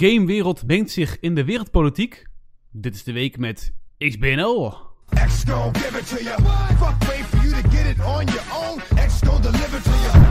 [0.00, 2.26] gamewereld mengt zich in de wereldpolitiek.
[2.70, 4.74] Dit is de week met XBNL.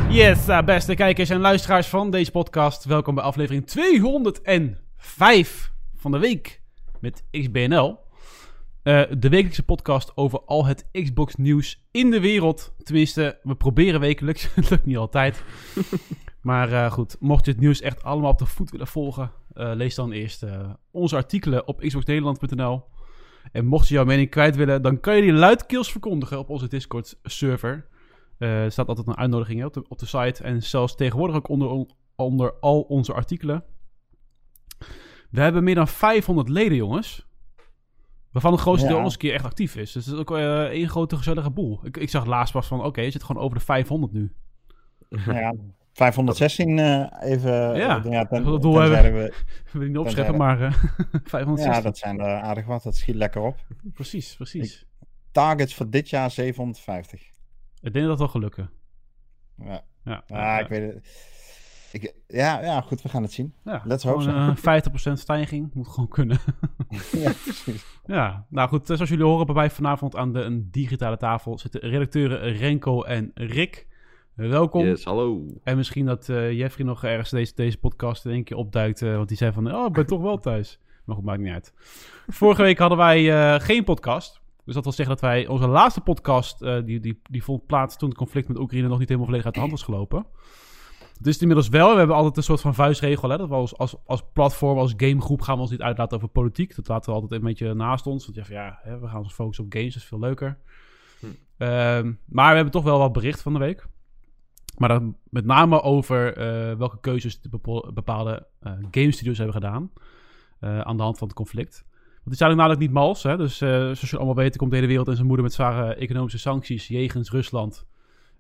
[0.10, 2.86] Yes, uh, beste kijkers en luisteraars van deze podcast.
[2.86, 6.62] Welkom bij aflevering 205 van de week
[7.00, 7.98] met XBNL.
[8.84, 12.74] Uh, de wekelijkse podcast over al het Xbox nieuws in de wereld.
[12.84, 14.50] Tenminste, we proberen wekelijks.
[14.56, 15.44] het lukt niet altijd.
[16.42, 19.32] maar uh, goed, mocht je het nieuws echt allemaal op de voet willen volgen,
[19.76, 20.46] lees dan eerst
[20.92, 22.84] onze artikelen op xboxnederland.nl.
[23.52, 26.68] En mocht je jouw mening kwijt willen, dan kan je die luidkeels verkondigen op onze
[26.68, 27.88] Discord-server.
[28.38, 31.86] er staat altijd een uitnodiging op de, op de site en zelfs tegenwoordig ook onder,
[32.16, 33.64] onder al onze artikelen.
[35.30, 37.28] We hebben meer dan 500 leden, jongens.
[38.32, 38.94] Waarvan het grootste Ja.
[38.94, 39.92] deel ons een keer echt actief is.
[39.92, 41.80] Dus het is ook eh, één grote gezellige boel.
[41.84, 44.34] Ik, ik zag laatst pas van, oké, je zit gewoon over de 500 nu.
[45.10, 45.54] Ja,
[46.00, 47.52] 516 eh, even.
[47.52, 49.14] Ja, eh, ja ten, dat doel hebben.
[49.14, 49.34] we-
[49.72, 50.74] wil niet opscheppen, maar eh
[51.24, 51.66] 560.
[51.76, 52.84] ja, dat zijn er aardig wat.
[52.84, 53.56] Dat schiet lekker op.
[53.94, 54.86] Precies, precies.
[55.32, 57.22] Targets voor dit jaar 750.
[57.82, 58.70] Ik denk dat dat wel gaat lukken.
[59.64, 61.28] Ja, Ja, ah, ik weet het.
[61.92, 63.54] Ik, ja, ja, goed, we gaan het zien.
[63.64, 64.56] Ja, let's hope eh,
[65.10, 65.74] 50% stijging.
[65.74, 66.38] Moet gewoon kunnen.
[67.12, 67.86] ja, precies.
[68.06, 68.90] ja, nou goed.
[68.90, 73.04] eh, Zoals jullie horen, bij mij vanavond aan de een digitale tafel zitten redacteuren Renko
[73.04, 73.88] en Rick.
[74.48, 74.86] Welkom.
[74.86, 75.46] Yes, hallo.
[75.64, 79.02] En misschien dat eh, Jeffrey nog ergens deze, deze podcast in één keer opduikt.
[79.02, 80.80] eh, want die zei van, oh, ik ben toch wel thuis.
[81.06, 81.74] Maar goed, maakt niet uit.
[82.28, 84.42] Vorige week hadden wij eh, geen podcast.
[84.66, 88.10] Dus dat wil zeggen dat wij onze laatste podcast, die, die, die vond plaats toen
[88.10, 90.26] het conflict met Oekraïne nog niet helemaal volledig uit de hand was gelopen.
[91.00, 91.92] Dat is het inmiddels wel.
[91.92, 93.30] We hebben altijd een soort van vuistregel.
[93.30, 93.38] Hè?
[93.38, 96.76] Dat we als, als, als platform, als gamegroep gaan we ons niet uitlaten over politiek.
[96.76, 98.26] Dat laten we altijd een beetje naast ons.
[98.26, 99.94] Want ja, ja hè, we gaan ons focussen op games.
[99.94, 100.58] Dat is veel leuker.
[101.20, 101.26] Hm.
[101.58, 103.88] Ehm, maar we hebben toch wel wat bericht van de week.
[104.80, 107.40] Maar dan met name over eh, welke keuzes
[107.94, 109.92] bepaalde eh game studios hebben gedaan.
[110.60, 111.86] eh, aan de hand van het conflict.
[111.92, 113.24] Want die zijn ook namelijk niet mals.
[113.24, 113.38] Hè?
[113.38, 116.38] Dus zoals je allemaal weten komt de hele wereld en zijn moeder met zware economische
[116.40, 117.88] sancties jegens Rusland.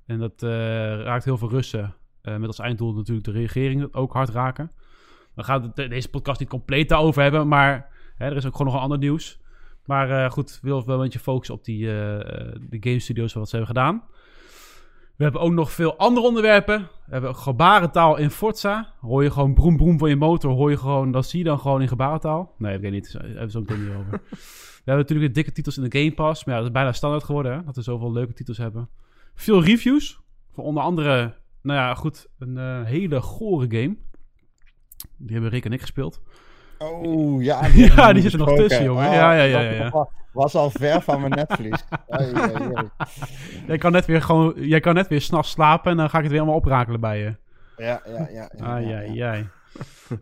[0.06, 0.41] En dat
[1.03, 1.96] raakt heel veel Russen.
[2.22, 4.72] met als einddoel natuurlijk de regering ook hard raken.
[5.35, 7.47] We gaan de- deze podcast niet compleet daarover hebben.
[7.47, 9.40] Maar hè, er is ook gewoon nog een ander nieuws.
[9.85, 13.75] Maar goed, wil wel een beetje focussen op die de game studios wat ze hebben
[13.75, 14.03] gedaan.
[15.19, 16.80] We hebben ook nog veel andere onderwerpen.
[16.80, 18.94] We hebben gebarentaal in Forza.
[19.00, 21.59] Hoor je gewoon broem broem van je motor, hoor je gewoon, dat zie je dan
[21.59, 22.53] gewoon in gebarentaal.
[22.57, 23.13] Nee, dat weet ik niet.
[23.13, 24.12] Daar hebben we zo meteen niet over.
[24.84, 26.44] We hebben natuurlijk de dikke titels in de Game Pass.
[26.44, 27.63] Maar ja, dat is bijna standaard geworden, hè?
[27.63, 28.90] Dat we zoveel leuke titels hebben.
[29.35, 30.19] Veel reviews.
[30.52, 33.96] Voor onder andere, nou ja, goed, een eh, hele gore game.
[35.18, 36.22] Die hebben Rick en ik gespeeld.
[36.79, 37.66] Oh, ja.
[37.95, 39.07] Ja, die zit er nog tussen, jongen.
[39.07, 41.84] Oh, Ja, ja, ja, wa- Was al ver van mijn netvlies.
[42.07, 42.90] Ai, ai, ai.
[43.67, 46.23] Jij kan net weer gewoon, jij kan net weer s'nachts slapen en dan ga ik
[46.23, 47.35] het weer allemaal oprakelen bij je.
[47.78, 48.51] Ja, ja, ja.
[48.57, 49.34] ja, Ai, ja.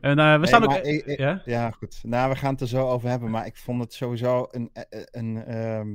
[0.01, 0.69] En eh, we staan ook...
[0.69, 1.41] maar ik- ik- ja?
[1.45, 1.99] Ja, goed.
[2.03, 4.69] Nou, we gaan het er zo over hebben, maar ik vond het sowieso een.
[4.73, 5.87] een, een ehm,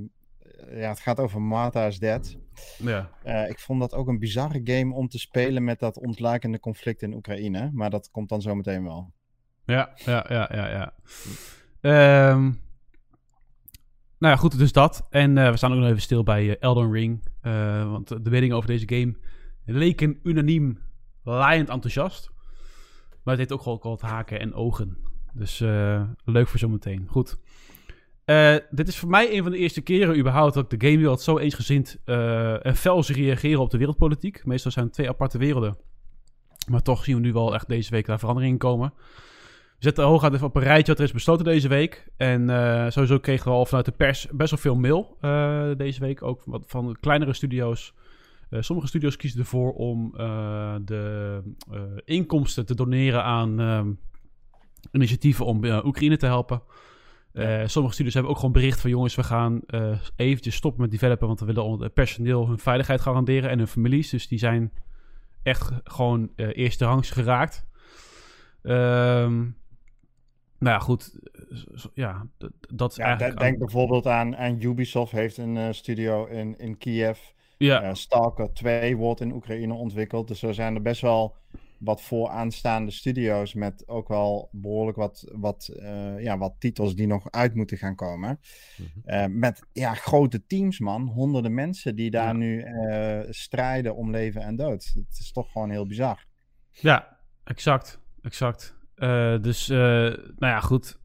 [0.81, 2.37] ja, het gaat over Martha is Dead.
[2.79, 3.09] Ja.
[3.23, 7.03] Eh, ik vond dat ook een bizarre game om te spelen met dat ontluikende conflict
[7.03, 7.71] in Oekraïne.
[7.73, 9.13] Maar dat komt dan zo meteen wel.
[9.73, 10.93] Ja, ja, ja, ja, ja.
[11.81, 12.43] Ehm,
[14.19, 15.07] nou ja, goed, dus dat.
[15.11, 17.23] En eh, we staan ook nog even stil bij eh, Elden Ring.
[17.41, 19.15] Eh, want de meningen over deze game
[19.65, 20.79] leken unaniem
[21.25, 22.31] laaiend enthousiast.
[23.11, 24.97] Maar het heeft ook gewoon wat haken en ogen.
[25.35, 25.59] Dus
[26.25, 27.07] leuk voor zometeen.
[27.09, 27.39] Goed.
[28.71, 31.39] Dit is voor mij een van de eerste keren überhaupt dat ik de gamewereld zo
[31.39, 34.45] eensgezind en fel reageren op de wereldpolitiek.
[34.45, 35.77] Meestal zijn het twee aparte werelden.
[36.71, 38.93] Maar toch zien we nu wel echt deze week daar veranderingen in komen.
[39.83, 42.07] Zetten hooguit even op een rijtje wat er is besloten deze week.
[42.17, 46.01] En eh, sowieso kregen we al vanuit de pers best wel veel mail eh, deze
[46.01, 46.23] week.
[46.23, 47.95] Ook wat van kleinere studio's.
[48.51, 50.13] Eh, sommige studio's kiezen ervoor om
[50.85, 51.43] de
[52.05, 53.93] inkomsten te doneren aan ehm,
[54.93, 56.63] initiatieven om Oekraïne te helpen.
[57.65, 59.61] Sommige studios hebben ook gewoon bericht van jongens, we gaan
[60.17, 64.11] eventjes stoppen met developen, want we willen het personeel hun veiligheid garanderen en hun families.
[64.11, 64.73] Dus die zijn
[65.43, 67.67] echt gewoon eerste rangs geraakt.
[68.63, 69.45] Ehm,
[70.63, 71.13] nou ja, goed.
[71.33, 72.27] eh, Ja,
[72.75, 73.39] dat is Ja, eigenlijk...
[73.39, 77.19] denk, bijvoorbeeld aan, aan Ubisoft heeft een eh, studio in, in Kiev.
[77.59, 80.29] ja, Eh, Stalker 2 wordt in Oekraïne ontwikkeld.
[80.29, 81.37] Dus er zijn er best wel
[81.79, 87.31] wat vooraanstaande studio's met ook wel behoorlijk wat, wat, eh, ja, wat titels die nog
[87.31, 88.41] uit moeten gaan komen.
[88.77, 89.09] Mhm.
[89.09, 91.07] Eh, met ja, grote teams, man.
[91.09, 92.33] Honderden mensen die daar Ja.
[92.33, 94.85] nu eh, strijden om leven en dood.
[94.95, 96.27] Het is toch gewoon heel bizar.
[96.71, 98.01] ja, exact.
[98.23, 98.77] Exact.
[99.03, 101.01] Eh, dus, eh, nou ja, goed.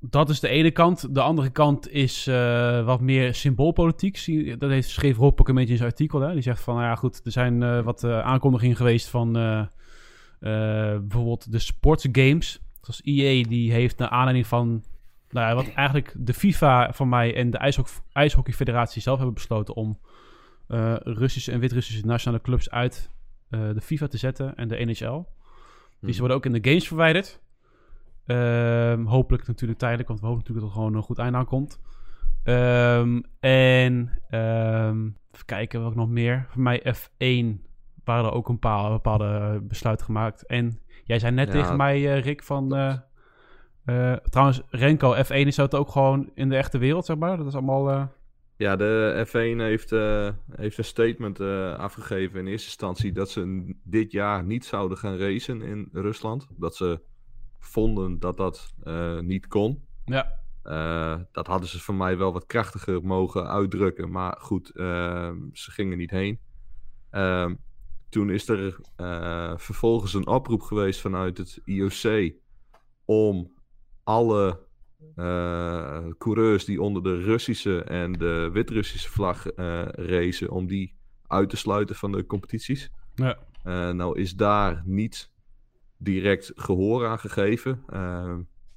[0.00, 1.14] Dat is de ene kant.
[1.14, 4.14] De andere kant is eh, wat meer symboolpolitiek.
[4.58, 6.20] Dat heeft, schreef Rob ook een beetje in zijn artikel.
[6.20, 6.32] Hè?
[6.32, 9.32] Die zegt van, nou ja, goed, er zijn wat aankondigingen geweest van
[11.00, 12.60] bijvoorbeeld de sportsgames.
[12.80, 14.84] Zoals EA die heeft naar aanleiding van
[15.30, 19.34] nou ja, wat eigenlijk de FIFA van mij en de IJshockey, IJshockey Federatie zelf hebben
[19.34, 19.98] besloten om
[21.02, 23.10] Russische en Wit-Russische nationale clubs uit
[23.48, 25.24] de FIFA te zetten en de NHL.
[26.00, 27.40] Die ze worden ook in de games verwijderd.
[28.26, 31.80] Ehm, hopelijk natuurlijk tijdelijk, want we hopen natuurlijk dat er gewoon een goed einde aankomt.
[32.42, 36.46] Ehm en ehm, even kijken wat nog meer.
[36.48, 37.60] Voor mij F1
[38.04, 40.46] waren er ook een paar bepaalde besluiten gemaakt.
[40.46, 41.52] En jij zei net Ja.
[41.52, 42.74] tegen mij, eh, Rick, van...
[42.76, 42.94] eh,
[43.84, 47.36] eh, trouwens, Renko, F1 is dat ook gewoon in de echte wereld, zeg maar?
[47.36, 48.10] Dat is allemaal...
[48.56, 53.74] Ja, de F1 heeft, eh, heeft een statement eh, afgegeven in eerste instantie dat ze
[53.82, 56.46] dit jaar niet zouden gaan racen in Rusland.
[56.50, 57.00] Dat ze
[57.58, 59.84] vonden dat dat eh, niet kon.
[60.04, 60.44] ja,
[61.32, 64.10] dat hadden ze van mij wel wat krachtiger mogen uitdrukken.
[64.10, 66.38] Maar goed, eh, ze gingen niet heen.
[67.10, 67.54] Ehm,
[68.08, 68.80] toen is er
[69.56, 72.32] vervolgens een oproep geweest vanuit het IOC
[73.04, 73.52] om
[74.04, 74.65] alle
[75.14, 80.94] eh, coureurs die onder de Russische en de Wit-Russische vlag eh racen, om die
[81.26, 82.90] uit te sluiten van de competities.
[83.14, 85.30] ja, Eh, nou is daar niet
[85.98, 87.82] direct gehoor aan gegeven.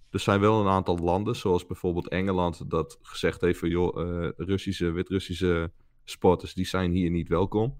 [0.09, 4.91] Er zijn wel een aantal landen, zoals bijvoorbeeld Engeland, dat gezegd heeft van joh, Russische,
[4.91, 5.71] Wit-Russische
[6.03, 7.77] sporters, die zijn hier niet welkom.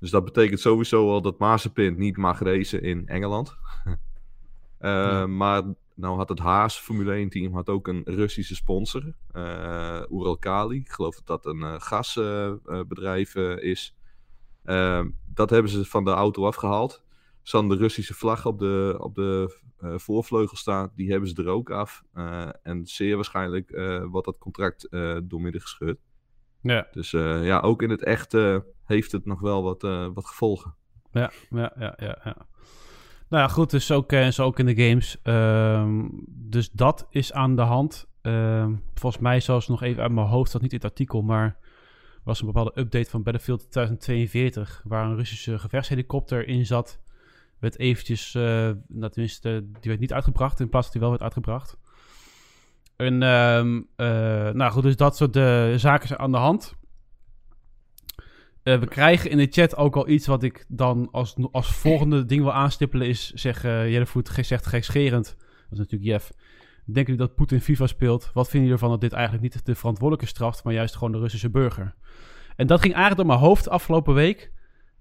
[0.00, 3.56] Dus dat betekent sowieso al dat Mazepin niet mag racen in Engeland.
[4.80, 5.26] Ja.
[5.26, 5.62] Maar
[5.96, 10.76] nou had het Haas Formule 1 team had ook een Russische sponsor, eh Uralkali.
[10.78, 13.96] Ik geloof dat dat een gasbedrijf is.
[14.64, 17.04] Ehm, dat hebben ze van de auto afgehaald.
[17.42, 20.92] Hadden de Russische vlag op de, op de eh, voorvleugel staan.
[20.94, 22.02] Die hebben ze er ook af.
[22.12, 25.98] Eh, en zeer waarschijnlijk eh, wordt dat contract eh, doormidden gescheurd.
[26.60, 30.08] ja, Dus eh, ja, ook in het echt eh, heeft het nog wel wat, eh,
[30.14, 30.74] wat gevolgen.
[31.12, 32.46] ja, ja, ja, ja, ja.
[33.28, 35.16] Nou ja, goed, dus ook, eh, zo ook in de games.
[35.22, 38.08] Ehm, dus dat is aan de hand.
[38.22, 41.56] Ehm, volgens mij zelfs nog even uit mijn hoofd, dat niet in het artikel, maar
[42.24, 47.00] was een bepaalde update van Battlefield 2042, waar een Russische gevechtshelikopter in zat.
[47.58, 48.42] Werd eventjes, eh,
[48.88, 51.78] nou, tenminste, die werd niet uitgebracht, in plaats dat die wel werd uitgebracht.
[52.96, 55.34] En, ehm, eh, nou goed, dus dat soort
[55.80, 56.74] zaken zijn aan de hand.
[58.66, 62.24] Eh, we krijgen in de chat ook al iets wat ik dan als, als volgende
[62.24, 66.32] ding wil aanstippelen is, zeg uh, Jellevoet ge- zegt gekscherend, dat is natuurlijk Jeff.
[66.84, 68.30] Denken jullie dat Poetin FIFA speelt?
[68.32, 71.18] Wat vinden jullie ervan dat dit eigenlijk niet de verantwoordelijke straft, maar juist gewoon de
[71.18, 71.94] Russische burger?
[72.56, 74.52] En dat ging eigenlijk door mijn hoofd afgelopen week.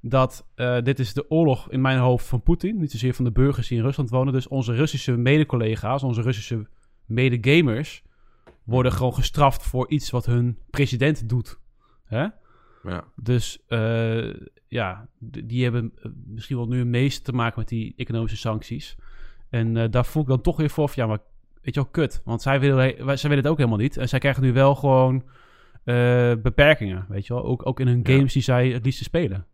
[0.01, 2.77] Dat eh, dit is de oorlog in mijn hoofd van Poetin.
[2.77, 4.33] Niet zozeer van de burgers die in Rusland wonen.
[4.33, 6.67] Dus onze Russische mede-collega's, onze Russische
[7.05, 8.03] mede-gamers...
[8.63, 11.59] worden gewoon gestraft voor iets wat hun president doet.
[12.05, 12.27] Hè?
[12.85, 14.33] Ja, Dus eh,
[14.67, 18.95] ja, die hebben eh, misschien wel nu het meeste te maken met die economische sancties.
[19.49, 21.19] En eh, daar voel ik dan toch weer voor, van, ja, maar
[21.61, 22.21] weet je wel, kut.
[22.25, 23.97] Want zij willen, zij willen het ook helemaal niet.
[23.97, 25.23] En zij krijgen nu wel gewoon
[26.41, 27.43] beperkingen, weet je wel.
[27.43, 28.13] Ook, ook in hun Ja.
[28.15, 29.45] games die zij het liefste spelen.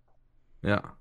[0.61, 0.97] ja.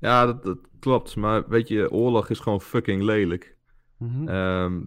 [0.00, 1.16] ja dat, dat klopt.
[1.16, 3.56] Maar weet je, oorlog is gewoon fucking lelijk.
[3.98, 4.28] Mhm.
[4.28, 4.82] Ehm,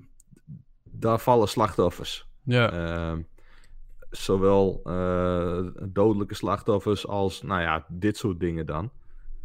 [0.83, 2.27] daar vallen slachtoffers.
[2.44, 2.71] ja.
[2.71, 3.21] Ehm,
[4.09, 8.92] zowel eh, dodelijke slachtoffers als, nou ja, dit soort dingen dan.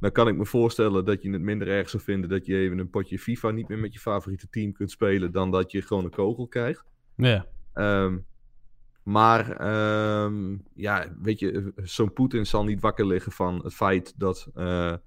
[0.01, 2.79] Dan kan ik me voorstellen dat je het minder erg zou vinden dat je even
[2.79, 6.05] een potje FIFA niet meer met je favoriete team kunt spelen, dan dat je gewoon
[6.05, 6.85] een kogel krijgt.
[7.17, 7.47] ja.
[7.73, 8.19] Ehm,
[9.03, 14.49] maar ehm, ja, weet je, zo'n Poetin zal niet wakker liggen van het feit dat
[14.55, 14.99] eh, eh,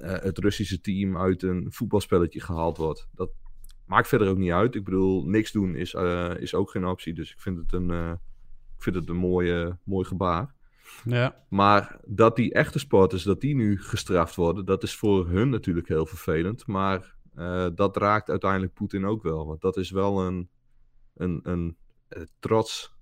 [0.00, 3.08] het Russische team uit een voetbalspelletje gehaald wordt.
[3.14, 3.30] Dat
[3.86, 4.74] maakt verder ook niet uit.
[4.74, 5.94] Ik bedoel, niks doen is,
[6.38, 7.14] is ook geen optie.
[7.14, 8.18] Dus ik vind het een,
[8.82, 10.54] ik vind het een mooie, mooi gebaar.
[11.04, 11.44] ja.
[11.48, 15.88] Maar dat die echte sporters, dat die nu gestraft worden, dat is voor hun natuurlijk
[15.88, 16.66] heel vervelend.
[16.66, 19.46] Maar eh, dat raakt uiteindelijk Poetin ook wel.
[19.46, 20.48] Want dat is wel een,
[21.14, 21.76] een, een
[22.08, 22.96] eh, trots,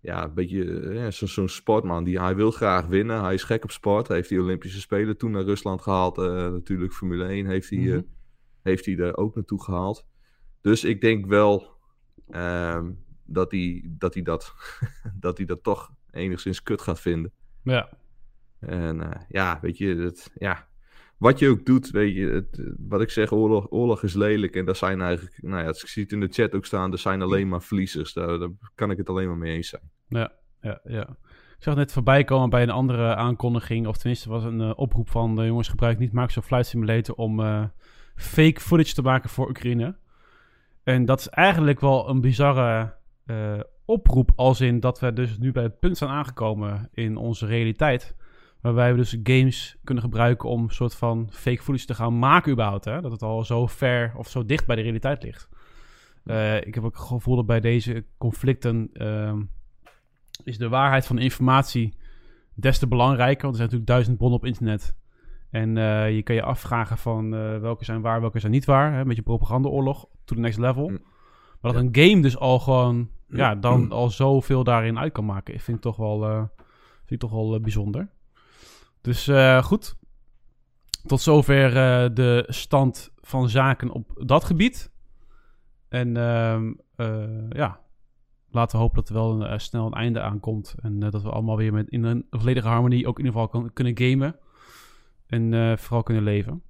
[0.00, 2.04] ja, een beetje eh, ja, zo- zo'n sportman.
[2.04, 4.06] Die, hij wil graag winnen, hij is gek op sport.
[4.08, 6.18] Hij heeft die Olympische Spelen toen naar Rusland gehaald.
[6.18, 8.00] eh, natuurlijk Formule 1 heeft hij, Mhm.
[8.62, 10.06] heeft hij er ook naartoe gehaald.
[10.60, 11.72] Dus ik denk wel
[12.30, 12.90] ehm,
[13.24, 14.54] dat, hij, dat, hij dat,
[15.20, 17.32] dat hij dat toch enigszins kut gaat vinden.
[17.62, 17.88] ja.
[18.60, 20.66] En eh, ja, weet je, het, ja,
[21.16, 24.56] wat je ook doet, weet je, het, eh, wat ik zeg, oorlog, oorlog is lelijk.
[24.56, 26.98] En daar zijn eigenlijk, nou ja, ik zie het in de chat ook staan, er
[26.98, 28.12] zijn alleen maar verliezers.
[28.12, 29.90] Daar, daar kan ik het alleen maar mee eens zijn.
[30.08, 31.16] Ja, ja, ja.
[31.56, 35.10] Ik zag net voorbij komen bij een andere aankondiging, of tenminste was een eh, oproep
[35.10, 37.64] van de jongens gebruik niet Microsoft Flight Simulator om eh,
[38.14, 39.96] fake footage te maken voor Oekraïne.
[40.82, 42.94] En dat is eigenlijk wel een bizarre
[43.26, 47.46] eh, oproep, als in dat we dus nu bij het punt zijn aangekomen in onze
[47.46, 48.16] realiteit,
[48.64, 52.52] Waarbij we dus games kunnen gebruiken om een soort van fake footage te gaan maken
[52.52, 52.84] überhaupt.
[52.84, 53.00] Hè?
[53.00, 55.48] Dat het al zo ver of zo dicht bij de realiteit ligt.
[56.24, 59.42] Eh, ik heb ook het gevoel dat bij deze conflicten ehm,
[60.44, 61.96] is de waarheid van informatie
[62.54, 63.42] des te belangrijker.
[63.42, 64.94] Want er zijn natuurlijk duizend bronnen op internet.
[65.50, 68.92] En eh, je kan je afvragen van welke zijn waar, welke zijn niet waar.
[68.92, 69.00] Hè?
[69.00, 70.88] Een beetje propagandaoorlog to the next level.
[70.88, 70.98] Mm.
[71.64, 75.60] Maar dat een game dus al gewoon, ja, dan al zoveel daarin uit kan maken.
[75.60, 76.36] Vind ik toch wel, eh,
[76.96, 78.08] vind ik toch wel eh, bijzonder.
[79.00, 79.96] Dus eh, goed.
[81.06, 81.70] Tot zover
[82.14, 84.92] de stand van zaken op dat gebied.
[85.88, 87.80] En ehm, eh, ja,
[88.50, 90.74] laten we hopen dat er wel een, snel een einde aankomt.
[90.82, 93.72] En dat we allemaal weer met, in een volledige harmonie ook in ieder geval kan,
[93.72, 94.36] kunnen gamen.
[95.26, 96.62] En vooral kunnen leven.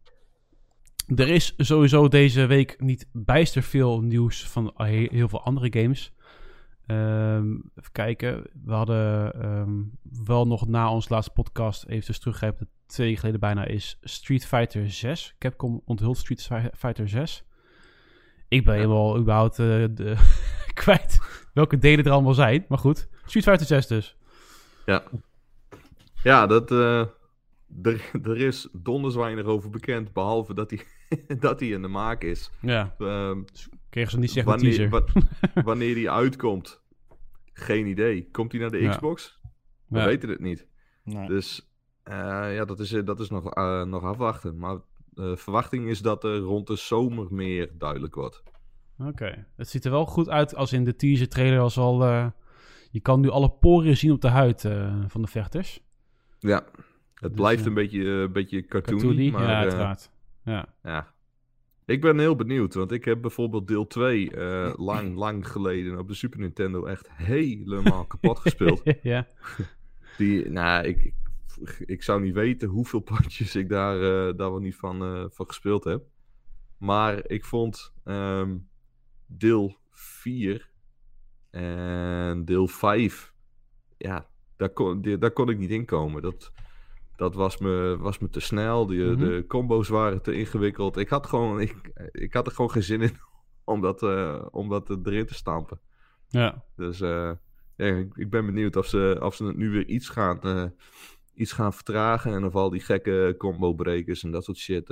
[1.06, 6.12] Er is sowieso deze week niet bijster veel nieuws van he- heel veel andere games.
[6.86, 8.42] Ehm, even kijken.
[8.64, 9.72] We hadden ehm,
[10.24, 12.58] wel nog na onze laatste podcast even dus teruggrijpen.
[12.58, 15.34] Dat twee geleden bijna is Street Fighter 6.
[15.38, 17.44] Capcom onthult Street Fi- Fighter 6.
[18.48, 20.16] Ik ben helemaal überhaupt eh, de,
[20.82, 21.20] kwijt
[21.54, 22.64] welke delen er allemaal zijn.
[22.68, 24.16] Maar goed, Street Fighter 6 dus.
[24.86, 25.02] Ja,
[26.22, 27.04] ja dat, eh,
[27.82, 30.80] er, er is donders weinig over bekend, behalve dat hij,
[31.40, 32.50] dat hij in de maak is.
[32.60, 33.42] Ja, Ehm,
[33.90, 34.90] kregen ze niet zeggen wanneer, teaser.
[35.54, 36.82] wa- wanneer die uitkomt,
[37.52, 38.28] geen idee.
[38.30, 38.90] Komt hij naar de Ja.
[38.90, 39.38] Xbox?
[39.88, 40.04] We Ja.
[40.04, 40.66] weten het niet.
[41.04, 41.26] Nee.
[41.28, 41.68] Dus
[42.02, 42.14] eh,
[42.54, 44.58] ja, dat is, dat is nog, eh, nog afwachten.
[44.58, 44.78] Maar
[45.10, 48.42] de verwachting is dat er rond de zomer meer duidelijk wordt.
[48.98, 52.02] Oké, het ziet er wel goed uit als in de teaser trailer als al...
[52.04, 52.26] eh,
[52.90, 55.80] je kan nu alle poriën zien op de huid eh, van de vechters.
[56.38, 56.64] Ja,
[57.24, 60.10] het blijft eh, een beetje, een beetje cartoony, Cartoony, maar ja, eh, uiteraard.
[60.44, 60.74] Ja.
[60.82, 61.14] ja.
[61.86, 66.08] Ik ben heel benieuwd, want ik heb bijvoorbeeld deel 2 eh, lang, lang geleden op
[66.08, 68.82] de Super Nintendo echt helemaal kapot gespeeld.
[69.02, 69.26] ja.
[70.18, 71.12] Die, nou, ik,
[71.60, 75.24] ik, ik zou niet weten hoeveel potjes ik daar, eh, daar wel niet van, eh,
[75.28, 76.02] van gespeeld heb.
[76.78, 78.56] Maar ik vond ehm,
[79.26, 80.70] deel 4
[81.50, 83.34] en deel 5,
[83.96, 86.22] ja, daar kon, daar kon ik niet in komen.
[86.22, 86.52] Dat,
[87.16, 89.18] dat was, me, was me te snel, die, Mhm.
[89.18, 90.96] de combo's waren te ingewikkeld.
[90.96, 91.74] Ik had, gewoon, ik,
[92.12, 93.16] ik had er gewoon geen zin in
[93.64, 95.80] om dat, eh, om dat erin te stampen.
[96.28, 96.64] ja.
[96.76, 97.30] Dus eh,
[97.76, 100.64] ja, ik, ik ben benieuwd of ze, of ze het nu weer iets gaan, eh,
[101.34, 102.32] iets gaan vertragen.
[102.32, 104.90] En of al die gekke combo breakers en dat soort shit.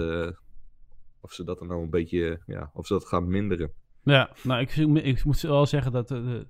[1.21, 2.41] of ze dat er nou een beetje.
[2.47, 3.73] Ja, of ze dat gaan minderen.
[4.03, 6.47] Ja, nou, ik, ik moet wel zeggen dat de,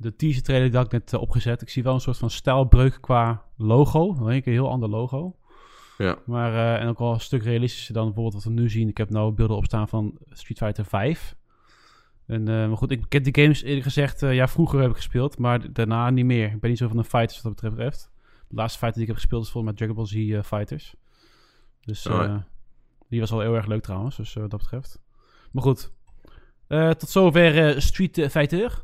[0.00, 1.62] de, teaser trailer die ik net eh, opgezet.
[1.62, 4.14] Ik zie wel een soort van stijlbreuk qua logo.
[4.14, 5.36] Dan ik een heel ander logo.
[5.98, 6.18] Ja.
[6.26, 8.88] Maar, eh, en ook wel een stuk realistischer dan bijvoorbeeld wat we nu zien.
[8.88, 11.36] Ik heb nou beelden opstaan van Street Fighter 5.
[12.26, 15.38] En, eh, maar goed, ik ken die games eerlijk gezegd, ja, vroeger heb ik gespeeld,
[15.38, 16.52] maar daarna niet meer.
[16.52, 18.10] Ik ben niet zo van de fighters wat dat betreft.
[18.48, 20.94] De laatste fighter die ik heb gespeeld is volgens mij Dragon Ball Z Fighters.
[21.80, 22.46] Dus Oh, ja.
[23.08, 25.00] die was wel heel erg leuk trouwens, dus wat dat betreft.
[25.50, 25.92] Maar goed,
[26.68, 28.82] tot zover Street Fighter.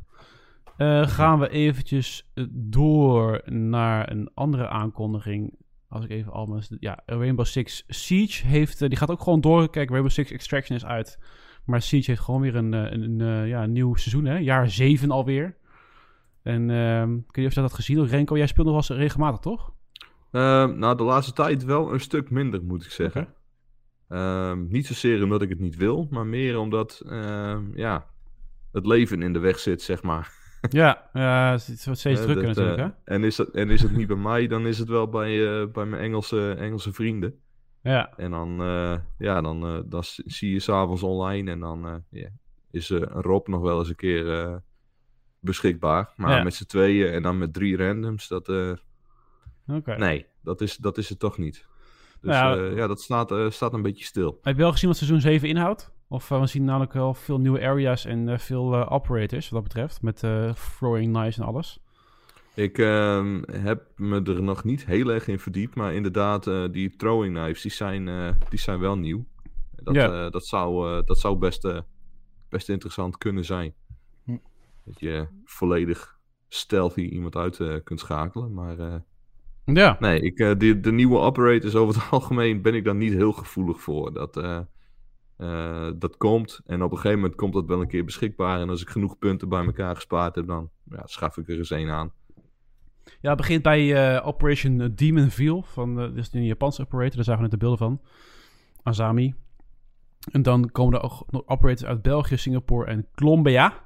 [0.77, 5.55] Eh, gaan we eventjes eh, door naar een andere aankondiging.
[5.89, 6.61] Als ik even allemaal...
[6.81, 8.83] Ja, Rainbow Six Siege heeft...
[8.83, 9.71] eh, die gaat ook gewoon door.
[9.71, 11.19] Kijk, Rainbow Six Extraction is uit.
[11.65, 14.37] Maar Siege heeft gewoon weer een, een, een, ja, nieuw seizoen, hè?
[14.39, 15.57] Jaar 7 alweer.
[16.43, 18.07] En ehm weet niet of je dat had gezien.
[18.07, 19.73] Renko, jij speelt nog wel eens regelmatig, toch?
[20.31, 23.29] Ehm, nou, de laatste tijd wel een stuk minder, moet ik zeggen.
[24.09, 28.07] Ehm, niet zozeer omdat ik het niet wil, maar meer omdat ehm, ja,
[28.73, 30.46] het leven in de weg zit, zeg maar.
[30.73, 33.15] Ja, ja, het wordt steeds Eh, drukker dat, natuurlijk, eh, hè?
[33.15, 35.67] En is, het, en is het niet bij mij, dan is het wel bij, eh,
[35.67, 37.41] bij mijn Engelse, Engelse vrienden.
[37.83, 38.57] Ja, En dan,
[39.19, 42.29] ja, dan, dan zie je s'avonds online en dan ja,
[42.71, 44.61] is Rob nog wel eens een keer
[45.41, 46.13] beschikbaar.
[46.17, 46.43] Maar Ja.
[46.43, 48.49] met z'n tweeën en dan met drie randoms, dat,
[49.97, 51.67] nee, dat is, dat is het toch niet.
[52.21, 54.39] Dus Nou ja, dat staat, staat een beetje stil.
[54.43, 55.95] Heb je wel gezien wat seizoen 7 inhoudt?
[56.09, 59.63] Of eh, we zien namelijk wel veel nieuwe areas en eh, veel eh, operators wat
[59.63, 60.03] dat betreft.
[60.03, 61.81] Met eh throwing knives en alles.
[62.55, 66.97] Ik ehm, heb me er nog niet heel erg in verdiept, maar inderdaad, eh, die
[66.97, 69.25] throwing knives, die zijn, eh, die zijn wel nieuw.
[69.83, 70.25] Dat, Ja.
[70.25, 71.79] eh, dat zou, eh, dat zou best, eh,
[72.49, 73.75] best interessant kunnen zijn.
[74.25, 74.37] Hm.
[74.85, 78.55] Dat je volledig stealthy iemand uit eh, kunt schakelen.
[78.55, 78.95] Maar eh,
[79.65, 83.13] Ja, nee, ik, eh, die, de nieuwe operators over het algemeen ben ik daar niet
[83.13, 84.13] heel gevoelig voor.
[84.13, 84.37] Dat,
[85.37, 88.61] eh, dat komt en op een gegeven moment komt dat wel een keer beschikbaar.
[88.61, 91.71] En als ik genoeg punten bij elkaar gespaard heb, dan ja, schaf ik er eens
[91.71, 92.13] een aan.
[93.21, 95.63] ja het begint bij eh, Operation Demon Veil.
[95.63, 98.01] Van, eh, dit is een Japanse operator, daar zagen we net de beelden van.
[98.83, 99.35] Azami.
[100.31, 103.85] En dan komen er ook nog operators uit België, Singapore en Colombia.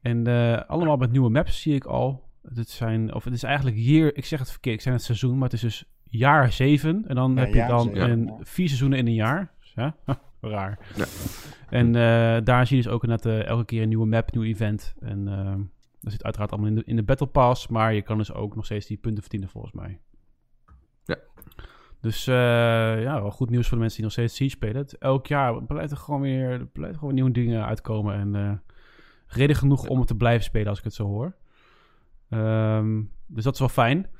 [0.00, 2.28] En eh, allemaal met nieuwe maps zie ik al.
[2.54, 5.34] Het zijn, of het is eigenlijk hier, ik zeg het verkeerd, ik zei het seizoen,
[5.34, 7.04] maar het is dus jaar zeven.
[7.06, 9.52] En dan Ja, heb je dan zeven, een, vier seizoenen in een jaar.
[9.74, 9.96] Ja,
[10.40, 10.78] raar.
[10.96, 11.04] Ja.
[11.68, 14.94] En eh, daar zie je dus ook net elke keer een nieuwe map, nieuw event.
[15.00, 15.54] En eh,
[16.00, 17.68] dat zit uiteraard allemaal in de, in de Battle Pass.
[17.68, 20.00] Maar je kan dus ook nog steeds die punten verdienen volgens mij.
[21.04, 21.16] Ja.
[22.00, 24.76] Dus eh, ja, wel goed nieuws voor de mensen die nog steeds Siege spelen.
[24.76, 28.14] Het, elk jaar blijft er gewoon weer er blijven gewoon nieuwe dingen uitkomen.
[28.14, 28.52] En eh,
[29.26, 31.34] reden genoeg om het te blijven spelen als ik het zo hoor.
[32.28, 34.10] Ehm, dus dat is wel fijn.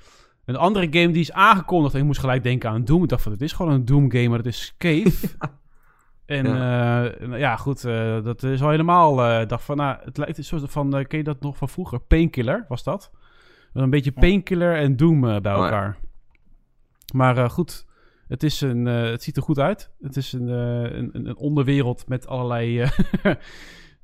[0.45, 1.95] Een andere game die is aangekondigd.
[1.95, 3.03] En ik moest gelijk denken aan Doom.
[3.03, 5.29] Ik dacht van, het is gewoon een Doom game, maar het is Cave.
[6.31, 9.23] En ja, ja goed, eh, dat is al helemaal...
[9.25, 10.97] eh, Ik dacht van, nou, het lijkt een soort van...
[10.97, 12.01] eh, ken je dat nog van vroeger?
[12.01, 13.11] Painkiller was dat?
[13.73, 15.65] Een beetje Painkiller en Doom eh, bij Oh, ja.
[15.65, 15.97] elkaar.
[17.15, 17.87] Maar eh, goed,
[18.29, 19.91] het, is een, eh, het ziet er goed uit.
[20.01, 22.91] Het is een, eh, een, een- onderwereld met allerlei eh,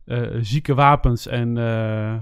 [0.05, 2.17] eh, zieke wapens en eh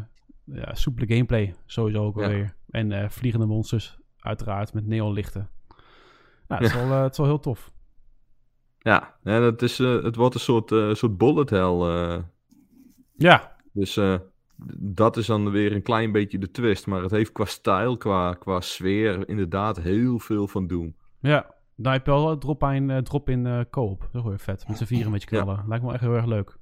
[0.44, 1.54] ja, soepele gameplay.
[1.66, 2.22] Sowieso ook Ja.
[2.24, 2.54] alweer.
[2.70, 5.48] En eh, vliegende monsters, uiteraard, met neonlichten.
[6.48, 7.72] Nou, het, is wel, eh, het is wel heel tof.
[8.84, 11.80] Ja, en het, is, eh, het wordt een soort, eh, soort bullet hell.
[11.80, 12.18] eh.
[13.16, 14.00] Ja, dus
[14.78, 16.86] dat is dan weer een klein beetje de twist.
[16.86, 20.94] Maar het heeft qua stijl, qua, qua sfeer, inderdaad heel veel van Doom.
[21.20, 21.52] ja.
[21.76, 23.98] Nou, heb je wel een drop in, drop in koop.
[24.00, 24.68] Dat is wel weer vet.
[24.68, 25.42] Met z'n vieren een beetje Ja.
[25.42, 25.64] knallen.
[25.68, 26.56] Lijkt me echt heel erg leuk.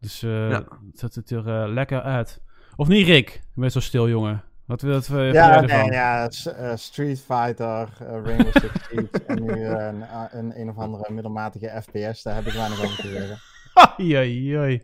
[0.00, 0.64] Dus Ja.
[1.00, 2.42] het ziet er lekker uit.
[2.76, 3.28] Of niet, Rick?
[3.54, 4.44] Je bent zo stil, jongen.
[4.68, 5.80] Wat wil dat uh, Ja, ervan?
[5.80, 10.04] nee, ja, eh, Street Fighter, eh, Rainbow Six Siege en nu eh, een,
[10.38, 13.38] een, een of andere middelmatige FPS, daar heb ik weinig over te zeggen.
[13.98, 14.82] Ai, ai, ai.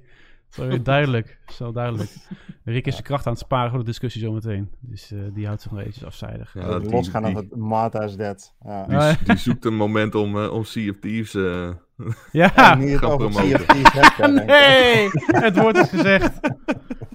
[0.49, 1.39] Zo weer duidelijk.
[1.47, 2.11] Zo duidelijk.
[2.65, 4.71] Rick is zijn kracht aan het sparen voor de discussie zometeen.
[4.81, 6.55] Dus eh, die houdt zich nog eventjes afzijdig.
[6.55, 8.55] Ja, die- Losgaan die- over Martha's Dead.
[8.65, 8.85] Ja.
[8.87, 11.35] Die, Ah, die zoekt een moment om, eh, om Sea of Thieves...
[11.35, 11.69] eh,
[12.33, 12.77] Ja!
[12.79, 13.49] Je het gaan over promoten.
[13.49, 14.45] Sea of Thieves.
[14.47, 15.09] Nee!
[15.27, 16.41] Het woord is gezegd.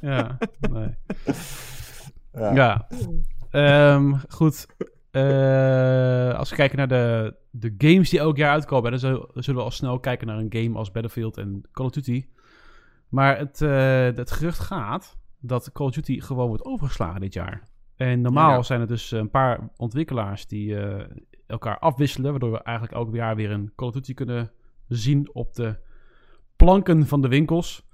[0.01, 0.95] Ja, nee.
[2.33, 2.53] Ja.
[2.53, 2.87] Ja.
[3.49, 4.65] Ehm, goed.
[5.11, 9.61] Eh, als we kijken naar de, de games die elk jaar uitkomen, dan zullen, we
[9.61, 12.25] al snel kijken naar een game als Battlefield en Call of Duty.
[13.09, 17.63] Maar het, eh, het gerucht gaat dat Call of Duty gewoon wordt overgeslagen dit jaar.
[17.95, 18.61] En normaal Ja.
[18.61, 21.05] zijn er dus een paar ontwikkelaars die eh,
[21.47, 24.51] elkaar afwisselen, waardoor we eigenlijk elk jaar weer een Call of Duty kunnen
[24.87, 25.75] zien op de
[26.55, 27.87] planken van de winkels.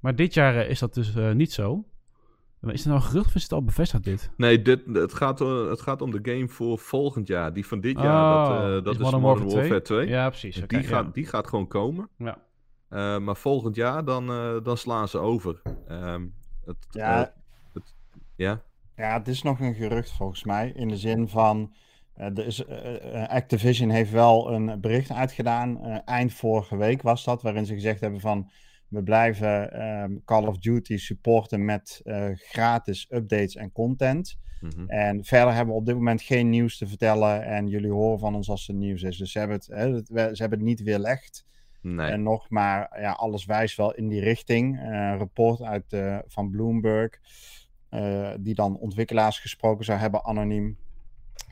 [0.00, 1.84] Maar dit jaar eh, is dat dus eh, niet zo.
[2.60, 4.30] Maar Is het nou een gerucht of is het al bevestigd dit?
[4.36, 7.52] Nee, dit, het, gaat, eh, het gaat om de game voor volgend jaar.
[7.52, 10.08] Die van dit jaar, dat, eh, dat is, Modern, Warfare 2.
[10.08, 10.62] Ja, precies.
[10.66, 12.08] Die, gaat, die gaat gewoon komen.
[12.18, 12.38] Ja.
[12.88, 15.62] Eh, maar volgend jaar, dan, eh, dan slaan ze over.
[15.88, 16.26] Ehm,
[16.64, 17.32] het, Ja.
[17.72, 17.94] het-
[18.36, 18.62] ja?
[18.96, 20.72] Ja, het is nog een gerucht volgens mij.
[20.74, 21.74] In de zin van.
[22.14, 22.66] eh, er is,
[23.28, 25.80] Activision heeft wel een bericht uitgedaan.
[25.84, 27.42] eh, eind vorige week was dat.
[27.42, 28.50] Waarin ze gezegd hebben van.
[28.90, 34.38] We blijven ehm, Call of Duty supporten met eh, gratis updates en content.
[34.60, 34.88] Mhm.
[34.88, 37.44] En verder hebben we op dit moment geen nieuws te vertellen.
[37.44, 39.16] En jullie horen van ons als er nieuws is.
[39.16, 41.46] Dus ze hebben het, hè, ze hebben het niet weerlegd.
[41.82, 42.10] Nee.
[42.10, 44.80] En nog maar, ja, alles wijst wel in die richting.
[44.80, 47.18] Een rapport uit, eh, van Bloomberg,
[48.40, 50.78] die dan ontwikkelaars gesproken zou hebben, anoniem.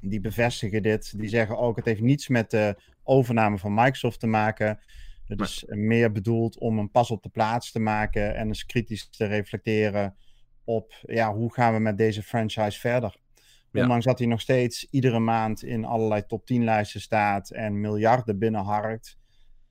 [0.01, 1.18] Die bevestigen dit.
[1.18, 4.79] Die zeggen ook, het heeft niets met de overname van Microsoft te maken.
[5.29, 9.09] Het is meer bedoeld om een pas op de plaats te maken en eens kritisch
[9.09, 10.17] te reflecteren
[10.64, 13.17] op, ja, hoe gaan we met deze franchise verder?
[13.73, 13.83] Ja.
[13.83, 18.38] Ondanks dat hij nog steeds iedere maand in allerlei top 10 lijsten staat en miljarden
[18.38, 19.19] binnenharkt,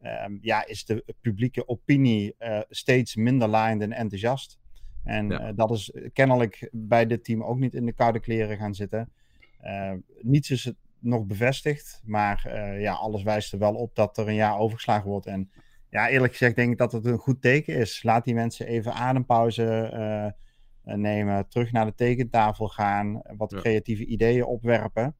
[0.01, 4.59] ehm, ja, is de publieke opinie eh, steeds minder laaiend en enthousiast.
[5.03, 5.39] En Ja.
[5.39, 9.11] eh, dat is kennelijk bij dit team ook niet in de koude kleren gaan zitten.
[9.59, 10.75] Eh, niets is het
[11.07, 15.09] nog bevestigd, maar eh, ja, alles wijst er wel op dat er een jaar overgeslagen
[15.09, 15.25] wordt.
[15.25, 15.51] En
[15.89, 18.03] ja, eerlijk gezegd denk ik dat het een goed teken is.
[18.03, 19.65] Laat die mensen even adempauze
[20.83, 23.59] eh, nemen, terug naar de tekentafel gaan, wat Ja.
[23.59, 25.15] creatieve ideeën opwerpen.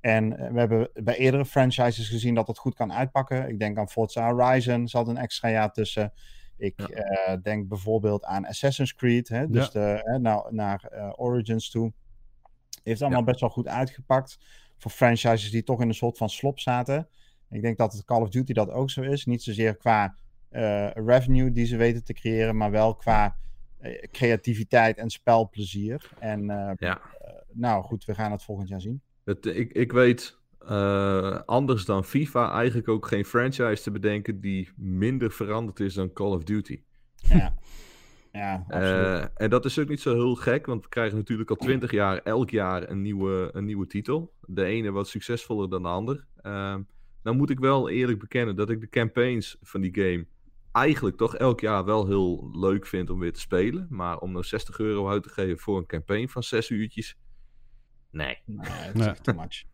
[0.00, 3.48] En we hebben bij eerdere franchises gezien dat het goed kan uitpakken.
[3.48, 6.12] Ik denk aan Forza Horizon, zat een extra jaar tussen.
[6.56, 6.88] Ik
[7.26, 7.36] Ja.
[7.36, 11.92] denk bijvoorbeeld aan Assassin's Creed, hè, dus de, hè, nou, naar Origins toe.
[12.82, 13.24] Heeft allemaal Ja.
[13.26, 14.38] best wel goed uitgepakt.
[14.78, 17.08] Voor franchises die toch in een soort van slop zaten.
[17.50, 19.24] Ik denk dat het Call of Duty dat ook zo is.
[19.24, 20.14] Niet zozeer qua
[20.48, 23.36] eh, revenue die ze weten te creëren, maar wel qua
[23.78, 26.10] eh, creativiteit en spelplezier.
[26.18, 27.00] En eh, Ja.
[27.52, 29.02] nou goed, we gaan het volgend jaar zien.
[29.24, 30.36] Het, ik, ik weet
[31.46, 36.32] anders dan FIFA eigenlijk ook geen franchise te bedenken die minder veranderd is dan Call
[36.32, 36.82] of Duty.
[37.16, 37.54] Ja,
[38.32, 39.04] ja absoluut.
[39.06, 41.90] Eh, en dat is ook niet zo heel gek, want we krijgen natuurlijk al twintig
[41.90, 44.32] jaar elk jaar een nieuwe, een nieuwe titel.
[44.46, 46.26] De ene wat succesvoller dan de ander.
[46.42, 46.80] Ehm
[47.22, 50.26] nou moet ik wel eerlijk bekennen dat ik de campaigns van die game
[50.72, 53.86] eigenlijk toch elk jaar wel heel leuk vind om weer te spelen.
[53.90, 57.16] Maar om nou 60 euro uit te geven voor een campaign van 6 uurtjes,
[58.10, 58.38] nee.
[58.44, 59.64] Nee, het is echt too much.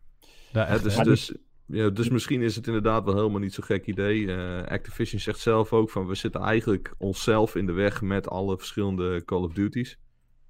[0.51, 1.33] Ja, Hè, echt, dus?
[1.67, 4.31] Dus, ja, dus misschien is het inderdaad wel helemaal niet zo'n gek idee.
[4.35, 8.57] Eh, Activision zegt zelf ook van we zitten eigenlijk onszelf in de weg met alle
[8.57, 9.99] verschillende Call of Duties.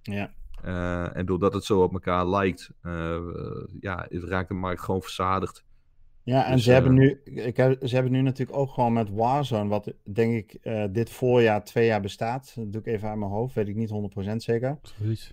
[0.01, 0.33] Ja.
[0.61, 3.17] Eh, en doordat het zo op elkaar lijkt, eh,
[3.79, 5.65] ja, het raakt de markt gewoon verzadigd.
[6.25, 9.09] Ja, en Dus, ze, hebben nu, ik heb, ze hebben nu natuurlijk ook gewoon met
[9.09, 12.53] Warzone, wat denk ik eh, dit voorjaar twee jaar bestaat.
[12.55, 14.79] Dat doe ik even uit mijn hoofd, weet ik niet 100% zeker.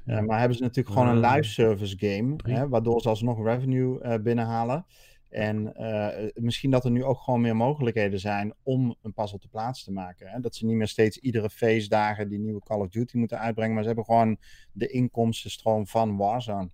[0.04, 4.00] Eh, maar hebben ze natuurlijk gewoon een live service game, hè, waardoor ze alsnog revenue
[4.00, 4.86] eh, binnenhalen.
[5.32, 9.42] En eh, misschien dat er nu ook gewoon meer mogelijkheden zijn om een pas op
[9.42, 10.28] de plaats te maken.
[10.28, 10.40] Hè?
[10.40, 13.82] Dat ze niet meer steeds iedere feestdagen die nieuwe Call of Duty moeten uitbrengen, maar
[13.82, 14.36] ze hebben gewoon
[14.72, 16.68] de inkomstenstroom van Warzone.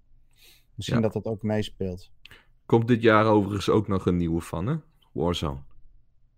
[0.75, 1.03] Misschien Ja.
[1.03, 2.11] dat dat ook meespeelt.
[2.67, 4.77] Komt dit jaar overigens ook nog een nieuwe van, hè?
[5.13, 5.59] Warzone.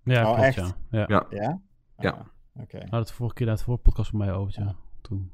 [0.05, 0.57] Ja, Oh, klopt, echt?
[0.57, 0.75] ja.
[0.91, 1.07] ja.
[1.09, 1.27] Ja.
[1.31, 1.61] Ja?
[1.99, 2.11] Ja.
[2.11, 2.79] Ah, Oké.
[2.91, 4.75] Het de vorige keer de vorige podcast van mij over, ja.
[5.01, 5.33] Toen.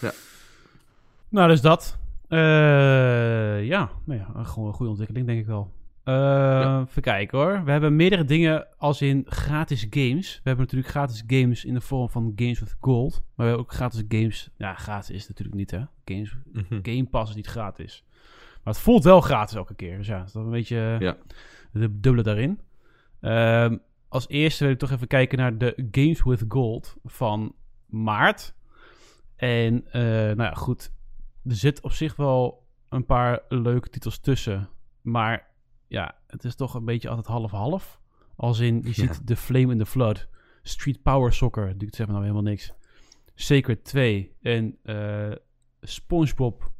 [0.00, 0.12] Ja.
[1.28, 1.98] Nou, dus dat.
[2.34, 5.72] Eh, ja, nou ja, gewoon een goede ontwikkeling, denk ik wel.
[6.04, 7.64] Eh, Even kijken hoor.
[7.64, 10.34] We hebben meerdere dingen als in gratis games.
[10.34, 13.12] We hebben natuurlijk gratis games in de vorm van Games with Gold.
[13.12, 14.50] Maar we hebben ook gratis games.
[14.56, 15.80] Ja, gratis is het natuurlijk niet, hè?
[16.04, 16.78] Games, Mhm.
[16.82, 18.04] Game Pass is niet gratis.
[18.64, 19.96] Maar het voelt wel gratis elke keer.
[19.96, 21.16] Dus ja, dat is een beetje Ja.
[21.72, 22.60] de dubbele daarin.
[23.20, 23.76] Ehm,
[24.08, 27.54] als eerste wil ik toch even kijken naar de Games with Gold van
[27.86, 28.54] maart.
[29.36, 30.92] En eh, nou ja, goed.
[31.44, 34.68] Er zit op zich wel een paar leuke titels tussen.
[35.02, 35.46] Maar
[35.86, 38.00] ja, het is toch een beetje altijd half-half.
[38.36, 40.28] Als in, je ziet The Flame in the Flood.
[40.62, 42.72] Street Power Soccer, die zegt me nou helemaal niks.
[43.34, 45.32] Sacred 2 en eh
[45.80, 46.72] SpongeBob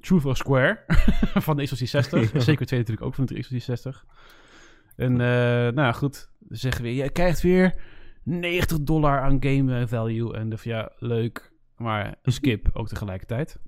[0.00, 0.84] Truth or Square
[1.46, 2.32] van de Xbox 360.
[2.32, 4.04] En Sacred 2 natuurlijk ook van de Xbox 360.
[4.96, 6.30] En eh, nou ja, goed.
[6.48, 7.82] Zeggen we, jij krijgt weer
[8.22, 10.34] 90 dollar aan game value.
[10.34, 11.52] En van, ja, leuk.
[11.76, 13.58] Maar skip ook tegelijkertijd.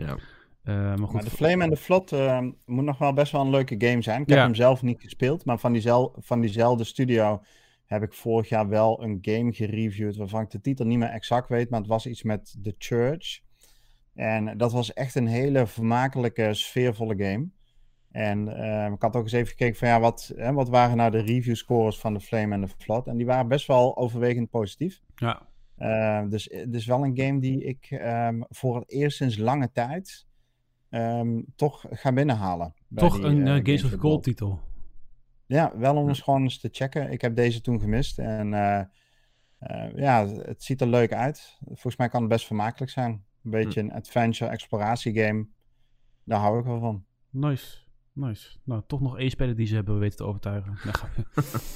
[0.00, 0.16] Ja.
[0.62, 1.12] Eh, maar goed.
[1.12, 4.02] Maar de Flame en de Vlot eh, moet nog wel best wel een leuke game
[4.02, 4.22] zijn.
[4.22, 7.42] Ik heb hem zelf niet gespeeld, maar van, diezel, van diezelfde studio
[7.86, 11.48] heb ik vorig jaar wel een game gereviewd waarvan ik de titel niet meer exact
[11.48, 13.40] weet, maar het was iets met The Church.
[14.14, 17.48] En dat was echt een hele vermakelijke, sfeervolle game.
[18.10, 21.10] En eh, ik had ook eens even gekeken van ja, wat, hè, wat waren nou
[21.10, 23.06] de review scores van de Flame en de Flood?
[23.06, 25.00] En die waren best wel overwegend positief.
[25.14, 25.48] ja,
[25.80, 29.70] Uh, dus het is wel een game die ik ehm, voor het eerst sinds lange
[29.72, 30.26] tijd
[30.90, 32.74] ehm, toch ga binnenhalen.
[32.94, 34.60] toch die, een eh, eh, Games of Gold titel.
[35.46, 37.10] Ja, wel om eens gewoon eens te checken.
[37.10, 38.82] Ik heb deze toen gemist en eh,
[39.58, 41.58] eh, ja, het ziet er leuk uit.
[41.66, 43.24] Volgens mij kan het best vermakelijk zijn.
[43.44, 45.46] Een beetje een adventure exploratie game.
[46.24, 47.04] Daar hou ik wel van.
[47.30, 47.78] Nice,
[48.12, 48.56] nice.
[48.64, 50.78] Nou, toch nog één speler die ze hebben weten te overtuigen.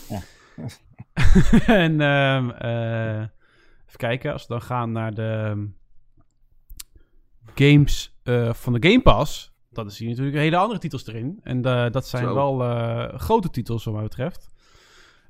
[0.09, 0.21] Ja.
[1.85, 3.27] en ehm, eh,
[3.97, 5.67] kijken, als we dan gaan naar de
[7.55, 11.41] games eh, van de Game Pass, dan zie je natuurlijk hele andere titels erin.
[11.43, 12.35] En eh, dat zijn Zo.
[12.35, 14.49] wel eh, grote titels wat mij betreft.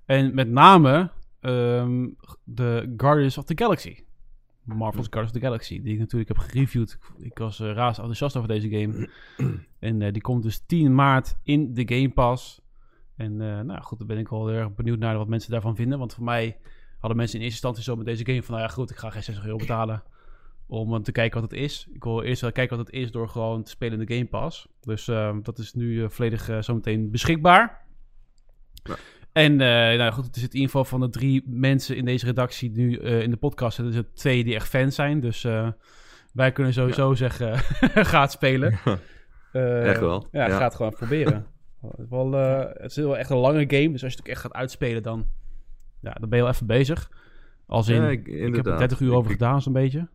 [0.04, 2.08] En met name ehm,
[2.44, 4.04] de Guardians of the Galaxy.
[4.64, 6.98] Marvel's Guardians of the Galaxy, die ik natuurlijk heb gereviewd.
[7.18, 9.08] Ik, was uh, razend enthousiast over deze game.
[9.78, 12.60] en uh, die komt dus 10 maart in de Game Pass.
[13.16, 15.76] En uh, nou goed, dan ben ik wel heel erg benieuwd naar wat mensen daarvan
[15.76, 15.98] vinden.
[15.98, 16.58] Want voor mij
[17.04, 18.54] hadden mensen in eerste instantie zo met deze game van...
[18.54, 20.02] Nou ja, goed, ik ga geen 60 euro betalen
[20.66, 21.86] om te kijken wat het is.
[21.92, 24.26] Ik wil eerst wel kijken wat het is door gewoon te spelen in de Game
[24.26, 24.68] Pass.
[24.80, 27.84] Dus uh, dat is nu uh, volledig uh, zometeen beschikbaar.
[28.72, 28.94] Ja.
[29.32, 32.26] En nou goed, het is het in ieder geval van de drie mensen in deze
[32.26, 33.78] redactie nu in de podcast.
[33.78, 35.20] Er zijn twee die echt fans zijn.
[35.20, 35.42] Dus
[36.32, 37.14] wij kunnen sowieso ja.
[37.14, 37.58] zeggen,
[38.14, 38.78] gaat spelen.
[39.52, 40.26] Uh, echt wel.
[40.32, 40.56] Ja, ja.
[40.56, 41.46] gaat gewoon proberen.
[41.80, 43.92] het, is wel, het is wel echt een lange game.
[43.92, 45.26] Dus als je het ook echt gaat uitspelen, dan,
[46.04, 47.10] ja, dan ben je wel even bezig.
[47.66, 50.08] Als in, ja, ik, ik, heb er 30 uur over ik, gedaan, zo'n beetje.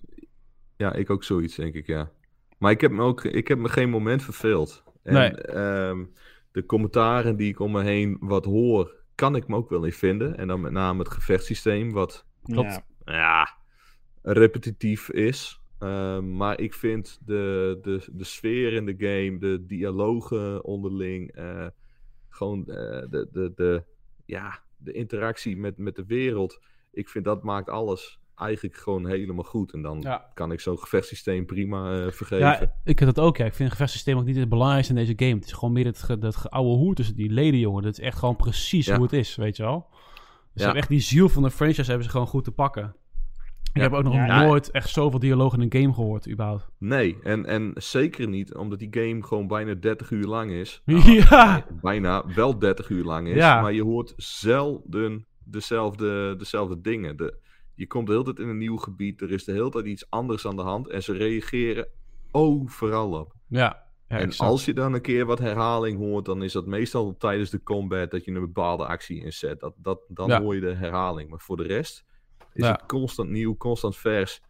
[0.78, 2.12] Ja, ik ook zoiets, denk ik, ja.
[2.58, 4.84] Maar ik heb me ook ik heb me geen moment verveeld.
[5.04, 5.58] En, nee.
[5.58, 6.14] Um,
[6.52, 9.92] de commentaren die ik om me heen wat hoor, kan ik me ook wel in
[9.92, 10.38] vinden.
[10.38, 12.82] En dan met name het gevechtssysteem, wat Klopt.
[13.06, 13.14] Ja.
[13.14, 13.58] ja,
[14.22, 15.62] repetitief is.
[15.80, 21.68] Uh, maar ik vind de, de, de sfeer in de game, de dialogen onderling, uh,
[22.30, 22.76] gewoon uh,
[23.10, 23.84] de, de, de,
[24.26, 26.60] ja, de interactie met, met de wereld.
[26.92, 29.74] Ik vind dat maakt alles eigenlijk gewoon helemaal goed.
[29.74, 30.32] En dan ja.
[30.34, 32.46] kan ik zo'n gevechtssysteem prima uh, vergeven.
[32.46, 33.38] Ja, ik heb dat ook.
[33.38, 33.46] Ja.
[33.46, 35.36] Ik vind het gevechtssysteem ook niet het belangrijkste in deze game.
[35.36, 37.84] Het is gewoon meer dat, dat oude hoer tussen die leden, jongen.
[37.84, 38.96] Dat is echt gewoon precies ja.
[38.96, 39.88] hoe het is, weet je wel.
[39.90, 40.52] Dus ja.
[40.54, 42.96] ze hebben echt die ziel van de franchise hebben ze gewoon goed te pakken.
[43.74, 43.82] Ik ja.
[43.82, 46.68] heb ook nog ja, nooit echt zoveel dialoog in een game gehoord, überhaupt.
[46.78, 50.82] Nee, en, en zeker niet omdat die game gewoon bijna 30 uur lang is.
[50.86, 51.66] Nou, ja!
[51.82, 53.36] Bijna wel 30 uur lang is.
[53.36, 53.62] Ja.
[53.62, 57.18] Maar je hoort zelden dezelfde, dezelfde dingen.
[57.18, 57.38] De,
[57.76, 59.22] je komt de hele tijd in een nieuw gebied.
[59.22, 60.90] Er is de hele tijd iets anders aan de hand.
[60.90, 61.88] En ze reageren
[62.32, 63.34] overal op.
[63.48, 63.88] Ja.
[64.08, 64.50] Ja, en exact.
[64.50, 68.12] als je dan een keer wat herhaling hoort, dan is dat meestal tijdens de combat
[68.12, 69.60] dat je een bepaalde actie inzet.
[69.60, 70.42] Dat, dat, dan Ja.
[70.42, 71.30] hoor je de herhaling.
[71.30, 72.06] Maar voor de rest
[72.54, 72.72] is Ja.
[72.72, 74.42] het constant nieuw, constant vers.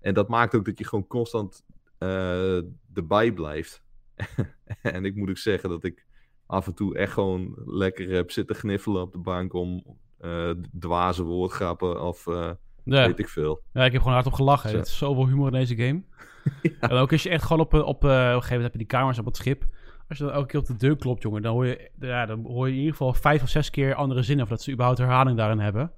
[0.00, 1.64] En dat maakt ook dat je gewoon constant
[1.98, 2.56] eh,
[2.94, 3.82] erbij blijft.
[4.82, 6.06] en ik moet ook zeggen dat ik
[6.46, 9.84] af en toe echt gewoon lekker heb zitten gniffelen op de bank om
[10.18, 12.50] eh dwaze woordgrappen of eh,
[12.84, 13.06] Ja.
[13.06, 13.60] weet ik veel.
[13.72, 14.70] Ja, ik heb gewoon hardop gelachen.
[14.70, 16.02] Er is zoveel humor in deze game.
[16.80, 18.86] En ook als je echt gewoon op, op, op een gegeven moment heb je die
[18.86, 19.64] kamers op het schip.
[20.08, 22.44] Als je dan elke keer op de deur klopt, jongen, dan hoor je, ja, dan
[22.44, 24.44] hoor je in ieder geval vijf of zes keer andere zinnen.
[24.44, 25.92] Of dat ze überhaupt herhaling daarin hebben.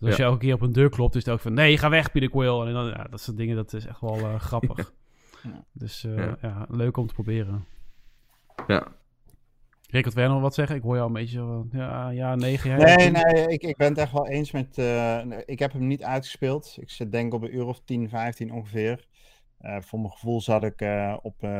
[0.00, 1.88] Dus als je elke keer op een deur klopt, is het ook van, nee, ga
[1.90, 2.66] weg, Peter Quill.
[2.66, 4.92] En dan, ja, dat soort dingen, dat is echt wel eh, grappig.
[5.42, 5.64] Ja.
[5.72, 6.36] Dus eh, Ja.
[6.42, 6.66] ja.
[6.68, 7.64] leuk om te proberen.
[8.66, 8.86] Ja,
[9.90, 10.76] Rick, wat wil jij nog wat zeggen?
[10.76, 12.70] Ik hoor jou een beetje zo van, ja, ja, negen.
[12.78, 14.78] jij Nee, nee, ik, ik ben het echt wel eens met.
[14.78, 16.76] eh, nee, ik heb hem niet uitgespeeld.
[16.80, 19.06] Ik zit denk ik op een uur of 10, 15 ongeveer.
[19.58, 21.50] Eh, voor mijn gevoel zat ik eh, op, eh,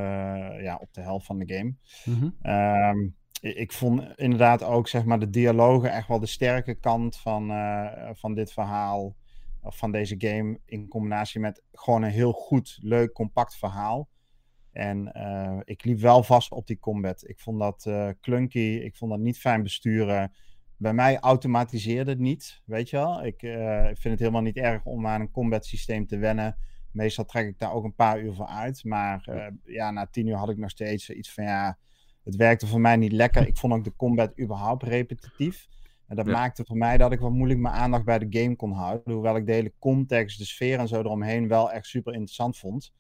[0.63, 1.75] ja, op de helft van de game.
[2.05, 2.29] Mhm.
[2.43, 3.09] Ehm,
[3.41, 8.11] ik vond inderdaad ook zeg maar, de dialogen echt wel de sterke kant van, eh,
[8.13, 9.17] van dit verhaal.
[9.63, 10.61] Of van deze game.
[10.65, 14.09] In combinatie met gewoon een heel goed, leuk, compact verhaal.
[14.73, 17.29] En eh, ik liep wel vast op die combat.
[17.29, 18.59] Ik vond dat eh, clunky.
[18.59, 20.33] Ik vond dat niet fijn besturen.
[20.77, 23.25] Bij mij automatiseerde het niet, weet je wel.
[23.25, 23.41] Ik
[23.85, 26.57] vind het helemaal niet erg om aan een combat systeem te wennen.
[26.93, 28.85] Meestal trek ik daar ook een paar uur voor uit.
[28.85, 31.79] Maar ja, na tien uur had ik nog steeds iets van ja,
[32.25, 33.47] het werkte voor mij niet lekker.
[33.47, 35.69] Ik vond ook de combat überhaupt repetitief.
[36.07, 36.33] En dat Ja.
[36.33, 39.13] maakte voor mij dat ik wat moeilijk mijn aandacht bij de game kon houden.
[39.13, 42.93] Hoewel ik de hele context, de sfeer en zo eromheen wel echt super interessant vond.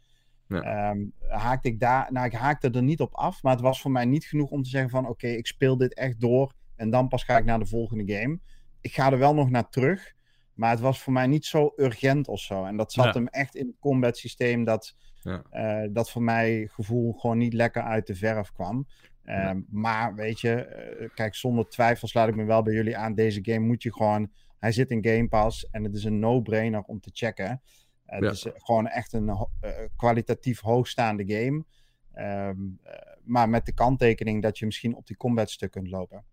[0.48, 0.60] Ja.
[0.62, 3.90] Ehm, haakte ik daar, nou ik haakte er niet op af, maar het was voor
[3.90, 7.08] mij niet genoeg om te zeggen van oké, ik speel dit echt door en dan
[7.08, 8.38] pas ga ik naar de volgende game.
[8.80, 10.14] Ik ga er wel nog naar terug,
[10.54, 12.64] maar het was voor mij niet zo urgent of zo.
[12.64, 13.12] En dat zat Ja.
[13.12, 15.42] hem echt in het combat systeem dat, Ja.
[15.50, 18.86] eh, dat voor mij gevoel gewoon niet lekker uit de verf kwam.
[19.24, 19.62] Ehm, Ja.
[19.70, 23.14] Maar weet je, eh, kijk, zonder twijfel sluit ik me wel bij jullie aan.
[23.14, 24.30] Deze game moet je gewoon.
[24.58, 27.62] Hij zit in Game Pass en het is een no-brainer om te checken.
[28.04, 28.26] Eh, Ja.
[28.26, 31.64] Het is gewoon echt een eh, kwalitatief hoogstaande game.
[32.12, 36.24] Ehm, eh, maar met de kanttekening dat je misschien op die combat stuk kunt lopen.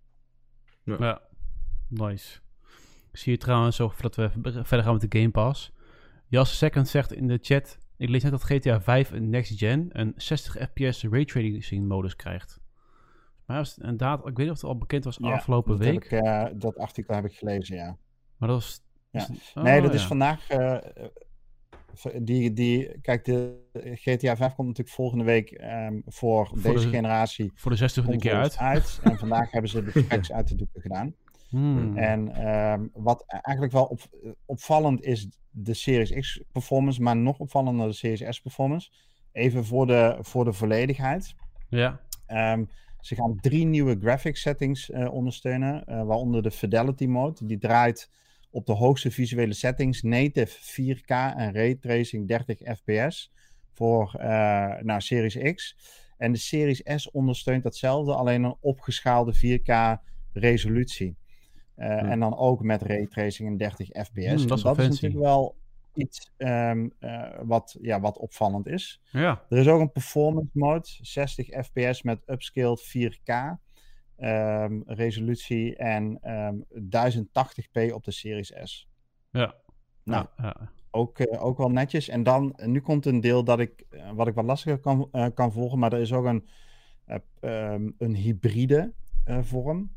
[0.84, 1.22] Ja,
[1.90, 2.40] nice.
[3.12, 5.74] Ik zie je trouwens, zo voordat we verder gaan met de Game Pass.
[6.28, 7.78] Jas Second zegt in de chat...
[7.98, 12.60] Ik lees net dat GTA 5 een next gen een 60 fps raytracing modus krijgt.
[13.46, 16.04] Maar was inderdaad, ik weet niet of het al bekend was Ja, afgelopen dat week.
[16.06, 17.98] ik, eh, dat artikel heb ik gelezen, ja.
[18.38, 18.84] Maar dat was...
[19.10, 19.20] Ja.
[19.20, 20.08] is nee, oh, dat is ja.
[20.08, 20.50] vandaag.
[20.50, 20.82] eh, eh,
[22.22, 26.92] die, die, kijk, de GTA 5 komt natuurlijk volgende week ehm, voor, Voor deze de-
[26.96, 27.52] generatie.
[27.56, 28.58] Voor de 60 een keer uit.
[28.58, 29.00] uit.
[29.04, 31.16] En vandaag hebben ze de specs uit de doeken gedaan.
[31.50, 31.98] Hmm.
[31.98, 34.00] En ehm, wat eigenlijk wel op,
[34.46, 38.92] opvallend is de Series X performance, maar nog opvallender de Series S performance.
[39.32, 41.36] Even voor de, voor de volledigheid.
[41.70, 42.64] Ja, Ehm,
[43.00, 47.46] ze gaan drie nieuwe graphics settings eh, ondersteunen, eh, waaronder de Fidelity Mode.
[47.46, 48.12] Die draait
[48.50, 53.32] op de hoogste visuele settings, native 4K en raytracing 30 fps
[53.74, 55.78] voor eh nou, Series X.
[56.18, 60.02] En de Series S ondersteunt datzelfde, alleen een opgeschaalde 4K
[60.34, 61.16] resolutie.
[61.76, 62.10] Eh, Hmm.
[62.12, 64.26] En dan ook met raytracing en 30 fps.
[64.26, 65.56] Hmm, dat is dat natuurlijk wel
[65.94, 69.02] iets ehm, eh, wat, ja, wat opvallend is.
[69.12, 69.44] ja.
[69.50, 73.58] Er is ook een performance mode, 60 fps met upscaled 4K
[74.16, 78.90] ehm, resolutie en ehm 1080p op de Series S.
[79.32, 79.56] Ja.
[80.04, 80.56] Nou, ja,
[80.92, 82.10] ook, eh, ook wel netjes.
[82.10, 85.80] En dan, nu komt een deel dat ik, wat ik wat lastiger kan, kan volgen,
[85.80, 86.48] maar er is ook een,
[87.40, 88.94] ehm, een hybride
[89.42, 89.92] vorm.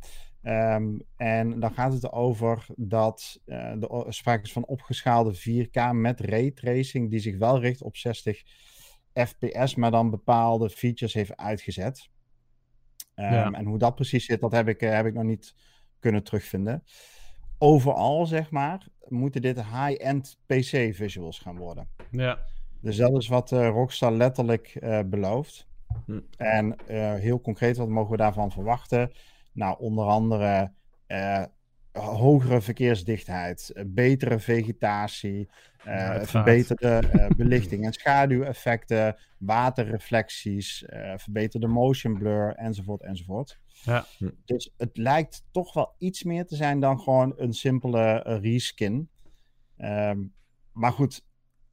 [0.49, 5.93] Ehm, en dan gaat het over dat eh er o- sprake is van opgeschaalde 4K
[5.93, 8.43] met raytracing, die zich wel richt op 60
[9.15, 12.09] fps, maar dan bepaalde features heeft uitgezet.
[13.15, 13.51] Ehm, Ja.
[13.53, 15.55] En hoe dat precies zit, dat heb ik, eh, heb ik nog niet
[15.99, 16.85] kunnen terugvinden.
[17.59, 21.89] Overal, zeg maar, moeten dit high-end PC-visuals gaan worden.
[22.11, 22.39] ja.
[22.81, 25.67] Dus dat is wat eh, Rockstar letterlijk eh, belooft.
[26.07, 26.21] Hm.
[26.37, 29.13] En eh, heel concreet, wat mogen we daarvan verwachten?
[29.59, 30.73] Nou, onder andere
[31.07, 31.45] eh,
[31.93, 35.49] hogere verkeersdichtheid, eh, betere vegetatie,
[35.85, 36.29] eh, uiteraard.
[36.31, 43.61] verbeterde eh, belichting en schaduweffecten, waterreflecties, eh, verbeterde motion blur, enzovoort, enzovoort.
[43.83, 44.05] Ja.
[44.45, 49.11] Dus het lijkt toch wel iets meer te zijn dan gewoon een simpele eh, reskin.
[49.77, 50.19] Ehm,
[50.73, 51.27] maar goed,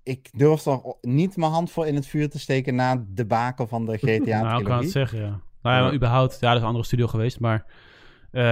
[0.03, 3.67] ik durf er niet mijn hand voor in het vuur te steken na de baken
[3.67, 4.43] van de GTA-trilogie.
[4.43, 5.41] Nou, ik kan het zeggen, ja.
[5.65, 7.65] Nou ja, maar überhaupt, ja, dat is een andere studio geweest, maar
[8.31, 8.43] eh,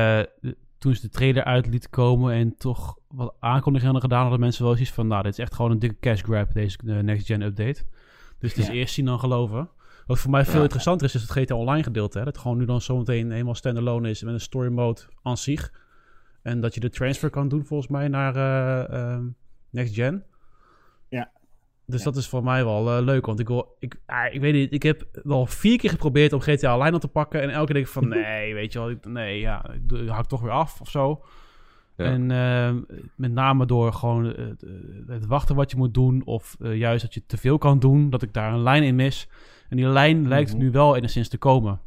[0.42, 4.40] de- toen ze de trailer uit lieten komen en toch wat aankondigingen hadden gedaan, hadden
[4.40, 6.98] mensen wel zoiets van, nou, dit is echt gewoon een dikke cash grab, deze eh,
[7.00, 7.84] next gen update.
[8.40, 8.74] Dus het is Ja.
[8.74, 9.70] eerst zien dan geloven.
[10.06, 10.62] Wat voor mij veel Ja.
[10.64, 12.18] interessanter is, is het GTA Online gedeelte.
[12.20, 12.24] Hè?
[12.26, 15.72] Dat gewoon nu dan zometeen helemaal standalone is met een story mode aan zich.
[16.42, 18.36] En dat je de transfer kan doen volgens mij naar
[18.90, 19.20] eh,
[19.70, 20.24] Next Gen.
[21.86, 22.06] Dus Ja.
[22.06, 24.74] dat is voor mij wel eh, leuk, want ik wil, ik, ah, ik weet niet,
[24.74, 27.74] ik heb wel vier keer geprobeerd om GTA Online op te pakken en elke keer
[27.74, 30.82] denk ik van nee, weet je wel, ik- nee, ja, ik hak toch weer af
[30.82, 31.26] of zo.
[31.98, 32.06] Ja.
[32.06, 32.82] En ehm,
[33.16, 34.66] met name door gewoon het,
[35.08, 36.22] het wachten wat je moet doen.
[36.26, 38.10] Of eh, juist dat je te veel kan doen.
[38.10, 39.30] Dat ik daar een lijn in mis.
[39.70, 40.60] En die lijn lijkt Mhm.
[40.60, 41.80] nu wel enigszins te komen.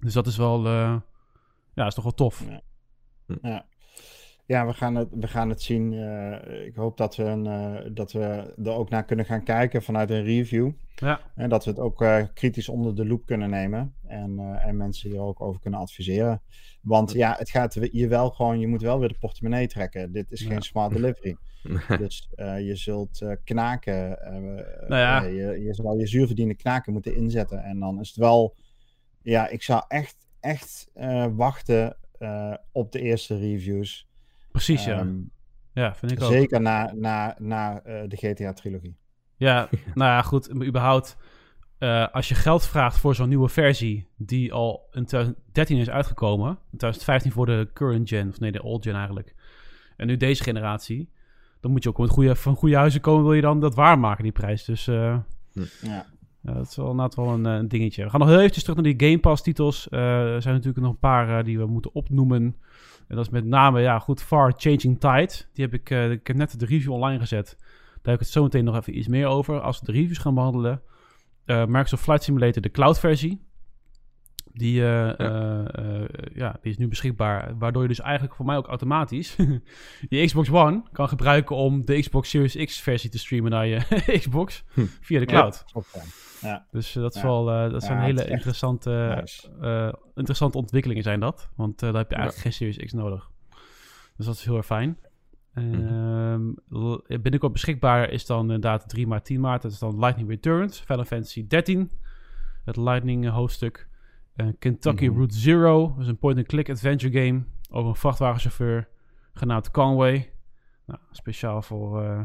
[0.00, 0.66] Dus dat is wel...
[0.66, 0.96] eh,
[1.74, 2.44] ja, is toch wel tof.
[2.48, 2.60] Ja.
[3.42, 3.66] Ja,
[4.46, 5.92] we gaan het, we gaan het zien.
[5.92, 9.82] Eh, ik hoop dat we, een, eh, dat we er ook naar kunnen gaan kijken
[9.82, 10.70] vanuit een review.
[10.94, 13.94] Ja, En dat we het ook eh, kritisch onder de loep kunnen nemen.
[14.06, 16.42] En, eh, en mensen hier ook over kunnen adviseren.
[16.82, 20.12] Want ja, het gaat je wel gewoon, je moet wel weer de portemonnee trekken.
[20.12, 20.48] Dit is Ja.
[20.48, 21.36] geen smart delivery.
[21.98, 24.22] Dus eh, je zult eh, knaken.
[24.22, 24.32] eh,
[24.88, 25.22] Nou ja.
[25.22, 27.62] je, je zal je zuurverdiende knaken moeten inzetten.
[27.62, 28.54] En dan is het wel.
[29.22, 34.08] Ja, ik zou echt, echt eh, wachten eh, op de eerste reviews.
[34.54, 34.98] Precies ja.
[34.98, 35.16] Ehm,
[35.72, 36.30] Ja, vind ik ook.
[36.32, 38.96] zeker na, na, na eh, de GTA-trilogie.
[39.36, 40.54] Ja, nou ja, goed.
[40.54, 41.16] maar überhaupt,
[41.78, 44.08] eh, als je geld vraagt voor zo'n nieuwe versie...
[44.16, 46.48] die al in 2013 is uitgekomen...
[46.48, 48.28] in 2015 voor de current gen...
[48.28, 49.34] of nee, de old gen eigenlijk...
[49.96, 51.10] en nu deze generatie...
[51.60, 53.24] dan moet je ook met goede, van goede huizen komen...
[53.24, 54.64] wil je dan dat waarmaken, die prijs.
[54.64, 55.18] Dus eh,
[55.52, 56.06] Ja.
[56.40, 58.04] ja, dat is wel inderdaad wel een, een dingetje.
[58.04, 59.86] We gaan nog heel eventjes terug naar die Game Pass titels.
[59.90, 62.56] Er zijn natuurlijk nog een paar die we moeten opnoemen...
[63.08, 65.32] En dat is met name, ja, goed, Far Changing Tide.
[65.52, 67.56] Die heb ik, eh, ik heb net de review online gezet.
[67.58, 69.60] Daar heb ik het zo meteen nog even iets meer over.
[69.60, 70.82] Als we de reviews gaan behandelen.
[71.44, 73.43] Eh Microsoft Flight Simulator, de cloud versie.
[74.56, 75.60] Die, eh, eh,
[76.02, 77.58] eh, ja, die is nu beschikbaar.
[77.58, 79.36] Waardoor je dus eigenlijk voor mij ook automatisch
[80.08, 83.80] je Xbox One kan gebruiken om de Xbox Series X versie te streamen naar je
[84.20, 84.84] Xbox Hm.
[85.00, 85.64] via de cloud.
[85.74, 85.82] Ja.
[86.40, 86.66] Ja.
[86.70, 87.26] Dus dat, is Ja.
[87.26, 89.98] wel, dat Ja, zijn hele interessante, nice.
[90.14, 91.50] interessante ontwikkelingen zijn dat.
[91.56, 92.20] Want daar heb je Ja.
[92.22, 93.30] eigenlijk geen Series X nodig.
[94.16, 94.98] Dus dat is heel erg fijn.
[95.54, 95.74] Mhm.
[95.74, 99.62] Ehm, binnenkort beschikbaar is dan inderdaad 3 maart, 10 maart.
[99.62, 101.90] Dat is dan Lightning Returns, Final Fantasy 13.
[102.64, 103.88] Het Lightning hoofdstuk.
[104.36, 105.14] Eh, Kentucky Mhm.
[105.14, 105.88] Route Zero.
[105.92, 108.88] Dat is een point-and-click adventure game over een vrachtwagenchauffeur
[109.34, 110.30] genaamd Conway.
[110.86, 112.20] Nou, speciaal voor eh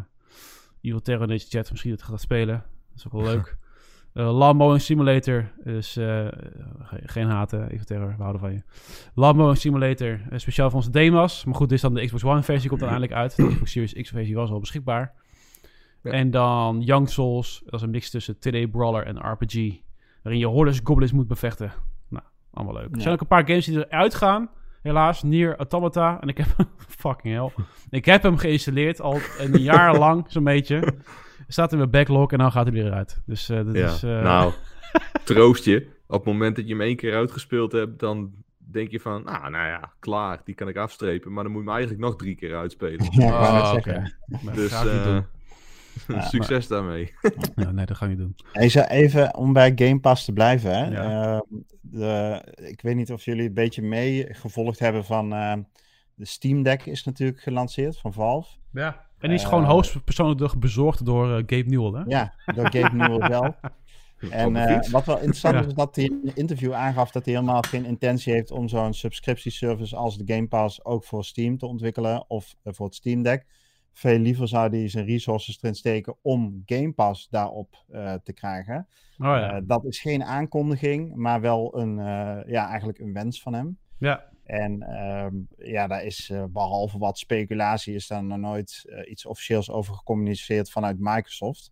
[0.82, 1.69] Evil Terror in deze chat.
[1.69, 2.56] Misschien dat gaat spelen.
[2.89, 3.58] Dat is ook wel leuk.
[4.13, 5.52] Eh Lawnmowing Simulator.
[5.63, 8.08] Dus ge- geen haten, Evil Terror.
[8.17, 8.62] We houden van je.
[9.13, 10.19] Lawnmowing Simulator.
[10.36, 11.45] speciaal voor onze demos.
[11.45, 12.69] Maar goed, dit is dan de Xbox One versie.
[12.69, 13.36] Komt uiteindelijk uit.
[13.36, 15.13] De Xbox Series X versie was al beschikbaar.
[16.04, 16.12] Ja.
[16.12, 17.62] En dan Young Souls.
[17.65, 19.54] Dat is een mix tussen 2D Brawler en RPG.
[20.24, 21.72] Waarin je hordes goblins moet bevechten.
[22.51, 22.91] Nou, allemaal leuk.
[22.91, 23.01] Er Ja.
[23.01, 24.49] zijn ook een paar games die eruit gaan.
[24.81, 26.21] Helaas, Nier Automata.
[26.21, 26.47] En ik heb...
[26.99, 27.65] fucking hell.
[27.89, 30.93] Ik heb hem geïnstalleerd al een jaar lang, zo'n beetje.
[31.47, 33.21] Staat in mijn backlog en dan gaat hij weer uit.
[33.25, 34.03] Dus eh dat Ja, is...
[34.03, 34.53] eh, nou,
[35.23, 35.88] troost je.
[36.07, 39.41] Op het moment dat je hem één keer uitgespeeld hebt, dan denk je van, ah,
[39.41, 41.33] nou ja, klaar, die kan ik afstrepen.
[41.33, 43.07] Maar dan moet je hem eigenlijk nog drie keer uitspelen.
[43.12, 43.27] Ja,
[43.75, 43.85] Oh.
[44.43, 45.23] Maar Dus dat
[46.31, 47.13] succes daarmee.
[47.55, 48.35] Ja, nee, dat ga ik niet doen.
[48.88, 50.71] Even om bij Game Pass te blijven.
[50.77, 50.85] Hè?
[50.85, 51.33] Ja.
[51.33, 51.41] Ehm,
[51.81, 55.62] de, ik weet niet of jullie een beetje meegevolgd hebben van ehm,
[56.15, 58.49] de Steam Deck is natuurlijk gelanceerd van Valve.
[58.71, 59.07] Ja.
[59.19, 62.03] En die is gewoon hoogstpersoonlijk bezorgd door eh, Gabe Newell, hè?
[62.07, 63.55] Ja, door Gabe Newell zelf.
[64.29, 65.59] En eh, wat wel interessant Ja.
[65.62, 68.67] is, is dat hij in een interview aangaf dat hij helemaal geen intentie heeft om
[68.67, 72.95] zo'n subscriptieservice als de Game Pass ook voor Steam te ontwikkelen of eh, voor het
[72.95, 73.45] Steam Deck.
[73.99, 78.88] Veel liever zou hij zijn resources erin steken om Game Pass daarop eh, te krijgen.
[79.17, 79.51] Oh ja.
[79.51, 83.77] Eh, dat is geen aankondiging, maar wel een, eh, ja, eigenlijk een wens van hem.
[83.97, 84.27] ja.
[84.43, 89.69] En ehm, ja, daar is eh, behalve wat speculatie, is daar nog nooit iets officieels
[89.69, 91.71] over gecommuniceerd vanuit Microsoft.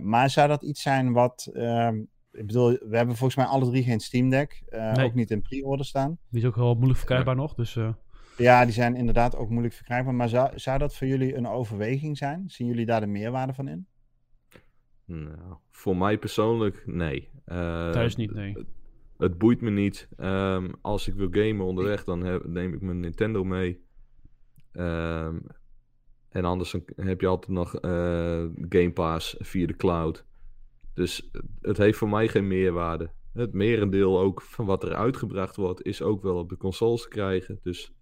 [0.00, 1.50] Maar zou dat iets zijn wat.
[1.52, 1.98] ehm,
[2.32, 4.62] ik bedoel, we hebben volgens mij alle drie geen Steam Deck.
[4.70, 5.04] Nee.
[5.04, 6.18] Ook niet in pre-order staan.
[6.28, 7.78] Die is ook wel moeilijk verkrijgbaar nog, dus...
[8.40, 10.14] Ja, die zijn inderdaad ook moeilijk verkrijgbaar.
[10.14, 12.44] Maar zou, zou dat voor jullie een overweging zijn?
[12.50, 13.86] Zien jullie daar de meerwaarde van in?
[15.04, 17.30] Nou, voor mij persoonlijk, nee.
[17.44, 18.66] Eh, thuis niet, nee.
[19.18, 20.08] Het boeit me niet.
[20.16, 23.84] Ehm, als ik wil gamen onderweg, dan heb- neem ik mijn Nintendo mee.
[24.72, 25.38] Ehm,
[26.28, 27.90] en anders heb je altijd nog eh,
[28.68, 30.24] Game Pass via de cloud.
[30.94, 33.10] Dus het heeft voor mij geen meerwaarde.
[33.32, 37.08] Het merendeel ook van wat er uitgebracht wordt, is ook wel op de consoles te
[37.08, 37.58] krijgen.
[37.62, 37.94] Dus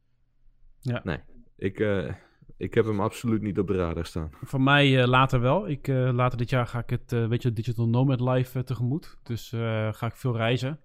[0.88, 1.00] Ja.
[1.04, 1.18] nee,
[1.56, 2.14] ik, eh,
[2.56, 4.30] ik heb hem absoluut niet op de radar staan.
[4.42, 5.68] Voor mij eh, later wel.
[5.68, 9.16] Ik, eh, later dit jaar ga ik het, weet je, Digital Nomad Live tegemoet.
[9.22, 9.48] Dus
[9.92, 10.80] ga ik veel reizen.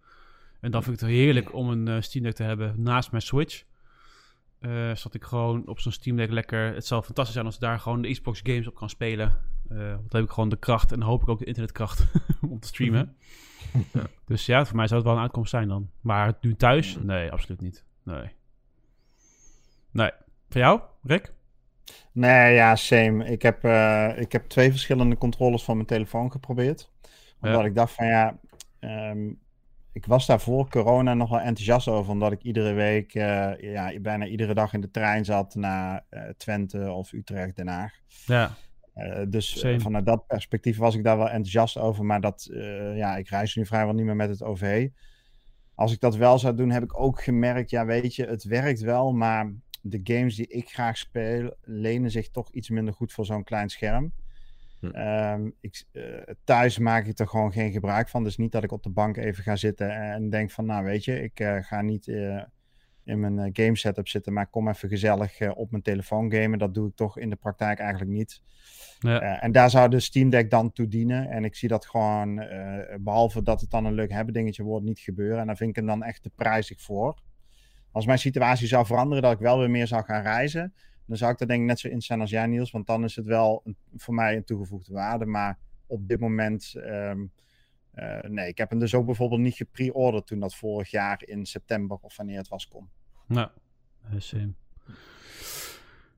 [0.60, 3.64] En dan vind ik het heerlijk om een Steam Deck te hebben naast mijn Switch.
[4.94, 6.74] Zodat ik gewoon op zo'n Steam Deck lekker...
[6.74, 9.42] Het zal fantastisch zijn als ik daar gewoon de Xbox games op kan spelen.
[9.68, 12.06] Want dan heb ik gewoon de kracht en hoop ik ook de internetkracht
[12.52, 13.16] om te streamen.
[13.94, 14.04] Ja.
[14.26, 15.90] Dus ja, voor mij zou het wel een uitkomst zijn dan.
[16.02, 16.98] Maar nu thuis?
[17.02, 17.86] Nee, absoluut niet.
[18.04, 18.32] Nee.
[19.94, 20.12] Nee.
[20.50, 21.34] Voor jou, Rick?
[22.12, 23.26] Nee, ja, same.
[23.26, 26.92] Ik heb, eh, ik heb twee verschillende controllers van mijn telefoon geprobeerd.
[27.42, 27.66] Omdat Ja.
[27.66, 28.40] ik dacht van ja,
[28.80, 29.32] ehm,
[29.92, 32.12] ik was daar voor corona nog wel enthousiast over.
[32.12, 36.22] Omdat ik iedere week, eh, ja, bijna iedere dag in de trein zat naar eh,
[36.38, 37.94] Twente of Utrecht, Den Haag.
[38.26, 38.52] Ja.
[39.28, 42.06] Dus vanuit dat perspectief was ik daar wel enthousiast over.
[42.06, 42.50] Maar dat,
[42.96, 44.90] ja, ik reis nu vrijwel niet meer met het OV.
[45.76, 48.80] Als ik dat wel zou doen, heb ik ook gemerkt, ja, weet je, het werkt
[48.82, 49.54] wel, maar
[49.86, 53.70] de games die ik graag speel, lenen zich toch iets minder goed voor zo'n klein
[53.70, 54.14] scherm.
[54.80, 54.88] Hm.
[54.88, 56.04] Ehm, ik, eh,
[56.44, 58.24] thuis maak ik er gewoon geen gebruik van.
[58.24, 61.04] Dus niet dat ik op de bank even ga zitten en denk van, nou weet
[61.04, 62.44] je, ik eh, ga niet eh,
[63.04, 66.60] in mijn game setup zitten, maar ik kom even gezellig op mijn telefoon gamen.
[66.60, 68.42] Dat doe ik toch in de praktijk eigenlijk niet.
[69.00, 69.42] Ja.
[69.42, 71.30] En daar zou de Steam Deck dan toe dienen.
[71.30, 74.86] En ik zie dat gewoon, eh, behalve dat het dan een leuk hebben dingetje wordt,
[74.86, 75.40] niet gebeuren.
[75.40, 77.22] En daar vind ik hem dan echt te prijzig voor.
[77.94, 80.74] Als mijn situatie zou veranderen, dat ik wel weer meer zou gaan reizen,
[81.06, 82.72] dan zou ik er denk ik net zo in staan als jij Niels.
[82.72, 85.26] Want dan is het wel een- voor mij een toegevoegde waarde.
[85.26, 87.20] Maar op dit moment, ehm,
[87.92, 91.46] eh, nee, ik heb hem dus ook bijvoorbeeld niet gepre-orderd toen dat vorig jaar in
[91.46, 92.90] september of wanneer het was kon.
[93.28, 93.50] Nou,
[94.04, 94.54] eh, same.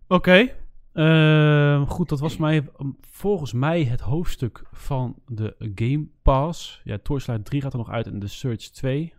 [0.07, 0.53] Oké.
[0.93, 6.81] Ehm, goed, dat was mij, um, volgens mij het hoofdstuk van de Game Pass.
[6.83, 9.13] Ja, Torchlight 3 gaat er nog uit en The Search 2.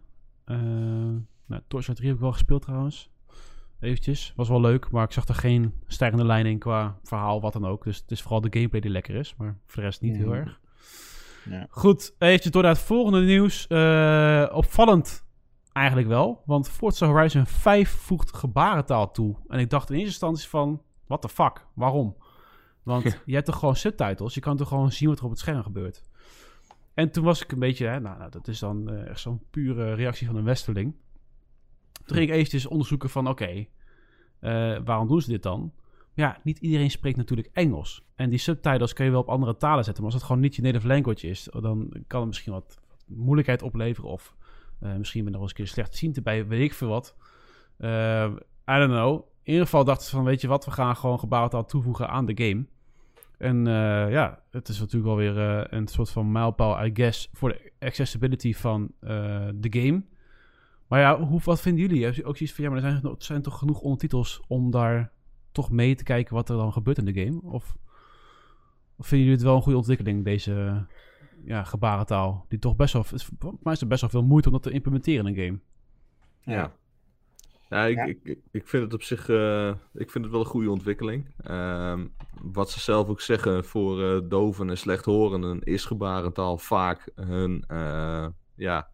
[0.45, 1.17] Ehm
[1.47, 3.11] nou, Torchlight 3 heb ik wel gespeeld trouwens.
[3.81, 4.33] Eventjes.
[4.37, 7.67] Was wel leuk, maar ik zag er geen stijgende lijn in qua verhaal, wat dan
[7.67, 7.85] ook.
[7.85, 10.27] Dus het is vooral de gameplay die lekker is, maar voor de rest niet heel
[10.27, 10.35] Mhm.
[10.37, 10.61] erg.
[11.51, 11.67] Ja.
[11.71, 13.67] Goed, eventjes door naar het volgende nieuws.
[13.67, 15.25] Eh, opvallend
[15.73, 19.37] eigenlijk wel, want Forza Horizon 5 voegt gebarentaal toe.
[19.49, 22.17] En ik dacht in eerste instantie van, what the fuck, waarom?
[22.83, 25.39] Want je hebt toch gewoon subtitles, je kan toch gewoon zien wat er op het
[25.39, 26.03] scherm gebeurt.
[26.95, 29.43] En toen was ik een beetje, hè, nou, nou dat is dan eh, echt zo'n
[29.51, 30.95] pure reactie van een westerling.
[32.07, 33.67] Toen ging ik eventjes onderzoeken van, oké,
[34.39, 35.73] eh, waarom doen ze dit dan?
[36.15, 38.05] Ja, niet iedereen spreekt natuurlijk Engels.
[38.15, 40.03] En die subtitles kun je wel op andere talen zetten.
[40.03, 43.63] Maar als het gewoon niet je native language is, dan kan het misschien wat moeilijkheid
[43.63, 44.11] opleveren.
[44.11, 44.35] Of
[44.81, 47.17] eh, misschien ben je nog eens een keer slecht zien bij, weet ik veel wat.
[47.77, 48.31] Eh,
[48.71, 49.15] I don't know.
[49.43, 52.27] In ieder geval dachten ze van, weet je wat, we gaan gewoon gebarentaal toevoegen aan
[52.27, 52.67] de game.
[53.39, 53.65] En
[54.11, 58.55] ja, het is natuurlijk wel weer een soort van mijlpaal, I guess, voor de accessibility
[58.55, 58.93] van
[59.55, 60.03] de game.
[60.89, 61.97] Maar ja, hoe, wat vinden jullie?
[61.97, 64.71] Hebben jullie ook zoiets van, ja, maar er zijn, er zijn toch genoeg ondertitels om
[64.71, 65.13] daar
[65.53, 67.41] toch mee te kijken wat er dan gebeurt in de game?
[67.43, 67.77] Of,
[68.97, 70.87] of vinden jullie het wel een goede ontwikkeling, deze
[71.45, 72.45] ja, gebarentaal?
[72.49, 74.63] Die toch best wel, is, voor mij is er best wel veel moeite om dat
[74.63, 75.59] te implementeren in een game.
[76.57, 76.73] Ja.
[77.69, 78.05] Ja, ik, Ja.
[78.05, 81.35] Ik, ik, vind het op zich eh, ik vind het wel een goede ontwikkeling.
[81.37, 82.07] Ehm,
[82.43, 88.27] wat ze zelf ook zeggen voor eh, doven en slechthorenden is gebarentaal vaak hun eh,
[88.55, 88.89] ja,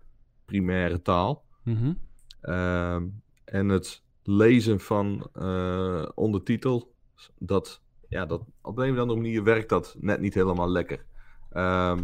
[0.45, 1.45] primaire taal.
[1.63, 1.93] Mhm.
[2.41, 3.07] Ehm,
[3.45, 6.95] en het lezen van eh, ondertitel,
[7.39, 11.05] dat, ja, dat op een of andere manier werkt dat net niet helemaal lekker.
[11.51, 12.03] Ehm,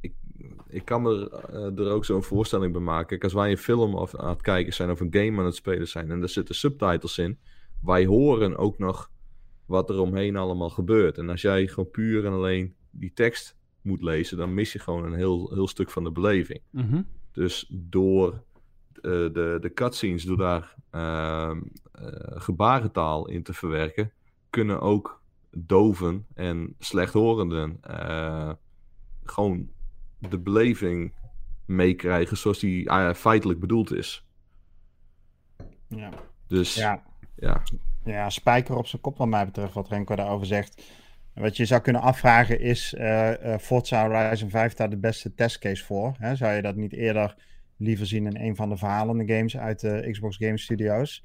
[0.00, 0.14] ik,
[0.68, 3.06] ik kan me er, eh, er ook zo'n voorstelling bij maken.
[3.06, 5.54] Kijk, als wij een film of, aan het kijken zijn of een game aan het
[5.54, 7.38] spelen zijn en er zitten subtitles in,
[7.82, 9.10] wij horen ook nog
[9.66, 11.18] wat er omheen allemaal gebeurt.
[11.18, 15.04] En als jij gewoon puur en alleen die tekst moet lezen, dan mis je gewoon
[15.04, 16.60] een heel, heel stuk van de beleving.
[16.70, 17.02] Mhm.
[17.32, 18.42] Dus door
[19.02, 21.60] de, de cutscenes, door daar ehm,
[21.92, 24.12] eh, gebarentaal in te verwerken,
[24.50, 28.52] kunnen ook doven en slechthorenden eh,
[29.24, 29.68] gewoon
[30.18, 31.12] de beleving
[31.64, 34.26] meekrijgen zoals die eh, feitelijk bedoeld is.
[35.88, 36.10] Ja.
[36.46, 37.02] Dus ja,
[37.36, 37.62] Ja,
[38.04, 40.82] ja, spijker op zijn kop wat mij betreft, wat Renko daarover zegt.
[41.34, 45.84] Wat je zou kunnen afvragen is, eh eh, Forza Horizon 5 daar de beste testcase
[45.84, 46.14] voor?
[46.18, 46.36] Hè?
[46.36, 47.36] Zou je dat niet eerder
[47.84, 51.24] liever zien in een van de verhalende games uit de Xbox Game Studios?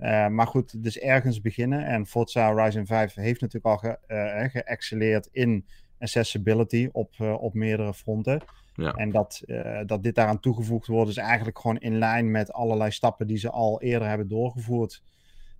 [0.00, 1.86] Eh, maar goed, dus ergens beginnen.
[1.86, 5.66] En Forza Horizon 5 heeft natuurlijk al ge, eh, geëxceleerd in
[5.98, 8.42] accessibility op, eh, op meerdere fronten.
[8.74, 8.92] Ja.
[8.92, 9.42] En dat,
[9.86, 13.50] dat dit daaraan toegevoegd wordt, is eigenlijk gewoon in lijn met allerlei stappen die ze
[13.50, 15.02] al eerder hebben doorgevoerd.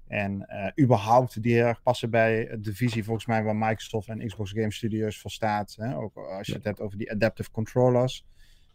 [0.07, 0.49] En
[0.81, 4.73] überhaupt die heel erg passen bij de visie volgens mij waar Microsoft en Xbox Game
[4.73, 5.75] Studios voor staat.
[5.79, 5.97] Hè?
[5.97, 6.59] Ook als je Ja.
[6.59, 8.25] het hebt over die adaptive controllers.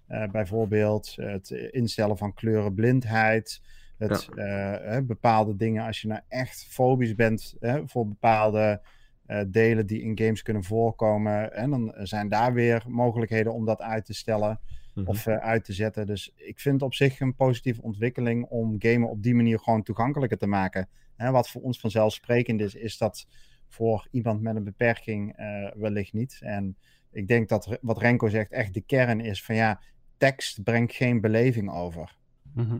[0.07, 3.61] Eh, bijvoorbeeld het instellen van kleurenblindheid.
[3.97, 4.45] Het eh,
[4.81, 8.81] hè, bepaalde dingen als je nou echt fobisch bent hè, voor bepaalde
[9.25, 11.53] eh, delen die in games kunnen voorkomen.
[11.53, 14.59] En dan zijn daar weer mogelijkheden om dat uit te stellen
[14.95, 15.09] Mhm.
[15.09, 16.05] of uit te zetten.
[16.05, 20.37] Dus ik vind op zich een positieve ontwikkeling om gamen op die manier gewoon toegankelijker
[20.37, 20.89] te maken.
[21.17, 23.27] Wat voor ons vanzelfsprekend is, is dat
[23.67, 25.35] voor iemand met een beperking
[25.75, 26.39] wellicht niet.
[26.41, 26.77] En
[27.11, 29.81] ik denk dat wat Renko zegt echt de kern is van ja,
[30.25, 32.15] tekst brengt geen beleving over.
[32.53, 32.77] Mhm.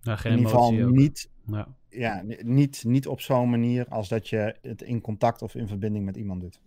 [0.00, 1.66] Ja, geen In ieder geval niet, Ja.
[1.88, 6.04] ja, niet, niet op zo'n manier als dat je het in contact of in verbinding
[6.04, 6.60] met iemand doet.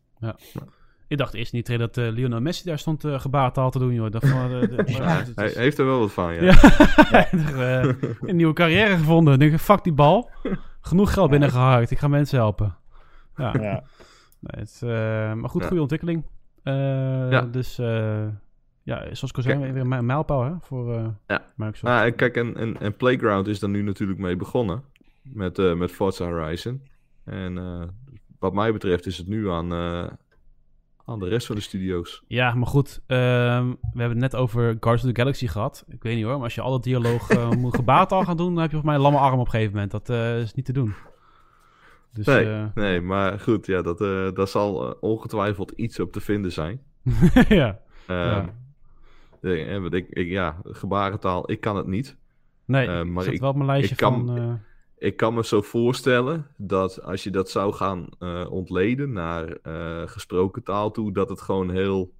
[1.07, 4.12] Ik dacht eerst niet dat eh, Lionel Messi daar stond uh, gebaartaal te doen, joh.
[4.12, 6.41] Dat, van, eh, de- maar Hij heeft er wel wat van, ja.
[7.12, 7.28] Ja,
[8.30, 9.34] een nieuwe carrière gevonden.
[9.34, 10.30] Ik denk, fuck die bal.
[10.82, 11.91] Genoeg geld binnengeharkt.
[11.91, 12.76] Ik ga mensen helpen.
[13.36, 13.84] Ja, Ja.
[14.39, 14.89] nee, het, eh,
[15.34, 15.68] maar goed, Ja.
[15.68, 16.26] goede ontwikkeling.
[16.64, 16.74] Eh,
[17.32, 17.41] Ja.
[17.41, 17.80] Dus
[18.84, 21.46] ja, zoals ik al zei, weer een mijlpaal hè, voor eh Ja.
[21.56, 21.94] Microsoft.
[21.94, 24.84] Ah, en kijk, en, en, en Playground is daar nu natuurlijk mee begonnen.
[25.22, 26.82] Met, eh, met Forza Horizon.
[27.26, 27.84] En eh,
[28.40, 30.06] wat mij betreft is het nu aan, eh,
[31.06, 32.24] aan de rest van de studio's.
[32.28, 35.86] Ja, maar goed, ehm, we hebben het net over Guardians of the Galaxy gehad.
[35.88, 38.62] Ik weet niet hoor, maar als je alle dialoog eh, moet gebaartaal gaan doen, dan
[38.62, 39.92] heb je volgens mij een lamme arm op een gegeven moment.
[39.92, 40.94] Dat eh, is niet te doen.
[42.14, 46.12] Dus, Nee, eh, nee maar goed, ja, dat, eh daar zal eh, ongetwijfeld iets op
[46.12, 46.82] te vinden zijn.
[47.48, 47.80] ja.
[48.08, 48.60] Eh, Ja.
[49.42, 52.18] Nee, ik, ik, ja, gebarentaal, ik kan het niet.
[52.66, 54.38] Nee, Eh, ik maar ik- wel op mijn lijstje ik kan- van...
[54.38, 54.54] eh,
[54.98, 59.58] Ik kan me zo voorstellen dat als je dat zou gaan eh, ontleden naar
[60.10, 62.14] gesproken taal toe, dat het gewoon heel,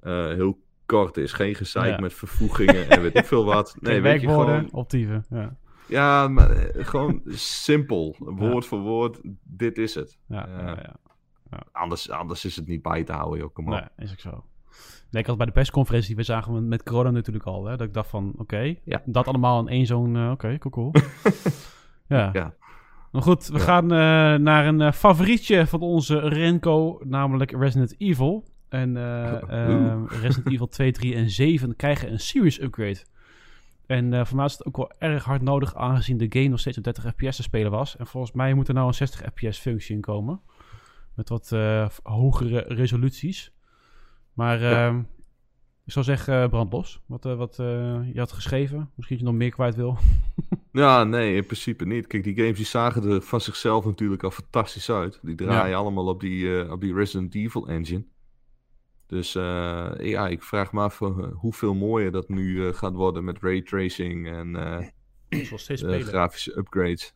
[0.00, 1.32] heel kort is.
[1.32, 2.00] Geen gezeik Ja.
[2.00, 3.76] met vervoegingen en weet ik veel wat.
[3.80, 5.24] Nee, weet je, gewoon, optieven.
[5.30, 5.56] Ja,
[5.88, 8.16] ja, maar gewoon simpel.
[8.18, 10.18] Woord voor woord, dit is het.
[10.26, 10.66] ja, ja,
[11.50, 11.60] ja.
[11.72, 13.52] Anders, anders is het niet bij te houden, joh.
[13.54, 13.70] Kom op.
[13.72, 14.44] Nee, is ook zo.
[15.10, 17.86] Nee, ik had bij de persconferentie, we zagen we met corona natuurlijk al, hè, dat
[17.86, 19.02] ik dacht van, oké, Ja.
[19.04, 20.92] dat allemaal in één zo'n, eh, oké, cool, cool.
[22.18, 22.30] ja.
[22.32, 22.54] Ja.
[23.12, 23.64] Maar goed, we Ja.
[23.64, 23.98] gaan eh,
[24.42, 28.44] naar een eh, favorietje van onze Renko, namelijk Resident Evil.
[28.68, 28.96] En
[30.22, 33.04] Resident Evil 2, 3 en 7 krijgen een serious upgrade.
[33.86, 36.60] En eh voor mij is het ook wel erg hard nodig, aangezien de game nog
[36.60, 37.96] steeds op 30 fps te spelen was.
[37.96, 40.40] En volgens mij moet er nou een 60 fps functie in komen.
[41.14, 41.52] Met wat
[42.02, 43.52] hogere resoluties.
[44.32, 44.86] Maar Ja.
[44.88, 44.98] ehm,
[45.84, 47.00] ik zou zeggen, eh, brand los.
[47.06, 48.90] Wat, eh, wat eh, je had geschreven.
[48.94, 49.96] Misschien dat je nog meer kwijt wil.
[50.72, 52.06] Ja, nee, in principe niet.
[52.06, 55.18] Kijk, die games die zagen er van zichzelf natuurlijk al fantastisch uit.
[55.22, 58.04] Die draaien allemaal op die, op die Resident Evil engine.
[59.06, 60.98] Dus eh, ja, ik vraag me af
[61.34, 64.52] hoeveel mooier dat nu gaat worden met raytracing en
[65.28, 66.02] wil steeds spelen.
[66.06, 67.14] grafische upgrades.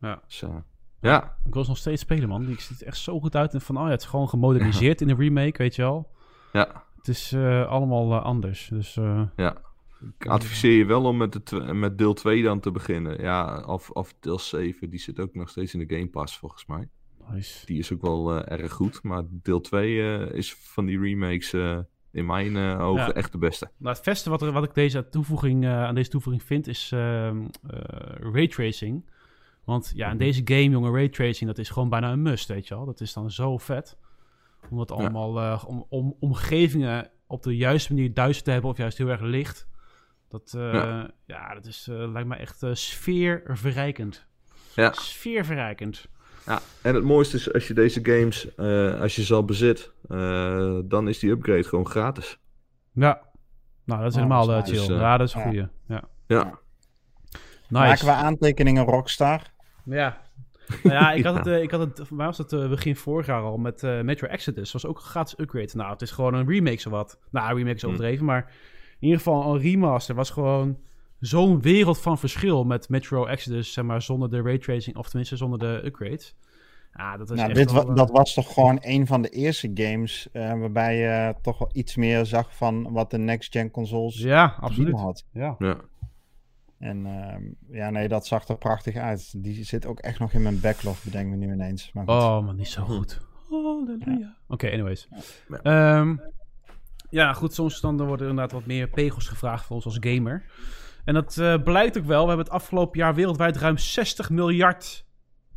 [0.00, 0.22] Ja.
[0.26, 0.56] Dus, eh,
[1.00, 2.44] ja, Ik wil nog steeds spelen, man.
[2.46, 3.54] Die ziet er echt zo goed uit.
[3.54, 6.14] En van, oh ja, het is gewoon gemoderniseerd in de remake, weet je wel.
[6.56, 8.68] Ja, Het is eh, allemaal eh, anders.
[8.68, 9.56] Dus eh, ja.
[10.18, 13.20] Ik adviseer je wel om met, de met deel 2 dan te beginnen.
[13.22, 16.66] Ja, of, of deel 7, die zit ook nog steeds in de Game Pass volgens
[16.66, 16.88] mij.
[17.30, 17.66] nice.
[17.66, 19.02] Die is ook wel erg goed.
[19.02, 21.52] Maar deel 2 eh, is van die remakes
[22.12, 23.12] in mijn ogen Ja.
[23.12, 23.70] echt de beste.
[23.76, 27.44] Nou, het beste wat, er, wat ik deze toevoeging, aan deze toevoeging vind, is ehm
[27.70, 29.04] eh, raytracing.
[29.64, 32.74] Want ja, in deze game, jongen, raytracing, dat is gewoon bijna een must, weet je
[32.74, 32.84] wel.
[32.84, 33.96] Dat is dan zo vet.
[34.70, 38.76] Om het allemaal, eh, om, om omgevingen op de juiste manier duister te hebben of
[38.76, 39.68] juist heel erg licht.
[40.28, 41.10] Dat, eh, ja.
[41.26, 41.54] Ja.
[41.54, 44.26] dat is, eh, lijkt mij echt eh, sfeerverrijkend.
[44.74, 44.92] Ja.
[44.92, 46.08] Sfeerverrijkend.
[46.46, 49.92] Ja, en het mooiste is als je deze games, eh, als je ze al bezit,
[50.08, 52.38] eh, dan is die upgrade gewoon gratis.
[52.92, 53.20] Ja.
[53.84, 54.88] Nou, dat is helemaal dat is chill.
[54.88, 55.46] Dus, ja, dat is een ja.
[55.46, 55.68] goeie.
[55.86, 56.08] Ja.
[56.26, 56.58] Ja,
[57.68, 57.86] Nice.
[57.86, 59.42] Maken we aantekeningen Rockstar?
[59.84, 60.20] Ja.
[60.82, 62.96] Nou ja, ik had het, eh, ik had het, voor mij was het eh, begin
[62.96, 64.72] vorig jaar al met eh, Metro Exodus.
[64.72, 65.70] was ook een gratis upgrade.
[65.72, 67.18] Nou, het is gewoon een remake zowat.
[67.30, 67.86] Nou, een remake is Hm.
[67.88, 68.52] overdreven, maar
[68.98, 70.78] in ieder geval een remaster was gewoon
[71.20, 75.58] zo'n wereld van verschil met Metro Exodus, zeg maar, zonder de raytracing, of tenminste zonder
[75.58, 76.34] de upgrades.
[76.92, 79.28] Ja, dat is Nou, echt dit, wa- wel, dat was toch gewoon een van de
[79.28, 84.18] eerste games eh, waarbij je toch wel iets meer zag van wat de next-gen consoles
[84.18, 85.00] Ja, absoluut.
[85.00, 85.24] had.
[85.32, 85.54] Ja.
[85.58, 85.76] ja.
[86.78, 87.42] En ehm,
[87.76, 89.42] ja, nee, dat zag er prachtig uit.
[89.42, 91.92] Die zit ook echt nog in mijn backlog, bedenk me nu ineens.
[91.92, 92.14] Maar goed.
[92.14, 93.20] Oh, man, niet zo goed.
[93.48, 94.36] Halleluja.
[94.48, 95.08] Oké, anyways.
[95.48, 95.60] Ja.
[95.62, 96.16] Ehm,
[97.10, 100.44] ja, goed, soms dan worden er inderdaad wat meer pegels gevraagd voor ons als gamer.
[101.04, 102.22] En dat eh, blijkt ook wel.
[102.22, 105.06] We hebben het afgelopen jaar wereldwijd ruim 60 miljard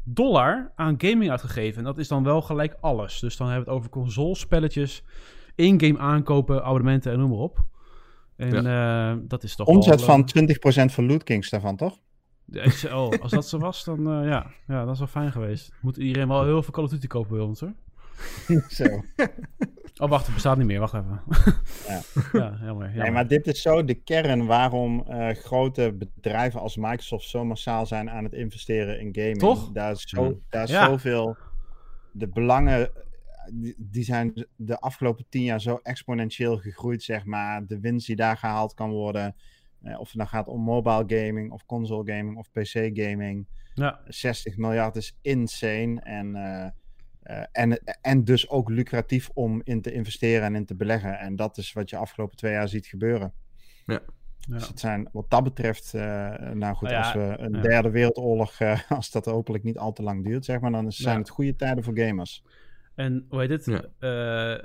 [0.03, 1.77] dollar aan gaming uitgegeven.
[1.77, 3.19] En dat is dan wel gelijk alles.
[3.19, 5.03] Dus dan hebben we het over consoles, spelletjes,
[5.55, 7.67] in-game aankopen, abonnementen en noem maar op.
[8.39, 10.29] En eh, dat is toch Omzet wel, van
[10.89, 11.97] 20% van Loot Kings daarvan, toch?
[12.91, 14.51] Oh, als dat zo was, dan eh, ja.
[14.67, 15.71] ja, dat is wel fijn geweest.
[15.81, 17.73] Moet iedereen wel heel veel Call of Duty kopen bij ons, hoor.
[18.69, 19.03] Zo.
[19.97, 20.79] Oh, wacht, het bestaat niet meer.
[20.79, 21.21] Wacht even.
[21.87, 22.01] Ja.
[22.39, 22.61] ja, jammer.
[22.65, 22.93] jammer.
[22.95, 27.85] Nee, maar dit is zo de kern waarom eh, grote bedrijven als Microsoft zo massaal
[27.85, 29.39] zijn aan het investeren in gaming.
[29.39, 29.71] Toch?
[29.71, 30.85] Daar is, zo, daar is Ja.
[30.85, 31.37] zoveel.
[32.11, 32.89] De belangen,
[33.53, 37.65] die, die zijn de afgelopen tien jaar zo exponentieel gegroeid, zeg maar.
[37.65, 39.35] De winst die daar gehaald kan worden.
[39.83, 43.47] eh, of het nou gaat om mobile gaming, of console gaming, of PC gaming.
[43.73, 46.01] Ja, 60 miljard is insane.
[46.01, 46.67] En eh,
[47.19, 51.19] Eh, en, en dus ook lucratief om in te investeren en in te beleggen.
[51.19, 53.33] En dat is wat je afgelopen twee jaar ziet gebeuren.
[53.85, 53.99] Ja.
[54.47, 56.01] Dus het zijn wat dat betreft, eh,
[56.53, 57.61] nou goed, Nou ja, als we een ja.
[57.61, 61.13] derde wereldoorlog, eh, als dat hopelijk niet al te lang duurt, zeg maar, dan zijn
[61.15, 61.19] Ja.
[61.19, 62.43] het goede tijden voor gamers.
[62.99, 63.65] En hoe heet het?
[63.65, 63.81] Ja.
[63.99, 64.63] Eh,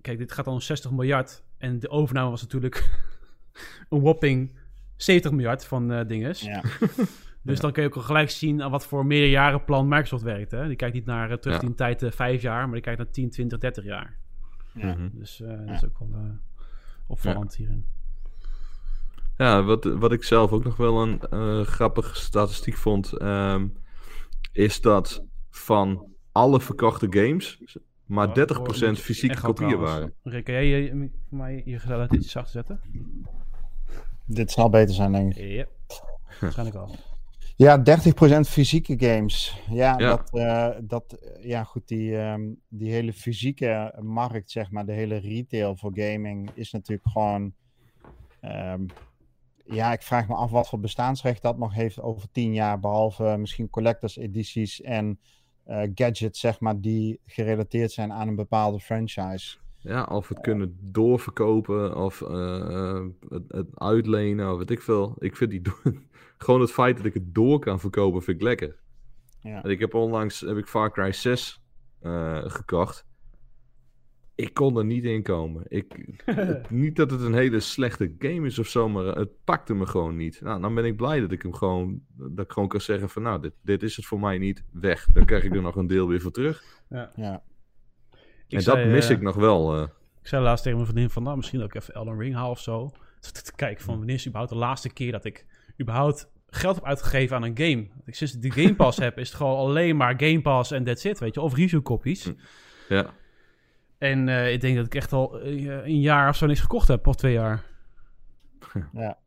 [0.00, 1.44] kijk, dit gaat al om 60 miljard.
[1.58, 3.04] En de overname was natuurlijk
[3.90, 4.58] een whopping
[4.96, 6.40] 70 miljard van eh dinges.
[6.40, 6.62] Ja,
[7.42, 10.50] Dus dan kun je ook al gelijk zien aan wat voor meerjarenplan Microsoft werkt.
[10.50, 10.66] Hè?
[10.66, 11.68] Die kijkt niet naar eh, terug Ja.
[11.68, 14.16] in tijd eh, 5 jaar, maar die kijkt naar 10, 20, 30 jaar.
[14.72, 14.94] ja.
[14.94, 15.08] Mhm.
[15.12, 16.38] Dus eh, dat is ook wel
[17.06, 17.86] opvallend hierin.
[19.36, 23.68] Ja, wat, wat ik zelf ook nog wel een grappige statistiek vond, ehm,
[24.52, 27.60] is dat van alle verkochte games
[28.06, 30.14] maar Oh, 30% fysieke kopieën waren.
[30.22, 32.80] Rick, kan jij je, voor mij je gezellig iets zachter zetten?
[34.26, 35.50] Dit zal beter zijn, denk ik.
[35.50, 35.66] Ja,
[36.40, 36.94] waarschijnlijk al.
[37.56, 37.82] Ja,
[38.38, 39.60] 30% fysieke games.
[39.70, 40.08] Ja, Ja.
[40.08, 45.16] Dat, eh, dat, ja goed, die, ehm, die hele fysieke markt, zeg maar, de hele
[45.16, 47.52] retail voor gaming is natuurlijk gewoon...
[48.40, 48.86] ehm,
[49.64, 53.36] ja, ik vraag me af wat voor bestaansrecht dat nog heeft over 10 jaar, behalve
[53.38, 55.18] misschien collectors edities en
[55.94, 59.56] gadgets, zeg maar, die gerelateerd zijn aan een bepaalde franchise.
[59.78, 65.16] Ja, of het kunnen doorverkopen of eh, het, het uitlenen of weet ik veel.
[65.18, 65.62] Ik vind die
[66.38, 68.76] gewoon het feit dat ik het door kan verkopen vind ik lekker.
[69.40, 69.62] Ja.
[69.62, 71.62] En ik heb onlangs heb ik Far Cry 6
[72.00, 73.06] eh, gekocht.
[74.36, 75.62] Ik kon er niet in komen.
[75.68, 79.74] Ik, het- niet dat het een hele slechte game is of zo, maar het pakte
[79.74, 80.40] me gewoon niet.
[80.40, 83.22] Nou, dan ben ik blij dat ik hem gewoon, dat ik gewoon kan zeggen van
[83.22, 85.06] nou, dit, dit is het voor mij niet, weg.
[85.12, 86.62] Dan krijg ik er nog een deel weer voor terug.
[86.88, 87.10] Ja.
[87.16, 87.42] Ja.
[88.48, 89.76] Ik en zei, dat mis eh, ik nog wel.
[89.76, 89.86] eh.
[90.20, 92.60] Ik zei laatst tegen mijn vriendin van, nou, misschien ook even Elden Ring haal of
[92.60, 92.90] zo.
[93.56, 95.46] Kijk, van wanneer is überhaupt de laatste keer dat ik
[95.80, 97.88] überhaupt geld heb uitgegeven aan een game?
[98.04, 100.84] Ik sinds ik de Game Pass heb, is het gewoon alleen maar Game Pass en
[100.84, 101.40] that's it, weet je.
[101.40, 102.24] Of review copies.
[102.24, 102.32] Hm.
[102.88, 103.14] Ja.
[104.04, 106.88] En eh, ik denk dat ik echt al eh, een jaar of zo niks gekocht
[106.88, 107.62] heb, of twee jaar.
[108.92, 109.18] Ja.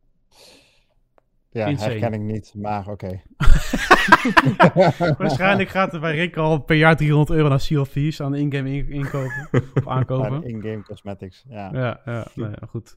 [1.50, 1.90] Ja, Insane.
[1.90, 3.20] herken ik niet, maar oké.
[5.18, 8.34] Waarschijnlijk gaat er bij Rick al per jaar 300 euro naar Sea of Thieves aan
[8.34, 9.48] in-game in- inkopen.
[9.74, 10.42] of aankopen.
[10.44, 11.70] In-game cosmetics, ja.
[11.72, 12.00] Ja,
[12.34, 12.96] ja, goed.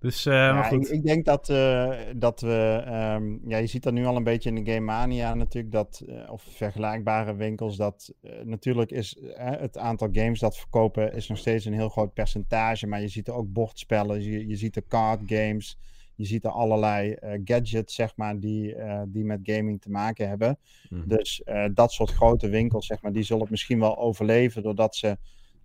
[0.00, 0.86] Dus, eh, maar Ja, goed.
[0.86, 4.24] ik, ik denk dat, eh, dat we, ehm, ja, je ziet dat nu al een
[4.24, 9.78] beetje in de Game Mania natuurlijk, dat, eh, of vergelijkbare winkels, dat natuurlijk is het
[9.78, 13.34] aantal games dat verkopen is nog steeds een heel groot percentage, maar je ziet er
[13.34, 15.78] ook bordspellen, je, je ziet er card games,
[16.18, 20.28] je ziet er allerlei eh, gadgets, zeg maar, die, eh, die met gaming te maken
[20.28, 20.58] hebben.
[20.90, 21.08] Mhm.
[21.08, 24.96] Dus eh, dat soort grote winkels, zeg maar, die zullen het misschien wel overleven doordat
[24.96, 25.16] ze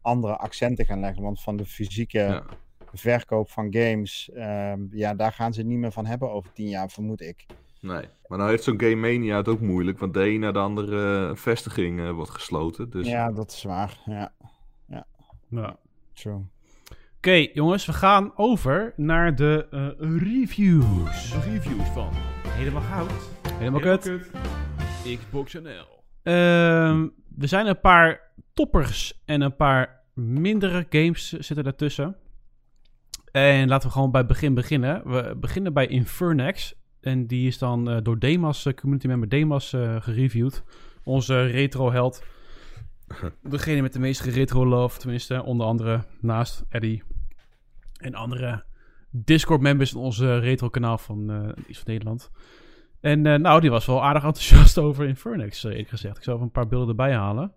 [0.01, 2.43] andere accenten gaan leggen, want van de fysieke Ja.
[2.93, 6.69] verkoop van games, ehm, ja, daar gaan ze het niet meer van hebben over tien
[6.69, 7.45] jaar, vermoed ik.
[7.81, 10.59] Nee, maar nou heeft zo'n Game Mania het ook moeilijk, want de een na de
[10.59, 12.89] andere vestiging eh, wordt gesloten.
[12.89, 14.01] Dus Ja, dat is waar.
[14.05, 14.33] Ja,
[15.49, 15.77] Ja.
[16.13, 16.41] true.
[17.25, 21.33] Oké, jongens, we gaan over naar de eh, reviews.
[21.33, 22.09] Reviews van
[22.47, 23.11] Helemaal goud.
[23.57, 24.31] Helemaal Helemaal kut.
[25.19, 26.03] Xbox NL.
[26.23, 27.07] Ehm,
[27.39, 28.21] er zijn een paar
[28.53, 32.15] toppers en een paar mindere games zitten daartussen.
[33.31, 35.11] En laten we gewoon bij het begin beginnen.
[35.11, 36.75] We beginnen bij Infernax.
[37.01, 39.69] En die is dan eh, door Demas, eh, community member Demas,
[39.99, 40.63] gereviewd.
[41.03, 42.23] Onze retro-held.
[43.43, 45.43] Degene met de meeste retro-love, tenminste.
[45.43, 47.03] Onder andere naast Eddie.
[48.03, 48.63] En andere
[49.09, 52.31] Discord-members in onze retro-kanaal van eh iets van Nederland.
[53.01, 56.17] En eh, nou, die was wel aardig enthousiast over Infernax, eh, eerlijk gezegd.
[56.17, 57.51] Ik zal even een paar beelden erbij halen.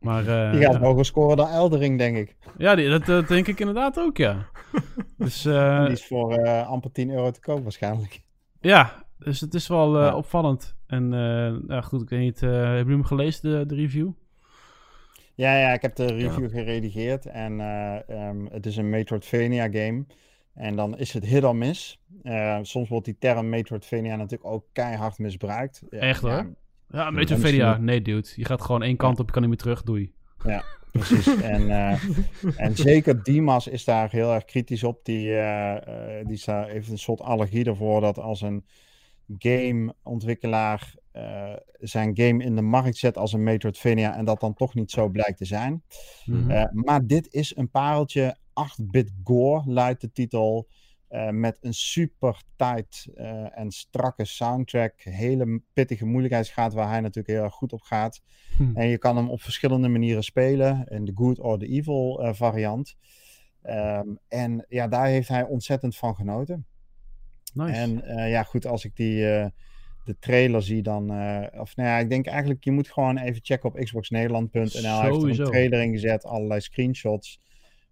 [0.00, 2.36] Maar Die gaat hoger scoren dan Eldering, denk ik.
[2.58, 4.46] ja die, dat, dat denk ik inderdaad ook, ja.
[5.18, 8.22] Dus Die is voor amper 10 euro te koop waarschijnlijk.
[8.60, 10.16] ja, dus het is wel Ja.
[10.16, 10.76] opvallend.
[10.86, 11.08] En
[11.66, 14.08] nou goed, ik weet niet, hebben jullie hem gelezen, de, de review?
[15.36, 20.04] Ja, ja, ik heb de review geredigeerd en eh, ehm, het is een Metroidvania game.
[20.54, 22.00] En dan is het hit or miss.
[22.22, 25.82] Eh, soms wordt die term Metroidvania natuurlijk ook keihard misbruikt.
[25.90, 26.30] Ja, Echt, hoor?
[26.30, 26.46] ja,
[26.88, 28.28] Ja, Metroidvania, misschien- nee dude.
[28.36, 30.12] Je gaat gewoon één kant op, je kan niet meer terug, doei.
[30.92, 31.26] precies.
[31.54, 32.02] en, eh,
[32.56, 35.04] en zeker Dimas is daar heel erg kritisch op.
[35.04, 35.22] Die,
[36.24, 38.64] die heeft een soort allergie ervoor dat als een
[39.38, 44.74] gameontwikkelaar eh, zijn game in de markt zet als een Metroidvania en dat dan toch
[44.74, 45.82] niet zo blijkt te zijn.
[46.24, 46.50] Mhm.
[46.50, 48.36] Eh, maar dit is een pareltje.
[48.52, 50.68] 8-bit gore luidt de titel.
[51.08, 53.06] eh, met een super tight
[53.54, 54.92] en strakke soundtrack.
[55.02, 58.22] Hele pittige moeilijkheidsgraad waar hij natuurlijk heel erg goed op gaat.
[58.56, 58.76] Hm.
[58.76, 60.86] En je kan hem op verschillende manieren spelen.
[60.88, 62.96] In de good or the evil variant.
[63.62, 66.66] Ehm, en ja, daar heeft hij ontzettend van genoten.
[67.54, 67.72] Nice.
[67.72, 69.50] En ja, goed, als ik die,
[70.06, 71.10] de trailer zie, dan.
[71.10, 74.60] eh, of nou ja, ik denk eigenlijk, je moet gewoon even checken op xboxnederland.nl.
[74.82, 77.40] Hij heeft er een trailer in gezet, allerlei screenshots.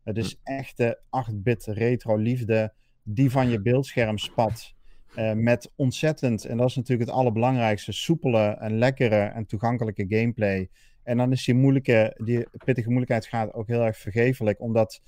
[0.02, 1.00] Het is echte
[1.30, 4.74] 8-bit retro liefde die van je beeldscherm spat.
[5.14, 10.68] eh, met ontzettend, en dat is natuurlijk het allerbelangrijkste, soepele en lekkere en toegankelijke gameplay.
[11.02, 15.00] En dan is die moeilijke, die pittige moeilijkheidsgraad ook heel erg vergeeflijk, omdat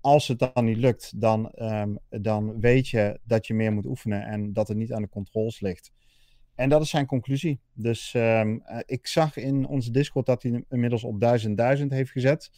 [0.00, 4.22] als het dan niet lukt, dan, ehm, dan weet je dat je meer moet oefenen
[4.22, 5.92] en dat het niet aan de controls ligt.
[6.62, 7.60] En dat is zijn conclusie.
[7.74, 12.10] Dus ehm, eh, ik zag in onze Discord dat hij inmiddels op 1000 1000 heeft
[12.10, 12.50] gezet.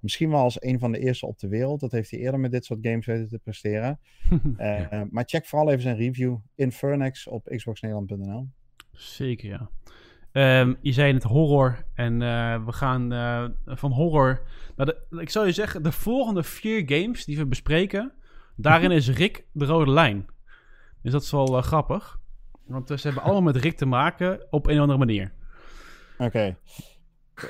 [0.00, 1.80] Misschien wel als een van de eerste op de wereld.
[1.80, 3.98] Dat heeft hij eerder met dit soort games weten te presteren.
[4.56, 6.36] Eh, maar check vooral even zijn review.
[6.54, 8.48] Infernex op xboxnederland.nl.
[8.92, 9.70] Zeker, ja.
[10.32, 11.84] Ehm, je zei het horror.
[11.94, 13.10] En eh, we gaan
[13.64, 14.46] van horror.
[14.76, 18.12] De, ik zou je zeggen, de volgende vier games die we bespreken.
[18.56, 20.26] Daarin is Rick de rode lijn.
[21.06, 22.18] Dus dat is wel eh, grappig.
[22.66, 25.32] Want eh, ze hebben allemaal met Rick te maken op een of andere manier.
[26.18, 26.56] Oké.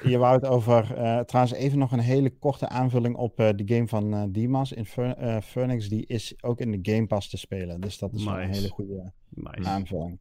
[0.03, 0.95] Je wou het over.
[0.95, 4.75] eh, trouwens, even nog een hele korte aanvulling op eh, de game van Dimas.
[4.75, 7.81] Eh, Phoenix, die is ook in de Game Pass te spelen.
[7.81, 9.69] Dus dat is een hele goede Nice.
[9.69, 10.21] aanvulling.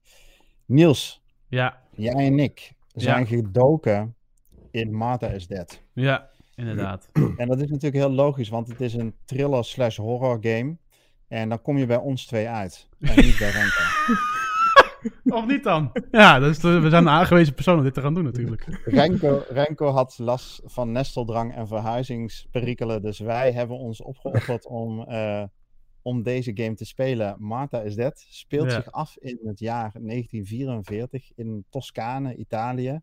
[0.66, 3.26] Niels, Ja, jij en ik zijn Ja.
[3.26, 4.16] gedoken
[4.72, 5.82] in Martha is Dead.
[5.94, 7.10] ja, inderdaad.
[7.38, 10.78] En dat is natuurlijk heel logisch, want het is een thriller slash horror game.
[11.28, 12.90] En dan kom je bij ons twee uit.
[13.00, 13.82] En niet bij Renko.
[15.24, 15.92] Of niet dan?
[16.12, 18.82] Ja, we zijn een aangewezen persoon om dit te gaan doen natuurlijk.
[18.86, 23.02] Renko, Renko had last van nesteldrang en verhuizingsperikelen.
[23.02, 25.44] Dus wij hebben ons opgeofferd om, eh,
[26.02, 27.36] om deze game te spelen.
[27.40, 28.76] Martha is Dead speelt Ja.
[28.76, 33.00] zich af in het jaar 1944 in Toscane, Italië.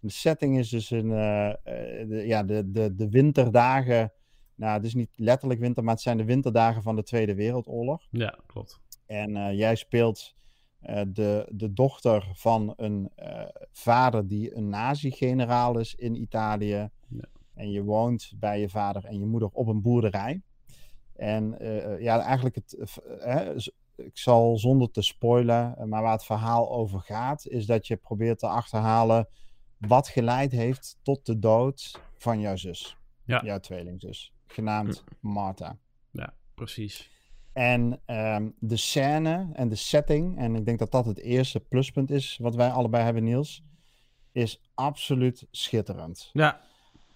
[0.00, 4.12] De setting is dus een, eh, eh, de, ja, de, de, de winterdagen.
[4.54, 8.06] Nou, het is niet letterlijk winter, maar het zijn de winterdagen van de Tweede Wereldoorlog.
[8.10, 8.80] Ja, klopt.
[9.06, 10.36] En jij speelt
[10.80, 16.90] eh, de, de dochter van een eh, vader die een nazi-generaal is in Italië.
[17.08, 17.24] Ja.
[17.54, 20.42] En je woont bij je vader en je moeder op een boerderij.
[21.16, 22.78] En eh, ja, eigenlijk, het,
[23.96, 28.38] ik zal zonder te spoilen, maar waar het verhaal over gaat, is dat je probeert
[28.38, 29.28] te achterhalen
[29.78, 32.96] wat geleid heeft tot de dood van jouw zus.
[33.24, 33.42] Ja.
[33.44, 35.78] Jouw tweelingzus, genaamd Martha.
[36.10, 37.10] Ja, precies.
[37.58, 42.10] En ehm, de scène en de setting, en ik denk dat dat het eerste pluspunt
[42.10, 43.62] is wat wij allebei hebben, Niels,
[44.32, 46.30] is absoluut schitterend.
[46.32, 46.60] Ja,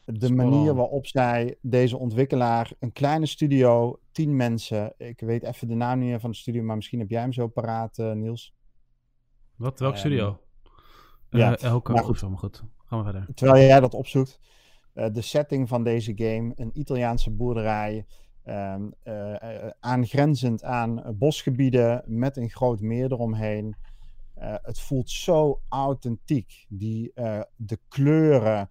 [0.05, 5.75] De manier waarop zij deze ontwikkelaar, een kleine studio, tien mensen, ik weet even de
[5.75, 8.55] naam niet meer van de studio, maar misschien heb jij hem zo paraat, eh, Niels.
[9.57, 9.79] wat?
[9.79, 10.41] Welk Ehm, studio?
[11.31, 12.19] ja, Eh, Elko maar of goed.
[12.19, 12.63] zo, maar goed.
[12.85, 13.27] Gaan we verder.
[13.35, 14.39] Terwijl jij dat opzoekt,
[14.93, 18.07] eh, de setting van deze game, een Italiaanse boerderij,
[18.45, 23.77] ehm, eh, eh, aangrenzend aan bosgebieden met een groot meer eromheen.
[24.35, 26.67] Eh, het voelt zo authentiek.
[26.69, 27.13] Die,
[27.57, 28.71] de kleuren,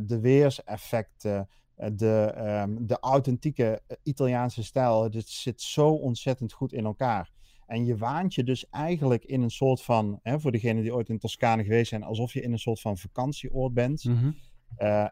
[0.00, 1.48] de weerseffecten,
[1.92, 5.02] de, ehm, de authentieke Italiaanse stijl.
[5.02, 7.30] Het zit zo ontzettend goed in elkaar.
[7.66, 11.08] En je waant je dus eigenlijk in een soort van, hè, voor degenen die ooit
[11.08, 14.04] in Toscane geweest zijn, alsof je in een soort van vakantieoord bent.
[14.04, 14.30] Mhm.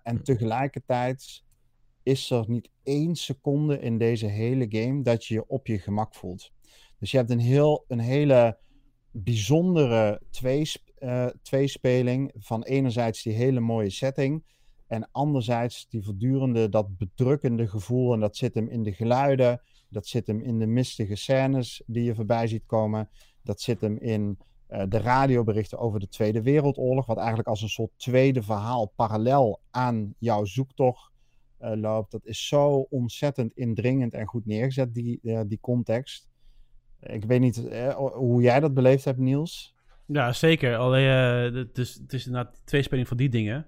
[0.03, 1.45] En tegelijkertijd
[2.05, 6.15] is er niet één seconde in deze hele game dat je je op je gemak
[6.15, 6.53] voelt.
[6.99, 8.59] Dus je hebt een, heel, een hele
[9.11, 14.45] bijzondere tweesp- eh, tweespeling van enerzijds die hele mooie setting
[14.87, 20.07] en anderzijds die voortdurende, dat bedrukkende gevoel en dat zit hem in de geluiden, dat
[20.07, 23.11] zit hem in de mistige scènes die je voorbij ziet komen,
[23.43, 27.69] dat zit hem in eh, de radioberichten over de Tweede Wereldoorlog, wat eigenlijk als een
[27.69, 31.13] soort tweede verhaal parallel aan jouw zoektocht
[31.73, 32.11] loopt.
[32.13, 36.29] Dat is zo ontzettend indringend en goed neergezet, die, eh, die context.
[37.01, 39.75] Ik weet niet eh, hoe jij dat beleefd hebt, Niels.
[40.07, 40.77] Ja, zeker.
[40.77, 43.67] Alleen, eh, het, is, het is inderdaad twee speling van die dingen.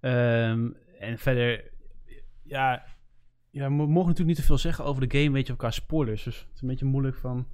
[0.00, 0.68] Ehm,
[0.98, 1.70] en verder,
[2.42, 2.84] ja,
[3.50, 6.22] ja, we mogen natuurlijk niet te veel zeggen over de game, weet je, elkaar spoilers.
[6.24, 7.46] Dus het is een beetje moeilijk van...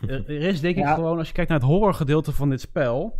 [0.00, 0.94] Er, er is denk ik Ja.
[0.94, 3.18] gewoon, als je kijkt naar het horrorgedeelte van dit spel,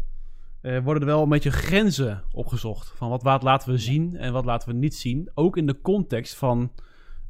[0.64, 2.92] eh, worden er wel een beetje grenzen opgezocht.
[2.96, 5.30] Van wat, wat laten we zien en wat laten we niet zien.
[5.34, 6.72] Ook in de context van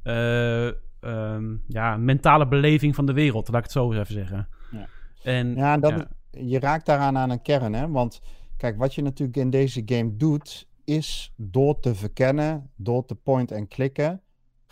[0.03, 0.67] eh,
[1.01, 4.49] ehm, ja, mentale beleving van de wereld, laat ik het zo eens even zeggen.
[4.71, 4.87] Ja.
[5.23, 6.09] En, Ja, dat, ja.
[6.41, 7.89] je raakt daaraan aan een kern, hè?
[7.89, 8.21] Want
[8.57, 13.51] kijk, wat je natuurlijk in deze game doet, is door te verkennen, door te point
[13.51, 14.21] en klikken,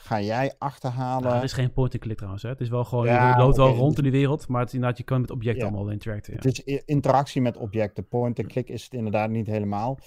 [0.03, 1.23] ga jij achterhalen.
[1.23, 2.43] Nou, het is geen point-and-click trouwens.
[2.43, 2.49] Hè.
[2.49, 4.75] Het is wel gewoon, Ja, je loopt wel rond in die wereld, maar het, is
[4.75, 5.73] inderdaad, je kan met objecten Ja.
[5.73, 6.33] allemaal interacten.
[6.33, 6.39] Ja.
[6.49, 8.09] Het is interactie met objecten.
[8.09, 9.99] Point en click is het inderdaad niet helemaal.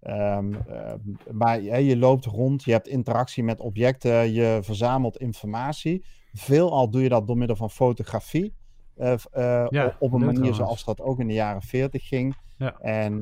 [0.00, 0.92] Ehm, eh,
[1.30, 6.04] maar hè, je loopt rond, je hebt interactie met objecten, je verzamelt informatie.
[6.32, 8.52] Veelal doe je dat door middel van fotografie.
[8.96, 10.56] eh, eh, Ja, op- op een manier trouwens.
[10.56, 12.34] zoals dat ook in de jaren 40 ging.
[12.58, 12.78] Ja.
[12.80, 13.12] En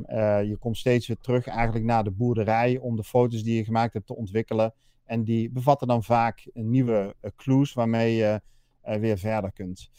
[0.49, 3.93] je komt steeds weer terug eigenlijk naar de boerderij om de foto's die je gemaakt
[3.93, 4.75] hebt te ontwikkelen.
[5.09, 8.41] En die bevatten dan vaak nieuwe eh, clues waarmee je
[8.81, 9.91] eh, weer verder kunt.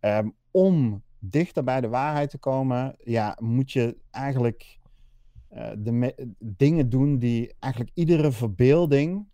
[0.00, 4.78] Ehm, om dichter bij de waarheid te komen, ja, moet je eigenlijk
[5.48, 9.26] eh, de dingen doen die eigenlijk iedere verbeelding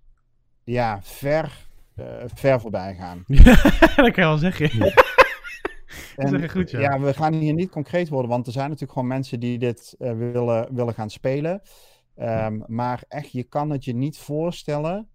[0.64, 3.24] ja, ver, eh, ver voorbij gaan.
[3.27, 4.70] dat kan je wel zeggen.
[6.16, 7.01] Dat je goed, ja.
[7.01, 10.12] we gaan hier niet concreet worden, want er zijn natuurlijk gewoon mensen die dit eh,
[10.12, 11.62] willen, willen gaan spelen.
[12.14, 15.09] Ehm, maar echt, je kan het je niet voorstellen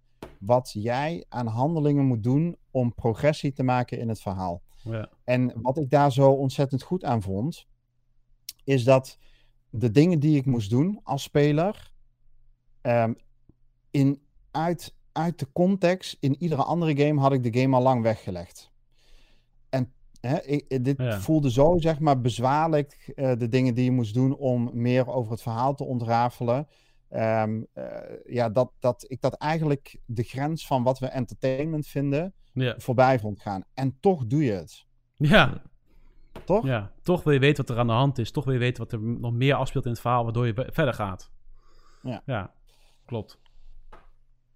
[0.44, 4.62] wat jij aan handelingen moet doen om progressie te maken in het verhaal.
[4.84, 5.08] Ja.
[5.24, 7.66] En wat ik daar zo ontzettend goed aan vond,
[8.64, 9.18] is dat
[9.70, 11.92] de dingen die ik moest doen als speler,
[12.80, 13.12] ehm,
[13.90, 18.02] in, uit, uit de context, in iedere andere game had ik de game al lang
[18.02, 18.70] weggelegd.
[19.68, 21.20] En hè, ik, dit Ja.
[21.20, 25.32] voelde zo, zeg maar, bezwaarlijk, eh, de dingen die je moest doen om meer over
[25.32, 26.68] het verhaal te ontrafelen.
[27.12, 27.84] Ehm, eh,
[28.24, 32.74] ja, dat, dat ik dat eigenlijk de grens van wat we entertainment vinden, Ja.
[32.78, 33.64] voorbij vond gaan.
[33.74, 34.86] En toch doe je het.
[35.16, 35.62] Ja.
[36.44, 36.64] Toch?
[36.66, 38.30] ja, toch wil je weten wat er aan de hand is.
[38.30, 40.94] Toch wil je weten wat er nog meer afspeelt in het verhaal, waardoor je verder
[40.94, 41.30] gaat.
[42.02, 42.22] Ja.
[42.26, 42.52] Ja,
[43.04, 43.40] klopt.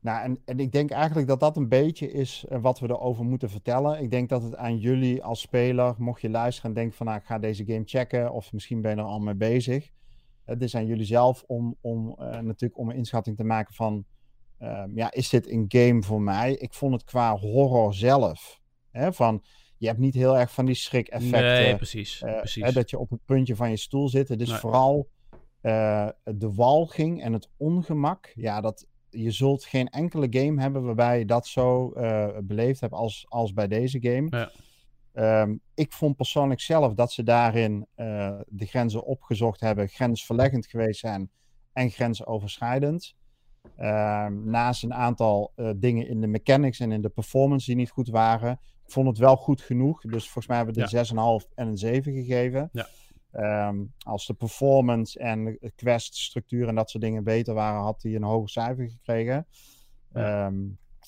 [0.01, 3.25] Nou, en, en ik denk eigenlijk dat dat een beetje is eh, wat we erover
[3.25, 4.03] moeten vertellen.
[4.03, 7.19] Ik denk dat het aan jullie als speler, mocht je luisteren en denken van nou,
[7.19, 9.91] ik ga deze game checken, of misschien ben je er al mee bezig.
[10.47, 14.05] Het is aan jullie zelf om, om eh, natuurlijk om een inschatting te maken van,
[14.59, 16.53] ehm, ja, is dit een game voor mij?
[16.55, 19.43] Ik vond het qua horror zelf, hè, van,
[19.79, 21.41] je hebt niet heel erg van die schrik-effecten.
[21.41, 22.23] Nee, precies.
[22.23, 22.63] Eh, precies.
[22.65, 24.29] hè, dat je op het puntje van je stoel zit.
[24.29, 24.59] Het is Nee.
[24.59, 25.09] vooral
[25.61, 28.33] eh, de walging en het ongemak.
[28.35, 32.93] Ja, dat, je zult geen enkele game hebben waarbij je dat zo eh, beleefd hebt
[32.93, 34.27] als, als bij deze game.
[34.31, 34.51] Ja.
[35.17, 41.01] Ehm, ik vond persoonlijk zelf dat ze daarin eh, de grenzen opgezocht hebben, grensverleggend geweest
[41.01, 41.31] zijn
[41.73, 43.15] en grensoverschrijdend.
[43.77, 47.91] Ehm, naast een aantal eh, dingen in de mechanics en in de performance die niet
[47.91, 48.53] goed waren.
[48.85, 50.01] Ik vond het wel goed genoeg.
[50.01, 52.71] Dus volgens mij hebben we de 6,5 en een 7 gegeven.
[52.73, 52.89] Ja.
[53.31, 58.15] Ehm, als de performance en de queststructuur en dat soort dingen beter waren, had hij
[58.15, 59.47] een hoger cijfer gekregen.
[60.13, 60.53] Ja.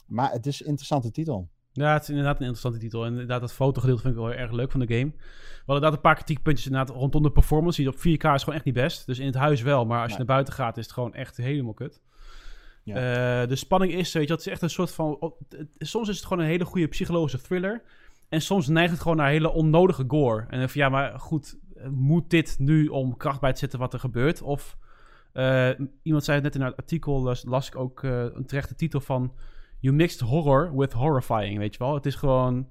[0.06, 1.48] Maar het is een interessante titel.
[1.78, 3.04] Ja, het is inderdaad een interessante titel.
[3.04, 5.10] En inderdaad, dat fotogedeelte vind ik wel erg leuk van de game.
[5.10, 5.14] We
[5.56, 7.80] hadden inderdaad een paar kritiekpuntjes inderdaad rondom de performance.
[7.80, 9.06] Die op 4K is gewoon echt niet best.
[9.06, 10.26] Dus in het huis wel, maar als je Nee.
[10.26, 12.00] naar buiten gaat is het gewoon echt helemaal kut.
[12.84, 12.94] Ja.
[12.94, 15.34] Eh, de spanning is, weet je, het is echt een soort van...
[15.78, 17.82] soms is het gewoon een hele goede psychologische thriller.
[18.28, 20.44] En soms neigt het gewoon naar hele onnodige gore.
[20.48, 23.78] En dan van, ja, maar goed, eh, moet dit nu om kracht bij te zetten
[23.78, 24.42] wat er gebeurt?
[24.42, 24.76] Of
[25.32, 25.70] eh,
[26.02, 29.32] iemand zei het net in het artikel, las, las ik ook een terechte titel van...
[29.80, 31.94] You mixed horror with horrifying, weet je wel?
[31.94, 32.68] Het is gewoon...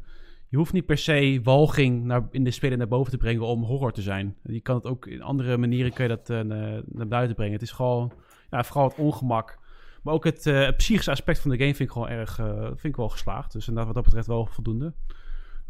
[0.50, 3.64] Je hoeft niet per se walging naar, in de speler naar boven te brengen om
[3.64, 4.36] horror te zijn.
[4.44, 7.54] Je kan het ook in andere manieren kun je dat eh, naar, buiten brengen.
[7.54, 8.12] Het is gewoon,
[8.50, 9.60] ja, vooral het ongemak.
[10.04, 12.64] Maar ook het, eh, het psychische aspect van de game vind ik gewoon erg, eh,
[12.66, 13.52] vind ik wel geslaagd.
[13.52, 14.94] Dus inderdaad wat dat betreft wel voldoende.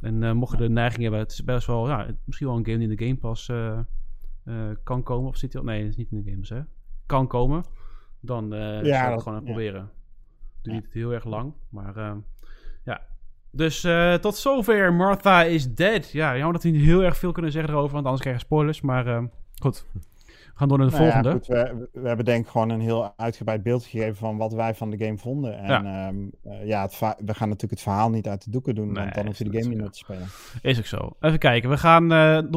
[0.01, 2.77] En mocht je de neiging hebben, het is best wel, ja, misschien wel een game
[2.77, 3.51] die in de Game Pass
[4.83, 5.29] kan komen.
[5.29, 5.67] Of zit hij al?
[5.67, 6.61] Nee, het is niet in de Game Pass, hè?
[7.05, 7.63] Kan komen.
[8.19, 9.43] Dan eh zou ik dat- gewoon ja.
[9.45, 9.89] proberen.
[10.61, 10.81] Duurt Ja.
[10.83, 12.11] niet heel erg lang, maar eh,
[12.83, 13.01] ja.
[13.51, 16.11] Dus eh, tot zover Martha is Dead.
[16.11, 18.43] Ja, jammer dat we niet heel erg veel kunnen zeggen erover, want anders krijg je
[18.45, 18.81] spoilers.
[18.81, 19.23] Maar eh,
[19.61, 21.31] goed, we gaan door naar de Nou ja, volgende.
[21.37, 24.75] goed, we, we hebben denk ik gewoon een heel uitgebreid beeld gegeven van wat wij
[24.75, 25.57] van de game vonden.
[25.59, 26.11] En Ja.
[26.43, 29.15] ja, ja, het we gaan natuurlijk het verhaal niet uit de doeken doen, Nee, want
[29.15, 30.27] dan hoef je de game niet meer te spelen.
[30.61, 31.15] Is ook zo.
[31.19, 31.69] Even kijken.
[31.69, 32.07] We gaan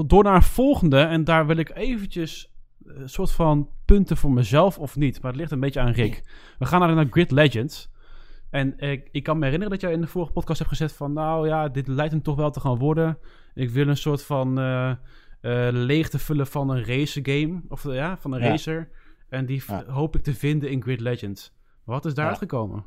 [0.07, 1.01] door naar een volgende.
[1.01, 2.53] En daar wil ik eventjes
[2.95, 5.23] een soort van punten voor mezelf of niet.
[5.23, 6.23] Maar het ligt een beetje aan Rick.
[6.59, 7.91] We gaan naar, naar Grid Legends.
[8.51, 11.13] En ik, ik kan me herinneren dat jij in de vorige podcast hebt gezegd van...
[11.13, 13.19] Nou ja, dit lijkt hem toch wel te gaan worden.
[13.55, 14.97] Ik wil een soort van eh, eh,
[15.73, 17.61] leegte vullen van een racer game.
[17.69, 18.49] Of ja, van een Ja.
[18.49, 18.89] racer.
[19.29, 19.85] En die Ja.
[19.87, 21.53] hoop ik te vinden in Grid Legends.
[21.85, 22.43] Wat is daaruit Ja.
[22.43, 22.85] gekomen?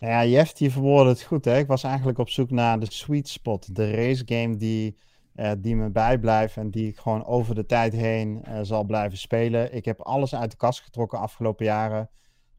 [0.00, 1.44] Nou Ja, Jeff die verwoordde het goed.
[1.44, 1.58] Hè?
[1.58, 3.74] Ik was eigenlijk op zoek naar de sweet spot.
[3.76, 4.96] De race game die,
[5.34, 9.18] eh, die me bijblijft en die ik gewoon over de tijd heen eh, zal blijven
[9.18, 9.74] spelen.
[9.74, 12.10] Ik heb alles uit de kast getrokken afgelopen jaren.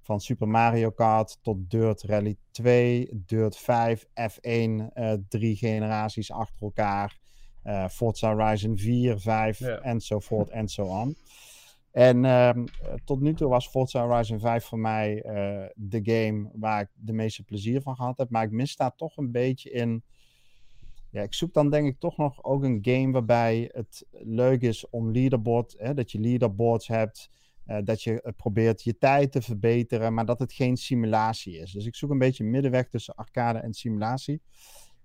[0.01, 6.61] Van Super Mario Kart tot Dirt Rally 2, Dirt 5, F1, eh, drie generaties achter
[6.61, 7.19] elkaar.
[7.89, 9.77] Forza Horizon 4, 5 Ja.
[9.79, 11.15] enzovoort en zo aan.
[11.91, 15.23] En ehm, eh, tot nu toe was Forza Horizon 5 voor mij
[15.75, 18.29] de game waar ik de meeste plezier van gehad heb.
[18.29, 20.03] Maar ik mis daar toch een beetje in.
[21.11, 24.89] Ja, ik zoek dan denk ik toch nog ook een game waarbij het leuk is
[24.89, 27.29] om leaderboard, hè, dat je leaderboards hebt.
[27.65, 31.71] eh, dat je eh, probeert je tijd te verbeteren, maar dat het geen simulatie is.
[31.71, 34.41] Dus ik zoek een beetje middenweg tussen arcade en simulatie.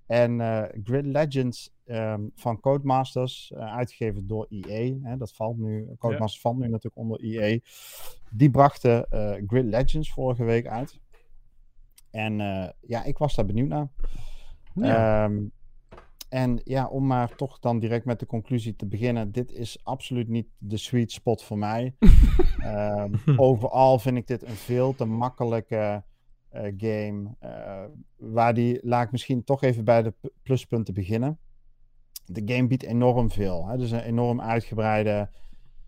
[0.07, 5.89] En eh, Grid Legends ehm, van Codemasters, eh, uitgegeven door EA, hè, dat valt nu,
[5.99, 7.59] Codemasters valt nu natuurlijk onder EA,
[8.31, 9.07] die brachten
[9.47, 11.01] Grid Legends vorige week uit.
[12.11, 12.37] En
[12.81, 13.89] ja, ik was daar benieuwd naar.
[14.75, 15.25] Ja.
[15.25, 15.45] Ehm,
[16.29, 19.33] en ja, om maar toch dan direct met de conclusie te beginnen.
[19.33, 21.95] Dit is absoluut niet de sweet spot voor mij.
[22.59, 26.05] Ehm, overal vind ik dit een veel te makkelijke
[26.49, 27.35] eh, game.
[27.39, 27.85] eh,
[28.17, 31.39] waar die, laat ik misschien toch even bij de pluspunten beginnen.
[32.25, 33.67] De game biedt enorm veel.
[33.67, 33.77] Hè?
[33.77, 35.31] Dus een enorm uitgebreide,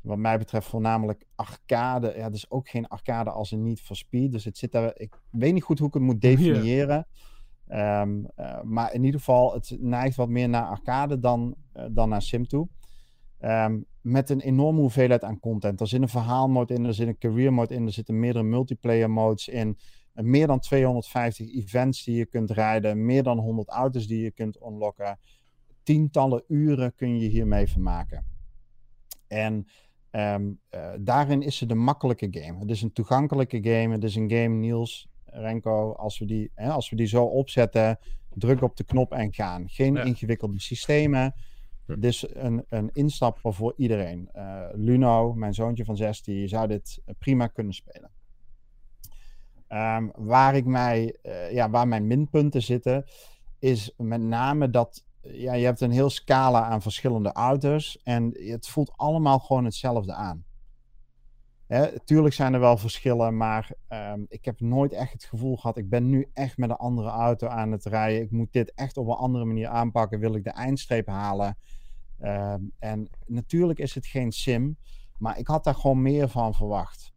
[0.01, 2.15] wat mij betreft voornamelijk arcade.
[2.17, 4.33] Ja, dus ook geen arcade als een Need for Speed.
[4.33, 7.07] Dus het zit daar, ik weet niet goed hoe ik het moet definiëren.
[7.69, 12.09] Ehm, eh, maar in ieder geval, het neigt wat meer naar arcade dan, eh, dan
[12.09, 12.69] naar sim toe.
[13.39, 15.81] Ehm, met een enorme hoeveelheid aan content.
[15.81, 19.11] Er zit een verhaalmode in, er zit een career mode in, er zitten meerdere multiplayer
[19.11, 19.79] modes in.
[20.13, 24.31] Eh, meer dan 250 events die je kunt rijden, meer dan 100 auto's die je
[24.31, 25.19] kunt unlocken.
[25.83, 28.27] Tientallen uren kun je hiermee vermaken.
[29.27, 29.67] En
[30.11, 32.59] ehm, eh, daarin is het een makkelijke game.
[32.59, 33.95] Het is een toegankelijke game.
[33.95, 37.99] Het is een game, Niels, Renko, als we die, hè, als we die zo opzetten,
[38.35, 39.69] druk op de knop en gaan.
[39.69, 40.03] Geen Ja.
[40.03, 41.35] ingewikkelde systemen.
[41.87, 44.29] Het is een, een instapper voor iedereen.
[44.33, 48.11] Eh, Luno, mijn zoontje van zes, die zou dit prima kunnen spelen.
[49.69, 53.05] Ehm, waar, ik mij, eh, ja, waar mijn minpunten zitten,
[53.59, 58.69] is met name dat ja, je hebt een heel scala aan verschillende auto's en het
[58.69, 60.45] voelt allemaal gewoon hetzelfde aan.
[61.69, 65.77] Hè, tuurlijk zijn er wel verschillen, maar ehm, ik heb nooit echt het gevoel gehad,
[65.77, 68.23] ik ben nu echt met een andere auto aan het rijden.
[68.23, 71.57] Ik moet dit echt op een andere manier aanpakken, wil ik de eindstreep halen.
[72.19, 74.77] Ehm, en natuurlijk is het geen sim,
[75.19, 77.13] maar ik had daar gewoon meer van verwacht.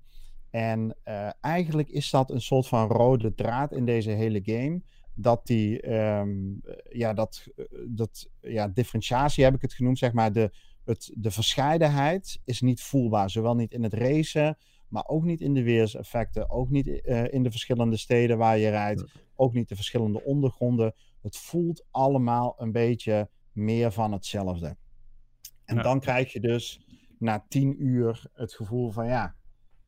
[0.49, 4.81] En eh, eigenlijk is dat een soort van rode draad in deze hele game.
[5.13, 6.29] Dat die, ehm,
[6.63, 10.31] eh, ja, dat, eh, dat, ja, differentiatie heb ik het genoemd, zeg maar.
[10.33, 10.51] De,
[10.85, 13.29] het, de verscheidenheid is niet voelbaar.
[13.29, 14.57] Zowel niet in het racen,
[14.87, 16.49] maar ook niet in de weerseffecten.
[16.49, 19.03] Ook niet eh, in de verschillende steden waar je rijdt.
[19.35, 20.93] Ook niet de verschillende ondergronden.
[21.21, 24.77] Het voelt allemaal een beetje meer van hetzelfde.
[25.65, 25.81] En Ja.
[25.81, 26.85] dan krijg je dus
[27.19, 29.35] na tien uur het gevoel van ja,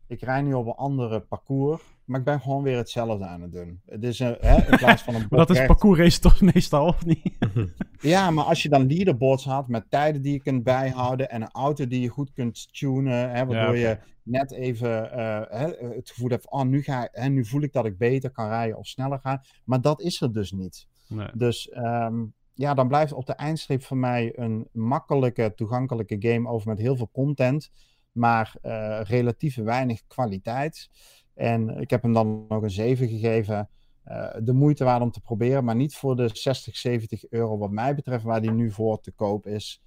[0.07, 3.51] ik rij nu op een andere parcours, maar ik ben gewoon weer hetzelfde aan het
[3.51, 3.81] doen.
[3.85, 6.19] Het is een, hè, in plaats van een Maar dat is bocht recht- parcours race
[6.19, 7.37] toch meestal, of niet?
[7.99, 11.51] Ja, maar als je dan leaderboards had met tijden die je kunt bijhouden en een
[11.51, 16.09] auto die je goed kunt tunen, hè, waardoor Ja, je net even eh, hè, het
[16.09, 18.87] gevoel hebt, oh, nu, ga, hè, nu voel ik dat ik beter kan rijden of
[18.87, 19.43] sneller ga.
[19.63, 20.87] Maar dat is er dus niet.
[21.07, 21.27] Nee.
[21.33, 22.23] Dus ehm,
[22.53, 26.95] ja, dan blijft op de eindstreep voor mij een makkelijke, toegankelijke game over met heel
[26.95, 27.71] veel content,
[28.11, 30.89] maar eh, relatief weinig kwaliteit.
[31.35, 33.69] En ik heb hem dan nog een 7 gegeven.
[34.03, 37.71] Eh, de moeite waard om te proberen, maar niet voor de 60, 70 euro wat
[37.71, 39.83] mij betreft, waar die nu voor te koop is.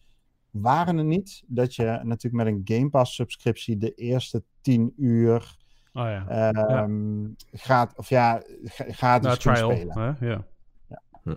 [0.51, 5.57] Waren het niet dat je natuurlijk met een Game Pass subscriptie de eerste 10 uur
[5.93, 6.27] Oh ja.
[6.29, 9.71] ehm gaat, of ja, ga- gratis Nou, trial.
[9.71, 9.99] spelen.
[10.19, 10.27] Hè?
[10.27, 10.45] Ja.
[10.89, 11.03] Ja.
[11.23, 11.35] Hm.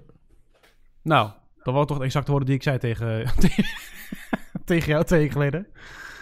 [1.01, 1.29] Nou,
[1.63, 3.63] dat waren toch de exacte woorden die ik zei tegen, tegen,
[4.65, 5.67] tegen jou twee geleden.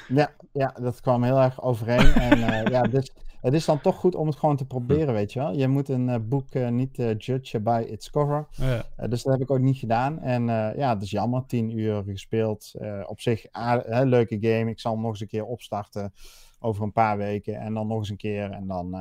[0.07, 2.13] Ja, ja, dat kwam heel erg overeen.
[2.13, 3.11] en eh, ja, dus
[3.47, 5.53] het is dan toch goed om het gewoon te proberen, weet je wel.
[5.53, 8.47] Je moet een eh, boek eh, niet eh, judgen by its cover.
[8.51, 9.07] Ja.
[9.07, 10.19] Dus dat heb ik ook niet gedaan.
[10.19, 10.45] En
[10.77, 11.45] ja, het is jammer.
[11.47, 12.73] 10 uur gespeeld.
[13.05, 14.69] Op zich een leuke game.
[14.69, 16.13] Ik zal hem nog eens een keer opstarten
[16.59, 17.59] over een paar weken.
[17.59, 18.51] En dan nog eens een keer.
[18.51, 18.95] En dan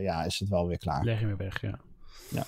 [0.00, 1.04] ja, is het wel weer klaar.
[1.04, 1.78] Leg je weer weg, ja.
[2.30, 2.44] Ja.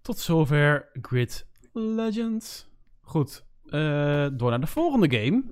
[0.00, 2.68] Tot zover Grid Legends.
[3.00, 3.44] Goed,
[4.38, 5.42] door naar de volgende game.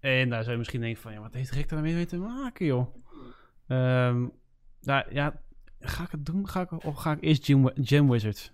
[0.00, 2.66] En daar zou je misschien denken van, ja, wat heeft Rick daar mee te maken,
[2.66, 2.94] joh?
[3.66, 4.26] Ehm,
[4.80, 5.40] nou ja,
[5.80, 6.48] ga ik het doen?
[6.48, 8.52] Ga ik, of ga ik eerst Gem, Gem Wizard?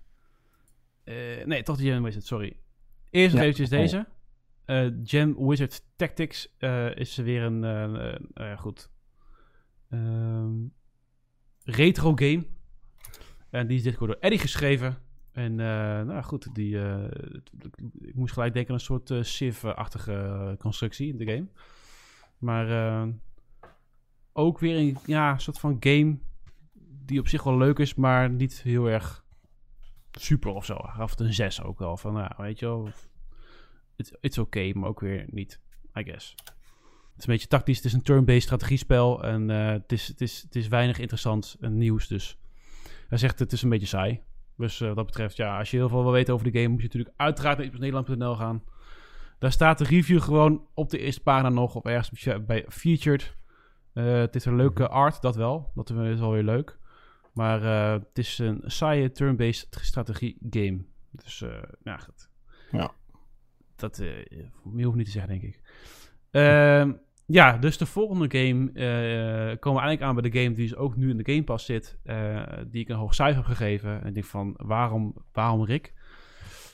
[1.04, 2.56] Eh, nee, toch de Gem Wizard, sorry.
[3.10, 4.06] Eerst Ja, eventjes deze.
[4.64, 8.90] Eh, Gem Wizard Tactics eh, is weer een, goed,
[9.90, 10.66] Ehm,
[11.64, 12.46] retro game.
[13.50, 14.98] En die is dit keer door Eddie geschreven.
[15.32, 16.78] En nou goed, die,
[17.98, 21.48] ik moest gelijk denken aan een soort Civ-achtige constructie in de game.
[22.40, 23.08] Maar eh,
[24.32, 26.18] ook weer een ja, soort van game
[27.04, 29.24] die op zich wel leuk is, maar niet heel erg
[30.12, 30.76] super of zo.
[31.16, 31.96] Toe een 6 ook wel.
[31.96, 32.88] Van, nou, weet je wel,
[33.96, 35.60] it's, it's oké, maar ook weer niet,
[35.98, 36.34] I guess.
[36.34, 37.76] Het is een beetje tactisch.
[37.76, 39.24] Het is een turn-based strategiespel.
[39.24, 42.08] En eh, het, is, het, is, het is weinig interessant en nieuws.
[42.08, 42.38] Dus
[43.08, 44.20] hij zegt het is een beetje saai.
[44.56, 46.68] Dus eh, wat dat betreft, ja, als je heel veel wil weten over de game,
[46.68, 48.62] moet je natuurlijk uiteraard naar nederland.nl gaan.
[49.38, 53.36] Daar staat de review gewoon op de eerste pagina nog, of ergens bij featured.
[53.92, 55.70] Eh, het is een leuke art, dat wel.
[55.74, 56.78] Dat is wel weer leuk.
[57.32, 60.84] Maar eh, het is een saaie turn-based strategie game.
[61.10, 62.28] Dus, eh ja, goed.
[62.70, 62.90] Ja.
[63.76, 63.98] Dat,
[64.62, 65.60] meer hoef ik niet te zeggen, denk ik.
[66.30, 66.92] Ehm,
[67.26, 68.64] ja, dus de volgende game
[69.58, 71.64] komen we eigenlijk aan bij de game die dus ook nu in de Game Pass
[71.66, 71.98] zit.
[72.66, 74.00] die ik een hoog cijfer heb gegeven.
[74.00, 75.92] En ik denk van, waarom, waarom Rick?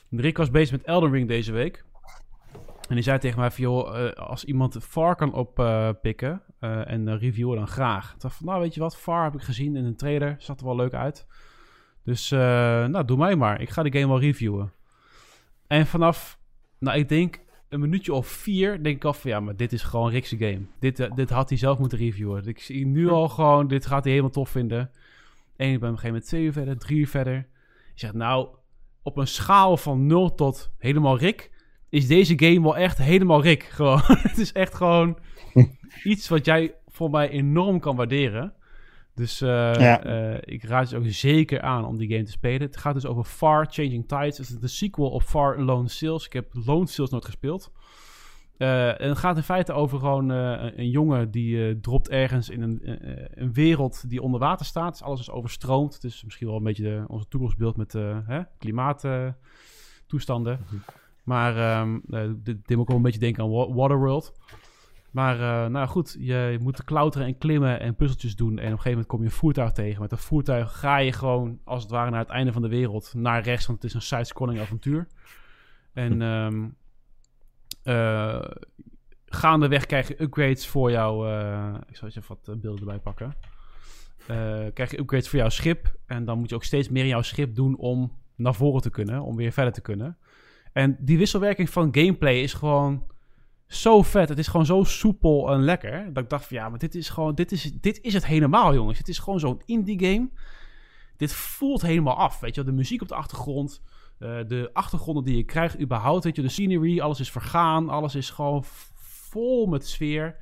[0.09, 1.85] Rick was bezig met Elden Ring deze week.
[2.89, 7.19] En die zei tegen mij van, joh, als iemand Far kan oppikken eh, en uh,
[7.19, 8.13] reviewen, dan graag.
[8.13, 10.57] Ik dacht van, nou weet je wat, Far heb ik gezien in een trailer, zag
[10.57, 11.27] er wel leuk uit.
[12.07, 12.39] Dus, eh,
[12.85, 13.61] nou, doe mij maar.
[13.61, 14.71] Ik ga die game wel reviewen.
[15.67, 16.39] En vanaf,
[16.79, 17.39] nou, ik denk
[17.69, 20.61] een minuutje of vier, denk ik al van, ja, maar dit is gewoon Rick's game.
[20.79, 22.47] Dit, eh, dit had hij zelf moeten reviewen.
[22.47, 24.91] Ik zie nu al gewoon, dit gaat hij helemaal tof vinden.
[25.55, 27.33] En ik ben op een gegeven moment twee uur verder, drie uur verder.
[27.93, 28.47] Je zegt, nou,
[29.01, 31.51] op een schaal van 0 tot helemaal Rick,
[31.89, 33.63] is deze game wel echt helemaal Rick.
[33.63, 34.01] Gewoon.
[34.29, 35.17] het is echt gewoon
[36.03, 38.53] iets wat jij voor mij enorm kan waarderen.
[39.15, 40.03] Dus eh, Ja.
[40.03, 42.61] eh, ik raad je ook zeker aan om die game te spelen.
[42.67, 44.37] Het gaat dus over Far Changing Tides.
[44.37, 46.25] Het is de sequel op Far Lone Sales.
[46.25, 47.71] Ik heb Lone Sales nooit gespeeld.
[48.57, 52.09] Eh, en het gaat in feite over gewoon eh, een, een jongen die eh, dropt
[52.09, 54.91] ergens in een, eh, een wereld die onder water staat.
[54.91, 55.93] Dus alles is overstroomd.
[55.93, 60.59] Het is misschien wel een beetje de, onze toekomstbeeld met eh hè, klimaattoestanden.
[61.23, 64.33] Maar ehm eh, dit, dit moet ook wel een beetje denken aan Wa- Waterworld.
[65.17, 68.49] Maar eh, nou goed, je, moet klauteren en klimmen en puzzeltjes doen.
[68.49, 70.01] En op een gegeven moment kom je een voertuig tegen.
[70.01, 73.13] Met dat voertuig ga je gewoon, als het ware, naar het einde van de wereld.
[73.13, 75.07] Naar rechts, want het is een side-scrolling avontuur.
[75.93, 76.67] En ehm
[77.83, 78.49] eh,
[79.25, 81.27] gaandeweg krijg je upgrades voor jouw...
[81.27, 83.35] eh, ik zal eens even wat beelden erbij pakken.
[84.73, 85.95] Krijg je upgrades voor jouw schip.
[86.05, 88.89] En dan moet je ook steeds meer in jouw schip doen om naar voren te
[88.89, 89.21] kunnen.
[89.21, 90.17] Om weer verder te kunnen.
[90.73, 93.15] En die wisselwerking van gameplay is gewoon
[93.67, 94.29] zo vet.
[94.29, 96.13] Het is gewoon zo soepel en lekker.
[96.13, 98.73] Dat ik dacht van ja, maar dit is gewoon, dit is, dit is het helemaal,
[98.73, 98.97] jongens.
[98.97, 100.29] Het is gewoon zo'n indie game.
[101.17, 102.39] Dit voelt helemaal af.
[102.39, 103.81] Weet je, de muziek op de achtergrond,
[104.19, 106.23] eh, de achtergronden die je krijgt, überhaupt.
[106.23, 108.63] Weet je, de scenery, alles is vergaan, alles is gewoon
[108.95, 110.35] vol met sfeer.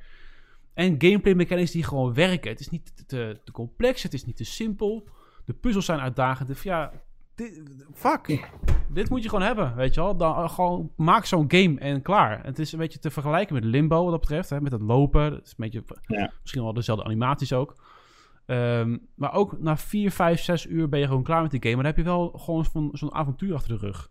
[0.74, 2.50] En gameplay mechanics die gewoon werken.
[2.50, 5.08] Het is niet te, te complex, het is niet te simpel.
[5.44, 6.48] De puzzels zijn uitdagend.
[6.48, 6.92] Dus ja,
[7.36, 7.62] dit,
[7.94, 8.48] fuck.
[8.92, 10.16] Dit moet je gewoon hebben, weet je wel.
[10.16, 12.44] Dan eh, gewoon maak zo'n game en klaar.
[12.44, 14.50] Het is een beetje te vergelijken met Limbo wat dat betreft.
[14.50, 15.30] Hè, met het lopen.
[15.30, 16.32] Dat is een beetje, Ja.
[16.40, 17.74] misschien wel dezelfde animaties ook.
[18.46, 21.74] Ehm, maar ook na 4, 5, 6 uur ben je gewoon klaar met die game.
[21.74, 24.10] Maar dan heb je wel gewoon zo'n zo'n avontuur achter de rug.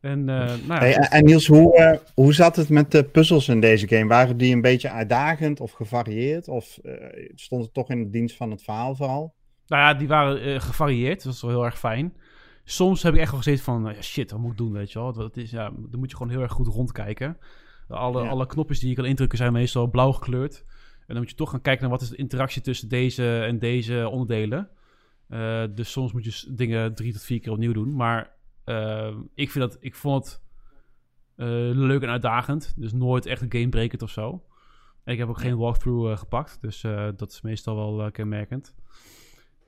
[0.00, 3.04] En, eh, nou ja, Hey, en, en Niels, hoe, eh, hoe zat het met de
[3.04, 4.06] puzzels in deze game?
[4.06, 6.48] Waren die een beetje uitdagend of gevarieerd?
[6.48, 9.34] Of eh, stond het toch in de dienst van het verhaal vooral?
[9.66, 11.16] Nou ja, die waren eh, gevarieerd.
[11.16, 12.14] Dat was wel heel erg fijn.
[12.68, 14.92] Soms heb ik echt wel gezeten van, nou ja, shit, wat moet ik doen, weet
[14.92, 15.12] je wel.
[15.12, 17.38] Dat is, ja, dan moet je gewoon heel erg goed rondkijken.
[17.88, 18.28] Alle, Ja.
[18.28, 20.64] alle knopjes die je kan indrukken zijn meestal blauw gekleurd.
[20.98, 23.58] En dan moet je toch gaan kijken naar wat is de interactie tussen deze en
[23.58, 24.70] deze onderdelen.
[25.28, 27.96] Eh, dus soms moet je dingen drie tot vier keer opnieuw doen.
[27.96, 30.42] Maar eh, ik, vind dat, ik vond het
[31.36, 31.46] eh,
[31.76, 32.74] leuk en uitdagend.
[32.76, 34.44] Dus nooit echt een gamebreakend of zo.
[35.04, 36.58] En ik heb ook geen walkthrough gepakt.
[36.60, 36.80] Dus
[37.16, 38.74] dat is meestal wel kenmerkend.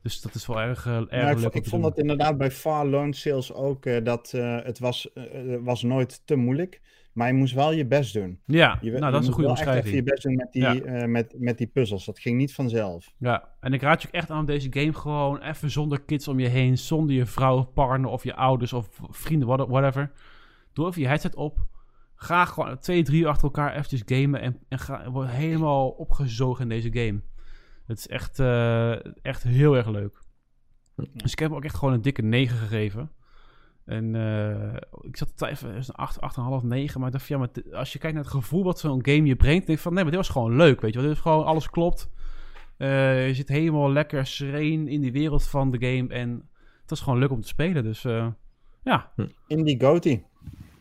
[0.03, 2.51] Dus dat is wel erg, eh, erg Ja, ik, leuk ik vond dat inderdaad bij
[2.51, 5.09] Far Loan Sales ook, eh, dat eh, het was,
[5.61, 6.80] was nooit te moeilijk.
[7.12, 8.40] Maar je moest wel je best doen.
[8.44, 9.94] Ja, Je, nou, je dat is een goede wel echt even omschrijving.
[10.07, 11.07] je best doen met die, Ja.
[11.07, 12.05] met, met die puzzels.
[12.05, 13.14] Dat ging niet vanzelf.
[13.18, 16.28] Ja, en ik raad je ook echt aan om deze game gewoon even zonder kids
[16.28, 20.11] om je heen, zonder je vrouw of partner of je ouders of vrienden, what- whatever.
[20.72, 21.59] Doe even je headset op.
[22.14, 26.68] Ga gewoon twee, drie achter elkaar eventjes gamen en, en ga, word helemaal opgezogen in
[26.68, 27.20] deze game.
[27.89, 30.18] Het is echt, eh, echt heel erg leuk.
[31.12, 33.11] Dus ik heb ook echt gewoon een dikke 9 gegeven.
[33.84, 36.98] En eh, ik zat te twijfelen, is een 8, 8,5, 9.
[36.98, 39.24] Maar ik dacht van, ja, maar als je kijkt naar het gevoel wat zo'n game
[39.24, 41.09] je brengt, denk ik van, nee, maar dit was gewoon leuk, weet je wel.
[41.09, 42.10] Dit is gewoon, alles klopt.
[42.77, 46.09] Eh, je zit helemaal lekker sereen in die wereld van de game.
[46.09, 46.48] En
[46.81, 47.82] het was gewoon leuk om te spelen.
[47.82, 48.02] Dus
[48.82, 49.12] ja,
[49.47, 50.27] Indie Goatee.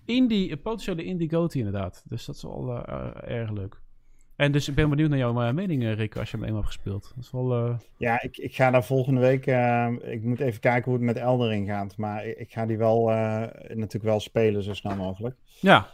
[0.06, 2.04] indie, potentiële indie goatee inderdaad.
[2.08, 2.86] Dus dat is wel
[3.16, 3.82] erg leuk.
[4.38, 6.62] En dus ik ben benieuwd naar jouw eh, mening, eh, Rick, als je hem eenmaal
[6.62, 7.12] hebt gespeeld.
[7.16, 7.54] Dat is wel...
[7.54, 9.46] eh, Ja, ik, ik ga daar volgende week.
[10.14, 11.98] ik moet even kijken hoe het met Eldering gaat.
[11.98, 13.06] Maar ik, ik ga die wel
[13.68, 15.36] natuurlijk wel spelen zo snel mogelijk.
[15.60, 15.88] ja,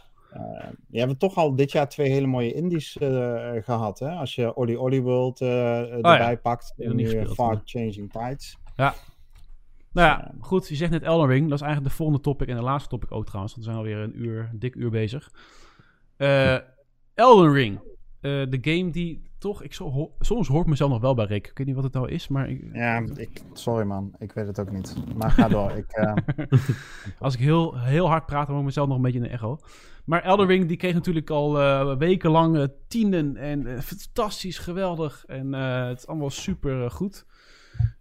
[0.88, 3.98] je hebt toch al dit jaar twee hele mooie indies eh, gehad.
[3.98, 4.08] Hè?
[4.10, 6.74] Als je Olly Olly World eh, erbij pakt.
[6.78, 7.62] En nu eh, gespeeld, Far nee.
[7.64, 8.58] Changing Tides.
[9.92, 10.68] Nou ja, goed.
[10.68, 11.48] Je zegt net Elden Ring.
[11.48, 13.54] Dat is eigenlijk de volgende topic en de laatste topic ook trouwens.
[13.54, 15.30] Want we zijn alweer een uur, een dik uur bezig.
[17.14, 17.80] Elden Ring.
[18.24, 19.62] Eh, de game die toch...
[19.62, 21.46] Ik zo, ho- soms hoort mezelf nog wel bij Rick.
[21.46, 22.48] Ik weet niet wat het nou is, maar...
[22.50, 24.14] Ik, Ja, ik, sorry man.
[24.18, 24.96] Ik weet het ook niet.
[25.16, 25.70] Maar ga door.
[25.70, 26.14] Ik, eh,
[27.18, 29.30] Als ik heel, heel hard praat, dan hoor ik mezelf nog een beetje in de
[29.30, 29.58] echo.
[30.04, 33.36] Maar Elden Ring, die kreeg natuurlijk al eh, wekenlang tienden.
[33.36, 35.24] En fantastisch, geweldig.
[35.26, 37.26] En het is allemaal super goed.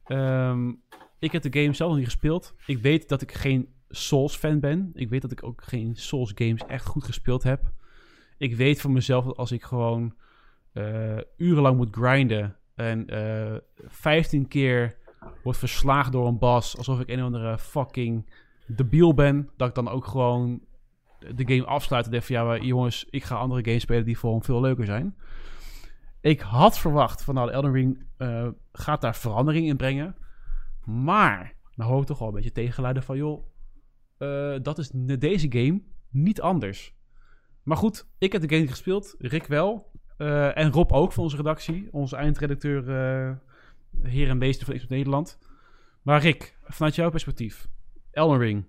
[0.04, 0.72] Ehm,
[1.20, 2.54] ik heb de game zelf nog niet gespeeld.
[2.66, 4.92] Ik weet dat ik geen Souls-fan ben.
[4.94, 7.72] Ik weet dat ik ook geen Souls-games echt goed gespeeld heb.
[8.44, 10.16] Ik weet van mezelf dat als ik gewoon
[10.74, 14.98] eh, urenlang moet grinden en eh 15 keer
[15.44, 18.30] word verslagen door een boss, alsof ik een of andere fucking
[18.68, 20.62] debiel ben, dat ik dan ook gewoon
[21.20, 24.32] de game afsluit en denk van ja, jongens, ik ga andere games spelen die voor
[24.32, 25.16] hem veel leuker zijn.
[26.22, 30.16] Ik had verwacht van nou, de Elden Ring eh, gaat daar verandering in brengen.
[30.86, 33.46] Maar, nou hoor ik toch wel een beetje tegengeluiden van joh,
[34.62, 36.94] dat is deze game niet anders.
[37.64, 39.92] Maar goed, ik heb de game niet gespeeld, Rick wel.
[40.18, 43.32] eh, en Rob ook van onze redactie, onze eindredacteur, eh,
[44.02, 45.38] heer en meester van Xbox Nederland.
[46.02, 47.68] Maar Rick, vanuit jouw perspectief,
[48.12, 48.66] Elden Ring.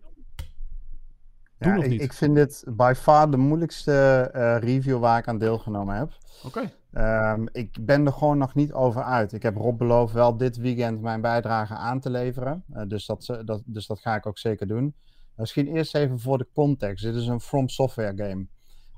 [1.59, 2.01] Doen Ja, niet?
[2.03, 3.93] ik vind dit by far de moeilijkste
[4.33, 6.13] eh, review waar ik aan deelgenomen heb.
[6.45, 6.73] Oké.
[6.93, 9.33] Ehm, ik ben er gewoon nog niet over uit.
[9.33, 12.65] Ik heb Rob beloofd wel dit weekend mijn bijdrage aan te leveren.
[12.89, 14.95] Dus, dat, dat, dus dat ga ik ook zeker doen.
[15.37, 17.05] Misschien eerst even voor de context.
[17.05, 18.47] Dit is een From Software game.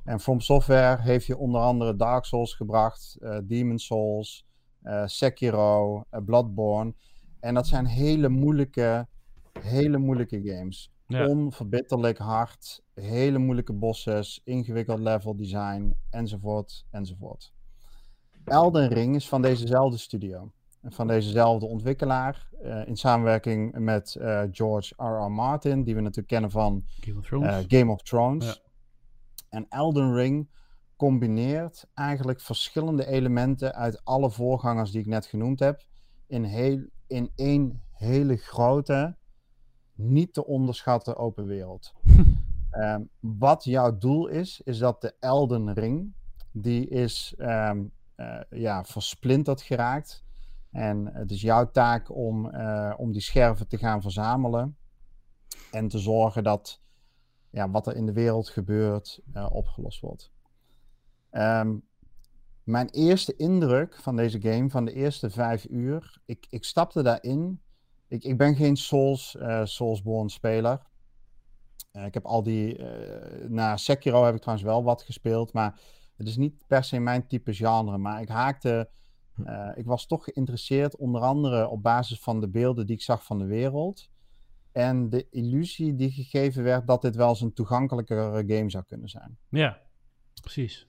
[0.07, 4.47] En From Software heeft je onder andere Dark Souls gebracht, eh Demon Souls,
[4.83, 6.95] eh, Sekiro, eh, Bloodborne.
[7.41, 9.07] En dat zijn hele moeilijke,
[9.61, 10.93] hele moeilijke games.
[11.07, 11.27] Ja.
[11.27, 17.53] Onverbitterlijk hard, hele moeilijke bosses, ingewikkeld level design, enzovoort, enzovoort.
[18.45, 20.51] Elden Ring is van dezezelfde studio.
[20.83, 22.55] Van dezezelfde ontwikkelaar.
[22.85, 24.17] in samenwerking met
[24.51, 25.31] George R.R.
[25.31, 27.65] Martin, die we natuurlijk kennen van Game of Thrones.
[27.69, 28.47] Game of Thrones.
[28.47, 28.66] Ja.
[29.57, 30.49] En Elden Ring
[30.97, 35.83] combineert eigenlijk verschillende elementen uit alle voorgangers die ik net genoemd heb.
[36.27, 39.17] In, heel, in één hele grote,
[39.95, 41.93] niet te onderschatten open wereld.
[42.71, 46.15] Ehm, wat jouw doel is, is dat de Elden Ring,
[46.53, 47.85] die is ehm,
[48.15, 50.25] eh, ja, versplinterd geraakt.
[50.71, 54.77] En het is jouw taak om, eh, om die scherven te gaan verzamelen.
[55.71, 56.81] En te zorgen dat
[57.57, 60.31] ja, wat er in de wereld gebeurt eh, opgelost wordt.
[61.31, 61.77] Ehm,
[62.65, 67.61] mijn eerste indruk van deze game, van de eerste vijf uur, ik, ik stapte daarin.
[68.09, 70.83] Ik, ik ben geen Souls, eh Soulsborne speler.
[71.93, 72.83] Eh, ik heb al die.
[73.49, 75.81] na Sekiro heb ik trouwens wel wat gespeeld, maar
[76.17, 77.99] het is niet per se mijn type genre.
[77.99, 78.89] Maar ik haakte.
[79.45, 83.25] eh, ik was toch geïnteresseerd, onder andere op basis van de beelden die ik zag
[83.25, 84.11] van de wereld.
[84.77, 89.09] En de illusie die gegeven werd dat dit wel eens een toegankelijkere game zou kunnen
[89.09, 89.39] zijn.
[89.49, 89.81] Ja,
[90.41, 90.89] precies.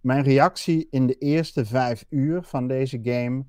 [0.00, 3.44] Mijn reactie in de eerste vijf uur van deze game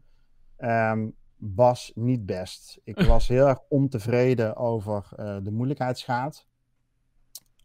[0.58, 2.80] ehm, was niet best.
[2.84, 6.48] Ik was heel erg ontevreden over eh, de moeilijkheidsgraad.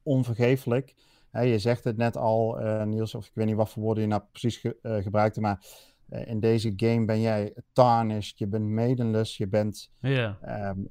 [0.03, 0.95] Onvergeeflijk.
[1.33, 4.09] Je zegt het net al, eh, Niels, of ik weet niet wat voor woorden je
[4.09, 5.67] nou precies ge- eh, gebruikte, maar
[6.09, 9.93] in deze game ben jij tarnished, je bent medenless, je bent.
[10.43, 10.85] Ehm, eh,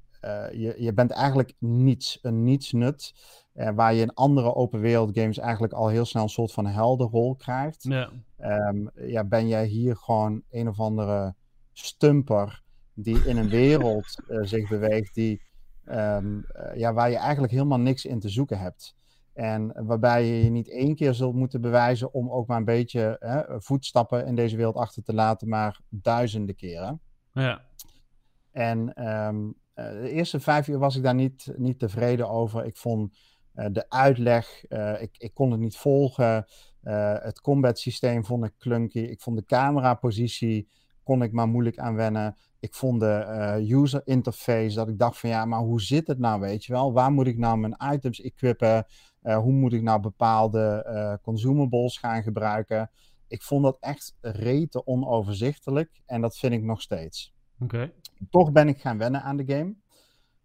[0.51, 3.13] je, je bent eigenlijk niets, een nietsnut.
[3.53, 6.65] eh waar je in andere open wereld games eigenlijk al heel snel een soort van
[6.65, 7.83] heldenrol krijgt.
[7.83, 8.09] Ja.
[8.37, 11.35] Ehm, ja, ben jij hier gewoon een of andere
[11.71, 15.41] stumper die in een wereld eh, zich beweegt die,
[15.85, 18.95] ehm, eh, ja, waar je eigenlijk helemaal niks in te zoeken hebt.
[19.33, 23.17] En waarbij je je niet één keer zult moeten bewijzen om ook maar een beetje
[23.19, 27.01] hè, voetstappen in deze wereld achter te laten, maar duizenden keren.
[27.31, 27.61] Ja.
[28.51, 32.65] En ehm, eh, de eerste vijf uur was ik daar niet, niet tevreden over.
[32.65, 33.17] Ik vond
[33.53, 36.45] eh, de uitleg, eh, ik, ik kon het niet volgen.
[36.81, 38.99] Eh, het combat systeem vond ik clunky.
[38.99, 40.69] Ik vond de camerapositie,
[41.03, 42.35] kon ik maar moeilijk aan wennen.
[42.65, 46.19] Ik vond de eh, user interface, dat ik dacht van ja, maar hoe zit het
[46.19, 46.93] nou, weet je wel?
[46.93, 48.85] Waar moet ik nou mijn items equippen?
[49.21, 52.91] Eh, hoe moet ik nou bepaalde eh, consumables gaan gebruiken?
[53.27, 57.34] Ik vond dat echt rete onoverzichtelijk en dat vind ik nog steeds
[58.29, 59.75] Toch ben ik gaan wennen aan de game.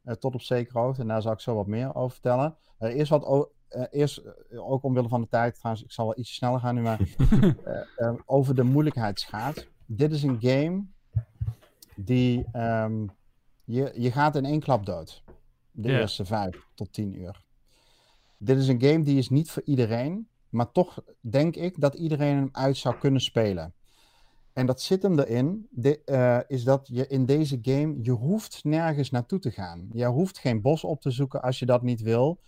[0.03, 1.01] Eh, tot op zekere hoogte.
[1.01, 2.57] En daar zal ik zo wat meer over vertellen.
[2.79, 4.23] Eh, eerst wat eh, eerst,
[4.57, 7.01] ook omwille van de tijd, trouwens, ik zal wel iets sneller gaan nu, maar
[8.27, 9.67] over de moeilijkheidsgraad.
[9.87, 10.85] Dit is een game
[11.97, 13.07] die ehm,
[13.65, 15.23] je, je gaat in één klap dood.
[15.71, 17.45] De eerste vijf tot tien uur.
[18.39, 22.37] Dit is een game die is niet voor iedereen, maar toch denk ik dat iedereen
[22.37, 23.75] hem uit zou kunnen spelen.
[24.61, 25.69] En dat zit hem erin,
[26.05, 29.89] eh, is dat je in deze game, je hoeft nergens naartoe te gaan.
[29.93, 32.41] Je hoeft geen bos op te zoeken als je dat niet wil.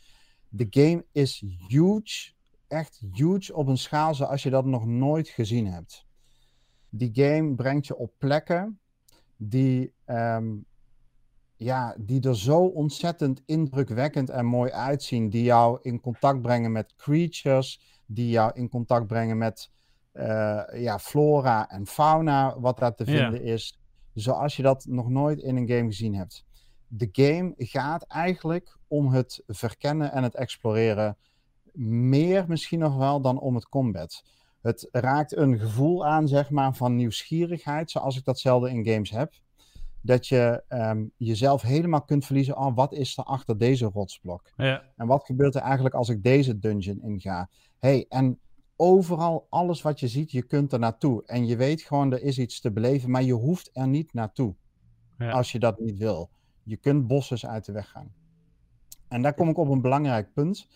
[0.48, 2.32] De game is huge,
[2.68, 6.06] echt huge op een schaal zoals je dat nog nooit gezien hebt.
[6.88, 8.80] Die game brengt je op plekken
[9.36, 10.56] die, ehm,
[11.56, 15.30] ja, die er zo ontzettend indrukwekkend en mooi uitzien.
[15.30, 19.70] Die jou in contact brengen met creatures, die jou in contact brengen met
[20.72, 23.12] ja, flora en fauna, wat daar te Ja.
[23.18, 23.78] vinden is.
[24.14, 26.44] Zoals je dat nog nooit in een game gezien hebt.
[26.94, 31.16] de game gaat eigenlijk om het verkennen en het exploreren.
[32.10, 34.24] Meer misschien nog wel dan om het combat.
[34.62, 39.10] Het raakt een gevoel aan, zeg maar, van nieuwsgierigheid, zoals ik dat zelden in games
[39.10, 39.32] heb.
[40.00, 42.56] Dat je ehm, jezelf helemaal kunt verliezen.
[42.56, 44.50] Oh, wat is er achter deze rotsblok?
[44.56, 44.82] Ja.
[44.96, 47.48] En wat gebeurt er eigenlijk als ik deze dungeon inga?
[47.78, 48.38] hey, en
[48.82, 51.22] overal, alles wat je ziet, je kunt er naartoe.
[51.26, 54.54] En je weet gewoon, er is iets te beleven, maar je hoeft er niet naartoe.
[55.18, 55.30] Ja.
[55.30, 56.30] Als je dat niet wil.
[56.62, 58.12] Je kunt bosses uit de weg gaan.
[59.08, 60.68] En daar kom ik op een belangrijk punt.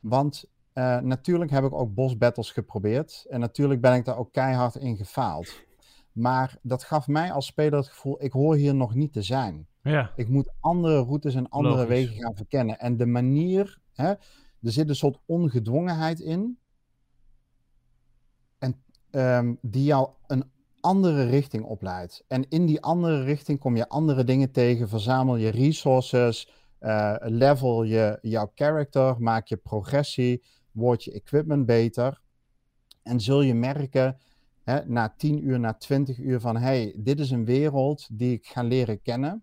[0.00, 3.26] Want eh, natuurlijk heb ik ook bosbattles geprobeerd.
[3.28, 5.66] En natuurlijk ben ik daar ook keihard in gefaald.
[6.12, 9.66] Maar dat gaf mij als speler het gevoel, ik hoor hier nog niet te zijn.
[9.82, 10.12] Ja.
[10.16, 11.88] Ik moet andere routes en andere Logisch.
[11.88, 12.78] wegen gaan verkennen.
[12.78, 14.08] En de manier, hè,
[14.62, 16.58] er zit een soort ongedwongenheid in.
[19.10, 22.24] Ehm, die jou een andere richting opleidt.
[22.28, 24.88] En in die andere richting kom je andere dingen tegen.
[24.88, 32.20] Verzamel je resources, eh, level je jouw character, maak je progressie, wordt je equipment beter.
[33.02, 34.18] En zul je merken,
[34.64, 38.46] hè, na 10 uur, na 20 uur, van hey, dit is een wereld die ik
[38.46, 39.42] ga leren kennen.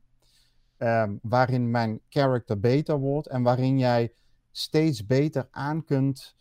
[0.77, 4.13] ehm, waarin mijn character beter wordt en waarin jij
[4.51, 6.35] steeds beter aan kunt,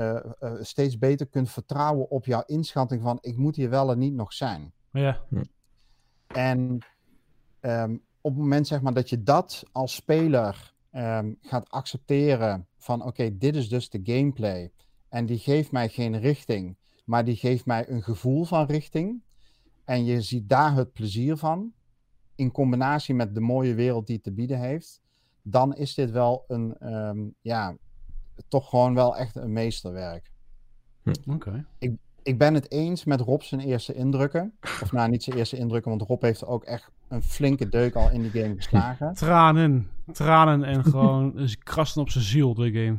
[0.00, 3.98] eh, eh, steeds beter kunt vertrouwen op jouw inschatting van ik moet hier wel en
[3.98, 4.72] niet nog zijn.
[4.90, 5.20] Ja.
[6.26, 6.78] En
[7.60, 13.04] ehm, op het moment zeg maar, dat je dat als speler ehm, gaat accepteren van
[13.04, 14.72] oké, dit is dus de gameplay
[15.08, 19.22] en die geeft mij geen richting, maar die geeft mij een gevoel van richting
[19.84, 21.72] en je ziet daar het plezier van
[22.34, 25.00] in combinatie met de mooie wereld die het te bieden heeft,
[25.42, 27.76] dan is dit wel een, ehm, ja,
[28.48, 30.30] toch gewoon wel echt een meesterwerk
[31.28, 31.64] Oké.
[32.22, 34.52] ik ben het eens met Rob zijn eerste indrukken.
[34.82, 38.10] Of nou, niet zijn eerste indrukken, want Rob heeft ook echt een flinke deuk al
[38.10, 39.14] in die game geslagen.
[39.26, 39.90] Tranen.
[40.12, 42.98] Tranen en gewoon krassen op zijn ziel, de game.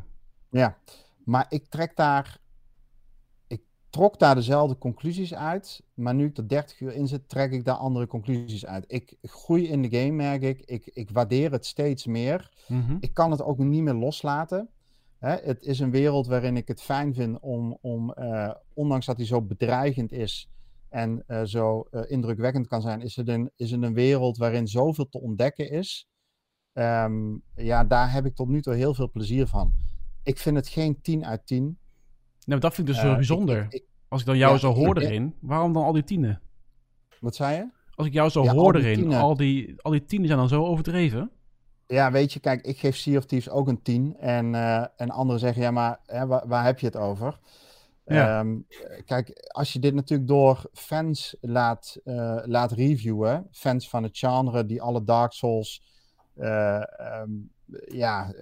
[0.50, 0.78] Ja,
[1.24, 2.38] maar ik trek daar.
[3.48, 5.84] Ik trok daar dezelfde conclusies uit.
[5.94, 8.86] Maar nu ik er 30 uur in zit, trek ik daar andere conclusies uit.
[8.88, 10.62] Ik groei in de game, merk ik.
[10.62, 12.52] Ik, ik waardeer het steeds meer.
[12.68, 12.98] Mhm.
[13.00, 14.70] ik kan het ook niet meer loslaten.
[15.22, 19.18] Hè, het is een wereld waarin ik het fijn vind om, om eh, ondanks dat
[19.18, 20.50] hij zo bedreigend is
[20.90, 24.68] en eh, zo eh, indrukwekkend kan zijn, is het, een, is het een wereld waarin
[24.68, 26.08] zoveel te ontdekken is.
[26.74, 27.14] Ehm,
[27.56, 29.74] ja, daar heb ik tot nu toe heel veel plezier van.
[30.24, 31.78] Ik vind het geen 10 uit 10.
[32.46, 33.64] Nou, dat vind ik dus zo ik- bijzonder.
[33.64, 35.92] ik- ik- Als ik dan jou Ja, zo ik hoor ben- erin, waarom dan al
[35.94, 36.42] die tienen?
[37.20, 37.70] wat zei je?
[37.96, 39.20] Als ik jou zo Ja, hoor erin, tienen.
[39.20, 41.32] al die, al die tienen zijn dan zo overdreven.
[41.92, 44.18] Ja, weet je, kijk, ik geef Sea of Thieves ook een 10.
[44.18, 47.40] En, eh, en anderen zeggen, ja, maar hè, waar, waar heb je het over?
[48.06, 48.40] Ja.
[48.40, 48.60] Ehm,
[49.06, 54.66] kijk, als je dit natuurlijk door fans laat, eh, laat reviewen, fans van het genre
[54.66, 55.84] die alle Dark Souls
[56.36, 57.30] eh, ehm,
[57.88, 58.34] ja,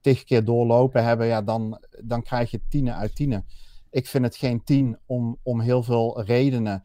[0.00, 3.44] tig keer doorlopen hebben, ja, dan, dan krijg je tienen uit tienen.
[3.90, 6.84] Ik vind het geen 10 om, om heel veel redenen.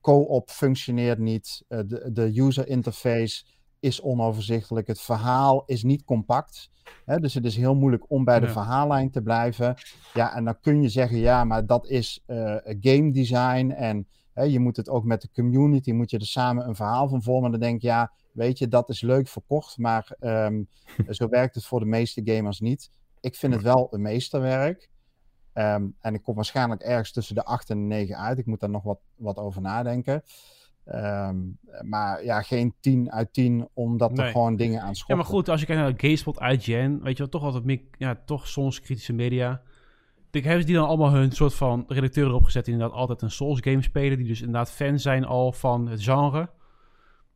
[0.00, 1.64] Co-op functioneert niet.
[1.68, 3.44] De, de user interface
[3.80, 4.86] is onoverzichtelijk.
[4.86, 6.70] Het verhaal is niet compact.
[7.04, 8.52] Hè, dus het is heel moeilijk om bij de Ja.
[8.52, 9.76] verhaallijn te blijven.
[10.14, 13.70] Ja, en dan kun je zeggen, ja, maar dat is eh, game design.
[13.70, 17.08] En hè, je moet het ook met de community, moet je er samen een verhaal
[17.08, 17.50] van vormen.
[17.50, 19.78] Dan denk ik, ja, weet je, dat is leuk verkocht.
[19.78, 20.62] Maar ehm,
[21.08, 22.90] zo werkt het voor de meeste gamers niet.
[23.20, 24.90] Ik vind het wel een meesterwerk.
[25.52, 28.38] Ehm, en ik kom waarschijnlijk ergens tussen de 8 en de 9 uit.
[28.38, 30.22] Ik moet daar nog wat, wat over nadenken.
[30.88, 31.36] Ehm,
[31.82, 35.16] maar ja, geen 10 uit 10, omdat er gewoon dingen aan Ja, schoppen.
[35.16, 38.18] maar goed, als je kijkt naar GameSpot, IGN, weet je wel, toch altijd meer, ja,
[38.24, 39.62] toch soms kritische media.
[40.30, 43.30] Ik hebben ze die dan allemaal hun soort van redacteuren opgezet die inderdaad altijd een
[43.30, 46.50] Souls game spelen, die dus inderdaad fan zijn al van het genre.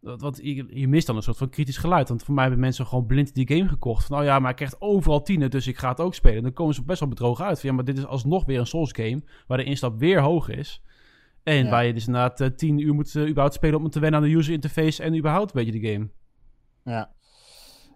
[0.00, 2.08] Dat- Want je, je mist dan een soort van kritisch geluid.
[2.08, 4.04] Want voor mij hebben mensen gewoon blind die game gekocht.
[4.04, 6.36] Van, oh ja, maar ik krijg overal tienen, dus ik ga het ook spelen.
[6.36, 7.60] En dan komen ze best wel bedrogen uit.
[7.60, 10.48] Van, ja, maar dit is alsnog weer een Souls game, waar de instap weer hoog
[10.48, 10.82] is.
[11.42, 11.70] En Ja.
[11.70, 14.26] waar je dus inderdaad eh, tien uur moet eh, überhaupt spelen om te wennen aan
[14.26, 16.08] de user interface en überhaupt een beetje de game.
[16.84, 17.12] Ja.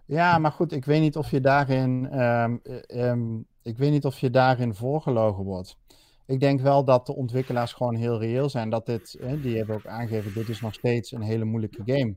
[0.05, 4.05] ja, maar goed, ik weet niet of je daarin, ehm, eh, ehm, ik weet niet
[4.05, 5.77] of je daarin voorgelogen wordt.
[6.25, 8.69] Ik denk wel dat de ontwikkelaars gewoon heel reëel zijn.
[8.69, 12.15] Dat dit, eh, die hebben ook aangegeven, dit is nog steeds een hele moeilijke game.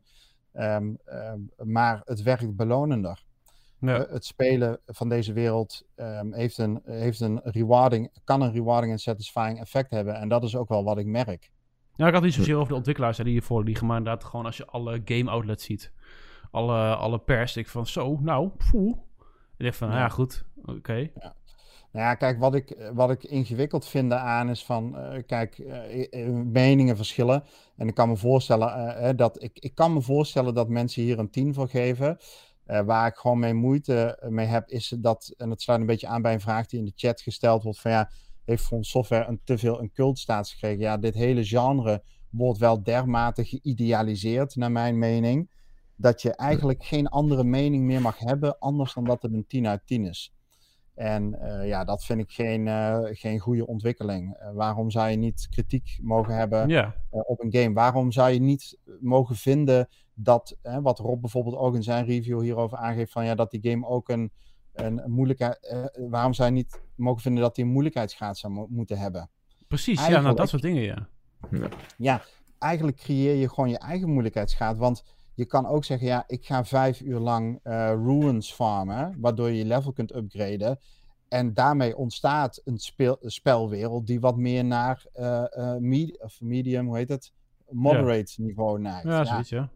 [0.52, 0.92] Ehm,
[1.56, 3.24] maar het werkt belonender.
[3.80, 4.04] Ja.
[4.04, 8.92] Eh, het spelen van deze wereld ehm, heeft, een, heeft een rewarding, kan een rewarding
[8.92, 10.14] en satisfying effect hebben.
[10.14, 11.50] En dat is ook wel wat ik merk.
[11.96, 14.56] Ja, ik had niet zozeer over de ontwikkelaars die hiervoor liegen, maar inderdaad gewoon als
[14.56, 15.92] je alle game outlets ziet.
[16.50, 18.96] Alle, alle pers, denk ik van zo, nou, poeh.
[18.96, 18.96] En
[19.56, 19.96] ik denk van, Ja.
[19.96, 21.10] ja, goed, oké.
[21.92, 26.28] Nou ja, kijk, wat ik, wat ik ingewikkeld vind aan is van, eh, kijk, eh,
[26.30, 27.44] meningen verschillen.
[27.76, 31.30] En ik kan me voorstellen dat, ik, ik kan me voorstellen dat mensen hier een
[31.30, 32.18] 10 voor geven.
[32.70, 36.06] Eh, waar ik gewoon mee moeite mee heb, is dat, en dat sluit een beetje
[36.06, 38.10] aan bij een vraag die in de chat gesteld wordt, van ja,
[38.44, 40.78] heeft From Software een te veel een cultstatus gekregen?
[40.78, 45.50] Ja, dit hele genre wordt wel dermate geïdealiseerd, naar mijn mening,
[45.96, 49.66] dat je eigenlijk geen andere mening meer mag hebben, anders dan dat het een 10
[49.66, 50.32] uit 10 is.
[50.94, 54.36] En eh, ja, dat vind ik geen, eh, geen goede ontwikkeling.
[54.36, 57.74] Eh, waarom zou je niet kritiek mogen hebben Ja, eh, op een game?
[57.74, 59.88] Waarom zou je niet mogen vinden
[60.22, 63.70] dat, hè, wat Rob bijvoorbeeld ook in zijn review hierover aangeeft, van ja, dat die
[63.70, 64.32] game ook een,
[64.72, 65.66] een, moeilijkheid.
[65.66, 69.30] eh, waarom zou je niet mogen vinden dat die een moeilijkheidsgraad zou mo- moeten hebben?
[69.68, 70.06] precies.
[70.06, 71.08] Ja, nou, dat soort dingen, ja.
[71.98, 72.22] Ja,
[72.58, 74.76] eigenlijk creëer je gewoon je eigen moeilijkheidsgraad.
[74.76, 79.48] Want je kan ook zeggen, ja, ik ga vijf uur lang eh, ruins farmen, waardoor
[79.48, 80.78] je je level kunt upgraden.
[81.28, 85.44] En daarmee ontstaat een, speel, spelwereld die wat meer naar eh,
[85.74, 87.32] eh, med- of medium, hoe heet het?
[87.68, 89.02] Moderate niveau neigt.
[89.04, 89.70] Ja, Ja, zoiets, ja.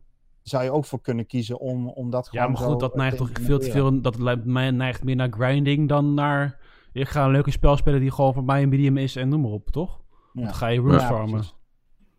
[0.44, 2.92] Zou je ook voor kunnen kiezen om, om dat Ja, gewoon maar goed, zo, dat
[2.92, 4.00] eh, neigt toch veel te veel...
[4.00, 6.58] Dat lijkt mij neigt meer naar grinding dan naar...
[6.92, 9.40] Ik ga een leuke spel spelen die gewoon voor mij een medium is en noem
[9.40, 10.00] maar op, toch?
[10.32, 10.42] Ja.
[10.44, 11.30] Dan ga je runes Ja, farmen.
[11.32, 11.54] precies.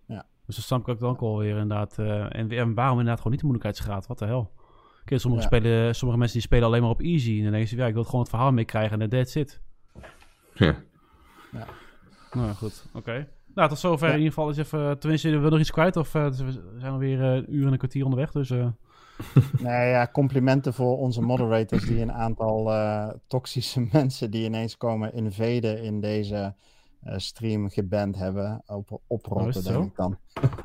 [0.07, 0.26] Ja.
[0.45, 1.99] Dus dat snap ik ook wel weer inderdaad.
[1.99, 4.07] eh, en, en waarom inderdaad gewoon niet de moeilijkheidsgraad?
[4.07, 4.52] Wat de hel?
[5.06, 5.47] Kijk, sommige, Ja.
[5.47, 7.38] spelen, sommige mensen die spelen alleen maar op easy.
[7.38, 9.61] En dan denken ze, ja, ik wil gewoon het verhaal meekrijgen en that's it.
[10.53, 10.76] Ja.
[12.31, 13.27] Nou goed, oké.
[13.56, 14.14] Nou, tot zover Ja.
[14.14, 14.49] in ieder geval.
[14.49, 15.98] Is even, tenminste, we nog iets kwijt?
[15.98, 18.49] Of eh, we zijn alweer eh, een uur en een kwartier onderweg, dus...
[18.49, 18.68] eh,
[19.60, 22.72] Nee, ja, complimenten voor onze moderators die een aantal
[23.27, 26.56] toxische mensen die ineens komen invaden in deze
[27.15, 28.64] stream geband hebben.
[28.65, 30.18] Op, Oh, oprotten, het denk ik dan.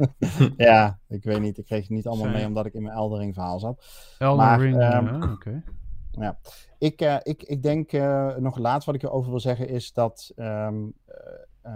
[0.56, 1.58] ja, ik weet niet.
[1.58, 3.84] Ik kreeg het niet allemaal mee omdat ik in mijn Eldering verhaal zat.
[4.18, 5.62] Elden Maar, Ring, ehm, eh, oké.
[6.78, 7.92] Ik, ik, ik denk
[8.38, 10.32] nog laatst wat ik erover wil zeggen is dat.
[10.36, 10.76] ehm,
[11.62, 11.72] eh,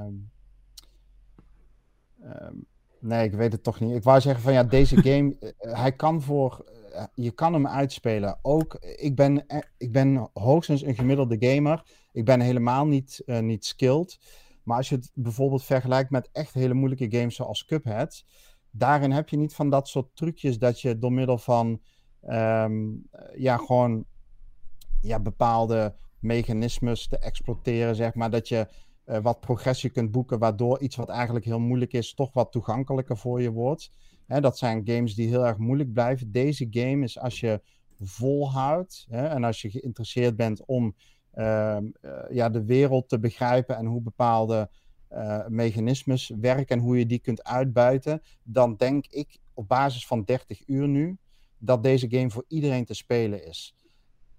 [2.25, 2.55] ehm,
[3.01, 3.95] nee, ik weet het toch niet.
[3.97, 6.65] Ik wou zeggen van ja, deze game, eh, hij kan voor.
[6.93, 8.39] eh, je kan hem uitspelen.
[8.43, 11.83] Ook, ik ben, eh, ik ben hoogstens een gemiddelde gamer.
[12.13, 14.19] Ik ben helemaal niet, eh, niet skilled.
[14.63, 18.25] Maar als je het bijvoorbeeld vergelijkt met echt hele moeilijke games zoals Cuphead.
[18.71, 21.81] Daarin heb je niet van dat soort trucjes dat je door middel van.
[22.21, 24.05] ehm, eh, ja, gewoon
[25.01, 28.31] ja, bepaalde mechanismes te exploiteren, zeg maar.
[28.31, 28.69] Dat je
[29.05, 33.17] eh, wat progressie kunt boeken, waardoor iets wat eigenlijk heel moeilijk is, toch wat toegankelijker
[33.17, 33.91] voor je wordt.
[34.27, 36.33] Hè, dat zijn games die heel erg moeilijk blijven.
[36.33, 37.61] Deze game is als je
[38.01, 40.95] volhoudt hè, en als je geïnteresseerd bent om
[41.31, 44.71] ehm, eh, ja, de wereld te begrijpen en hoe bepaalde
[45.09, 50.25] eh, mechanismes werken en hoe je die kunt uitbuiten, dan denk ik op basis van
[50.25, 51.19] 30 uur nu
[51.59, 53.75] dat deze game voor iedereen te spelen is.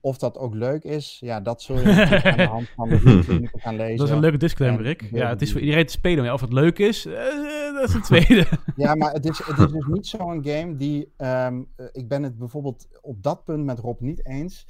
[0.06, 2.99] Of dat ook leuk is, ja, dat zul je aan de hand van de
[3.53, 3.98] gaan lezen.
[3.98, 5.07] Dat is een leuke disclaimer, Rick.
[5.11, 6.23] Ja, het is voor iedereen te spelen.
[6.23, 8.45] Maar of het leuk is, eh, dat is een tweede.
[8.76, 11.14] Ja, maar het is, het is dus niet zo'n game die.
[11.18, 14.68] ehm, eh, ik ben het bijvoorbeeld op dat punt met Rob niet eens.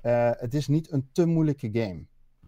[0.00, 2.06] Eh, het is niet een te moeilijke game.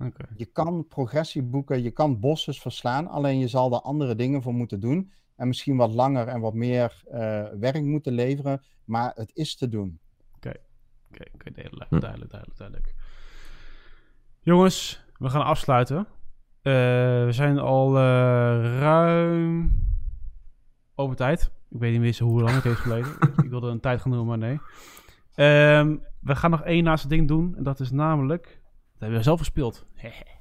[0.09, 0.25] Oké.
[0.37, 4.55] Je kan progressie boeken, je kan bosses verslaan, alleen je zal er andere dingen voor
[4.55, 5.11] moeten doen.
[5.37, 9.69] En misschien wat langer en wat meer eh, werk moeten leveren, maar het is te
[9.69, 9.99] doen.
[11.11, 11.99] Oké, oké, duidelijk, Hm.
[11.99, 12.95] duidelijk, duidelijk, duidelijk.
[14.41, 16.07] Jongens, we gaan afsluiten.
[16.63, 16.73] Eh,
[17.25, 19.73] we zijn al eh, ruim
[20.95, 21.51] over tijd.
[21.71, 23.11] Ik weet niet meer hoe lang het heeft geleden.
[23.45, 24.61] ik wilde een tijd gaan noemen, maar nee.
[25.35, 27.55] Ehm, we gaan nog één laatste ding doen.
[27.57, 28.43] En dat is namelijk...
[28.45, 29.85] Dat hebben we zelf gespeeld.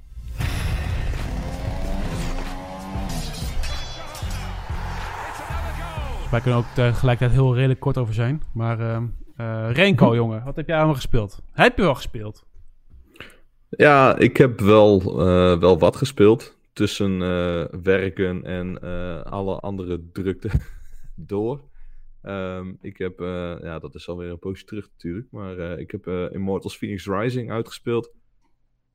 [6.30, 8.42] Wij kunnen ook tegelijkertijd heel redelijk kort over zijn.
[8.52, 9.08] Maar ehm eh,
[9.72, 11.42] Renko, jongen, wat heb jij allemaal gespeeld?
[11.52, 12.46] Heb je wel gespeeld?
[13.68, 16.56] Ja, ik heb wel, eh, wel wat gespeeld.
[16.72, 20.50] Tussen eh, werken en eh, alle andere drukte
[21.14, 21.60] door.
[22.22, 25.26] Ehm, ik heb, eh, ja, dat is alweer een poosje terug natuurlijk.
[25.30, 28.12] Maar eh, ik heb eh, Immortals Phoenix Rising uitgespeeld.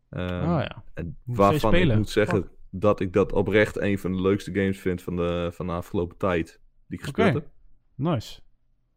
[0.10, 0.20] Oh
[0.60, 0.84] ja.
[0.94, 5.02] En waarvan ik moet zeggen dat ik dat oprecht een van de leukste games vind
[5.02, 6.60] van de, van de afgelopen tijd.
[6.88, 7.38] Die ik gespeeld Oké.
[7.38, 7.48] heb.
[7.96, 8.40] Nice.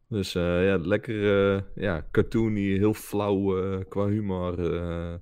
[0.08, 4.74] Dus eh, ja, lekker eh, ja, cartoony, heel flauw eh, qua humor.
[4.74, 5.14] eh.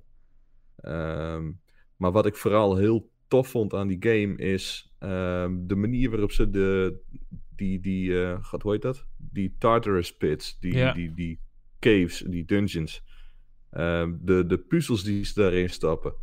[0.75, 1.51] Ehm,
[1.97, 6.31] maar wat ik vooral heel tof vond aan die game is ehm, de manier waarop
[6.31, 6.97] ze de,
[7.55, 9.05] die, die God, hoe heet dat?
[9.17, 10.93] Die Tartarus pits, die, Ja.
[10.93, 11.39] die, die
[11.79, 13.03] caves, die dungeons.
[13.69, 16.13] ehm, de, de puzzels die ze daarin stappen,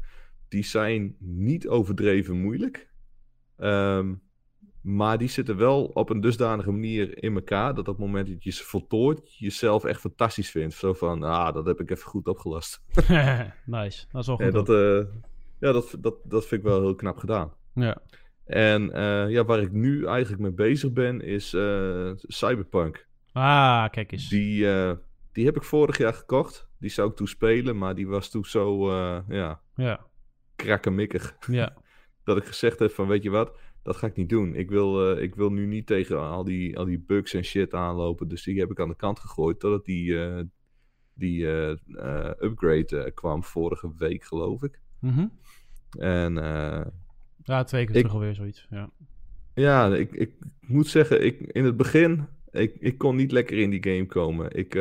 [0.49, 2.91] die zijn niet overdreven moeilijk.
[3.57, 4.15] Ehm,
[4.83, 8.45] maar die zitten wel op een dusdanige manier in elkaar dat op het moment dat
[8.45, 10.75] je ze voltooit, je jezelf echt fantastisch vindt.
[10.75, 12.83] Zo van, ah, dat heb ik even goed opgelost.
[13.65, 14.07] nice.
[14.13, 14.41] Dat is wel goed.
[14.41, 15.15] En dat, eh,
[15.59, 17.53] ja dat, dat, dat vind ik wel heel knap gedaan.
[17.75, 17.99] Ja.
[18.45, 23.07] En eh, ja, waar ik nu eigenlijk mee bezig ben, is eh, Cyberpunk.
[23.33, 24.29] Ah, kijk eens.
[24.29, 24.67] Die,
[25.33, 26.69] die heb ik vorig jaar gekocht.
[26.79, 28.93] Die zou ik toen spelen, maar die was toen zo,
[29.29, 30.01] ja, Ja,
[30.57, 31.37] krakkemikkig.
[31.47, 31.73] ja.
[32.25, 34.55] Dat ik gezegd heb van, weet je wat, dat ga ik niet doen.
[34.55, 37.75] Ik wil, eh, ik wil nu niet tegen al die, al die bugs en shit
[37.75, 38.29] aanlopen.
[38.29, 40.43] Dus die heb ik aan de kant gegooid, totdat die, eh,
[41.15, 44.81] die eh, upgrade kwam vorige week, geloof ik.
[45.01, 45.27] Mhm.
[45.99, 46.87] En eh,
[47.45, 48.67] Ja, twee keer Ik- terug alweer zoiets.
[48.71, 48.91] Ja.
[49.55, 53.71] Ja, ik, ik moet zeggen, ik, in het begin, ik, ik kon niet lekker in
[53.71, 54.57] die game komen.
[54.57, 54.75] Ik,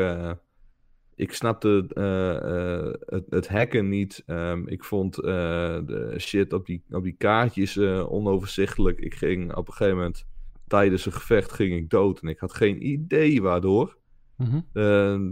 [1.16, 4.24] ik snapte eh, eh, het, het hacken niet.
[4.26, 9.00] Ehm, ik vond eh, de shit op die, op die kaartjes onoverzichtelijk.
[9.00, 10.26] Ik ging op een gegeven moment,
[10.68, 12.22] tijdens een gevecht, ging ik dood.
[12.22, 13.98] En ik had geen idee waardoor.
[14.38, 14.60] Mhm.
[14.74, 15.32] Ehm,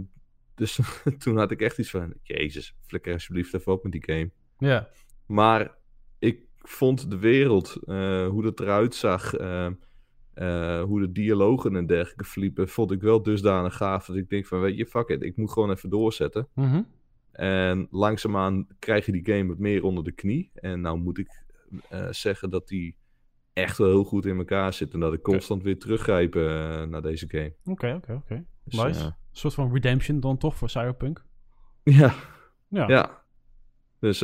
[0.54, 0.78] dus
[1.18, 4.30] toen had ik echt iets van, jezus, flikker alsjeblieft even op met die game.
[4.58, 4.88] Ja.
[5.26, 5.74] Maar
[6.18, 7.78] ik vond de wereld,
[8.30, 9.32] hoe dat eruit zag,
[10.40, 14.46] eh, hoe de dialogen en dergelijke verliepen, vond ik wel dusdanig gaaf dat ik denk
[14.46, 16.48] van, weet je, fuck it, ik moet gewoon even doorzetten.
[16.54, 16.82] Mhm.
[17.32, 20.50] En langzaamaan krijg je die game wat meer onder de knie.
[20.54, 21.44] En nou moet ik
[21.88, 22.96] eh, zeggen dat die
[23.52, 26.42] echt wel heel goed in elkaar zit en dat ik constant weer teruggrijp eh,
[26.82, 27.54] naar deze game.
[27.64, 28.44] Oké, oké, oké.
[28.64, 29.04] Dus, Nice.
[29.04, 31.24] Een soort van redemption dan toch voor Cyberpunk.
[31.82, 32.14] ja,
[32.68, 33.22] Ja, ja.
[33.98, 34.18] Dus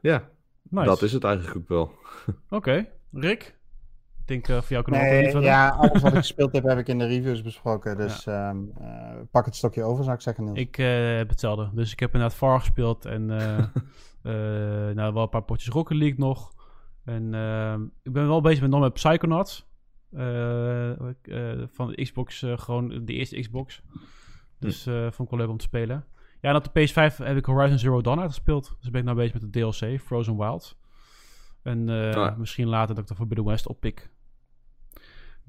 [0.00, 0.30] ja,
[0.62, 0.86] nice.
[0.86, 1.92] dat is het eigenlijk ook wel.
[2.58, 2.88] Oké.
[3.12, 3.58] Rick?
[4.30, 6.88] Ik denk eh, voor jou kunnen Nee, ja, alles wat ik gespeeld heb, heb ik
[6.88, 7.96] in de reviews besproken.
[7.96, 10.58] Dus ehm, eh, pak het stokje over, zou ik zeggen, Niels.
[10.58, 11.70] Ik eh, heb hetzelfde.
[11.74, 13.58] Dus ik heb inderdaad VAR gespeeld en eh,
[14.22, 16.52] eh, nou, wel een paar potjes Rocket League nog.
[17.04, 19.68] En ehm, ik ben wel bezig met nog met Psychonauts.
[20.12, 20.98] Eh, eh,
[21.72, 23.82] van de Xbox, eh, gewoon de eerste Xbox.
[24.58, 26.04] Dus eh, vond ik wel leuk om te spelen.
[26.40, 28.76] Ja, en op de PS5 heb ik Horizon Zero Dawn uitgespeeld.
[28.80, 30.78] Dus ben ik nou bezig met de DLC, Frozen Wilds.
[31.62, 32.34] En eh, Ah, ja.
[32.38, 34.10] misschien later dat ik de Forbidden West oppik.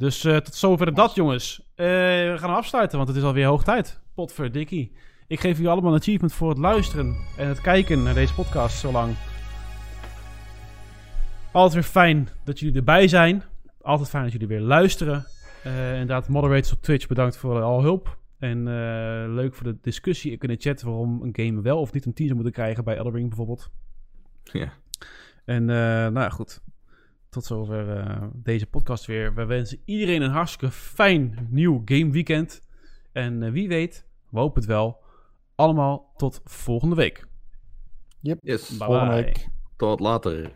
[0.01, 1.61] Dus eh, tot zover dat, jongens.
[1.75, 3.99] Eh, we gaan afsluiten, want het is alweer hoog tijd.
[4.13, 4.91] Potverdikkie.
[5.27, 8.79] Ik geef jullie allemaal een achievement voor het luisteren en het kijken naar deze podcast
[8.79, 9.15] zo lang.
[11.51, 13.43] Altijd weer fijn dat jullie erbij zijn.
[13.81, 15.25] Altijd fijn dat jullie weer luisteren.
[15.63, 18.17] Eh inderdaad, moderators op Twitch, bedankt voor al hulp.
[18.39, 18.63] En
[19.33, 22.35] leuk voor de discussie in de chat waarom een game wel of niet een teaser
[22.35, 23.69] moeten krijgen bij Elden Ring bijvoorbeeld.
[24.43, 24.73] Ja.
[25.45, 26.61] En nou ja, goed.
[27.31, 29.33] Tot zover eh, deze podcast weer.
[29.33, 32.61] We wensen iedereen een hartstikke fijn nieuw game weekend.
[33.11, 34.99] En eh, wie weet, we hopen het wel.
[35.55, 37.27] Allemaal tot volgende week.
[38.19, 38.39] Yep.
[38.41, 39.23] Yes, Bye Volgende bye.
[39.23, 39.47] week.
[39.75, 40.51] tot later.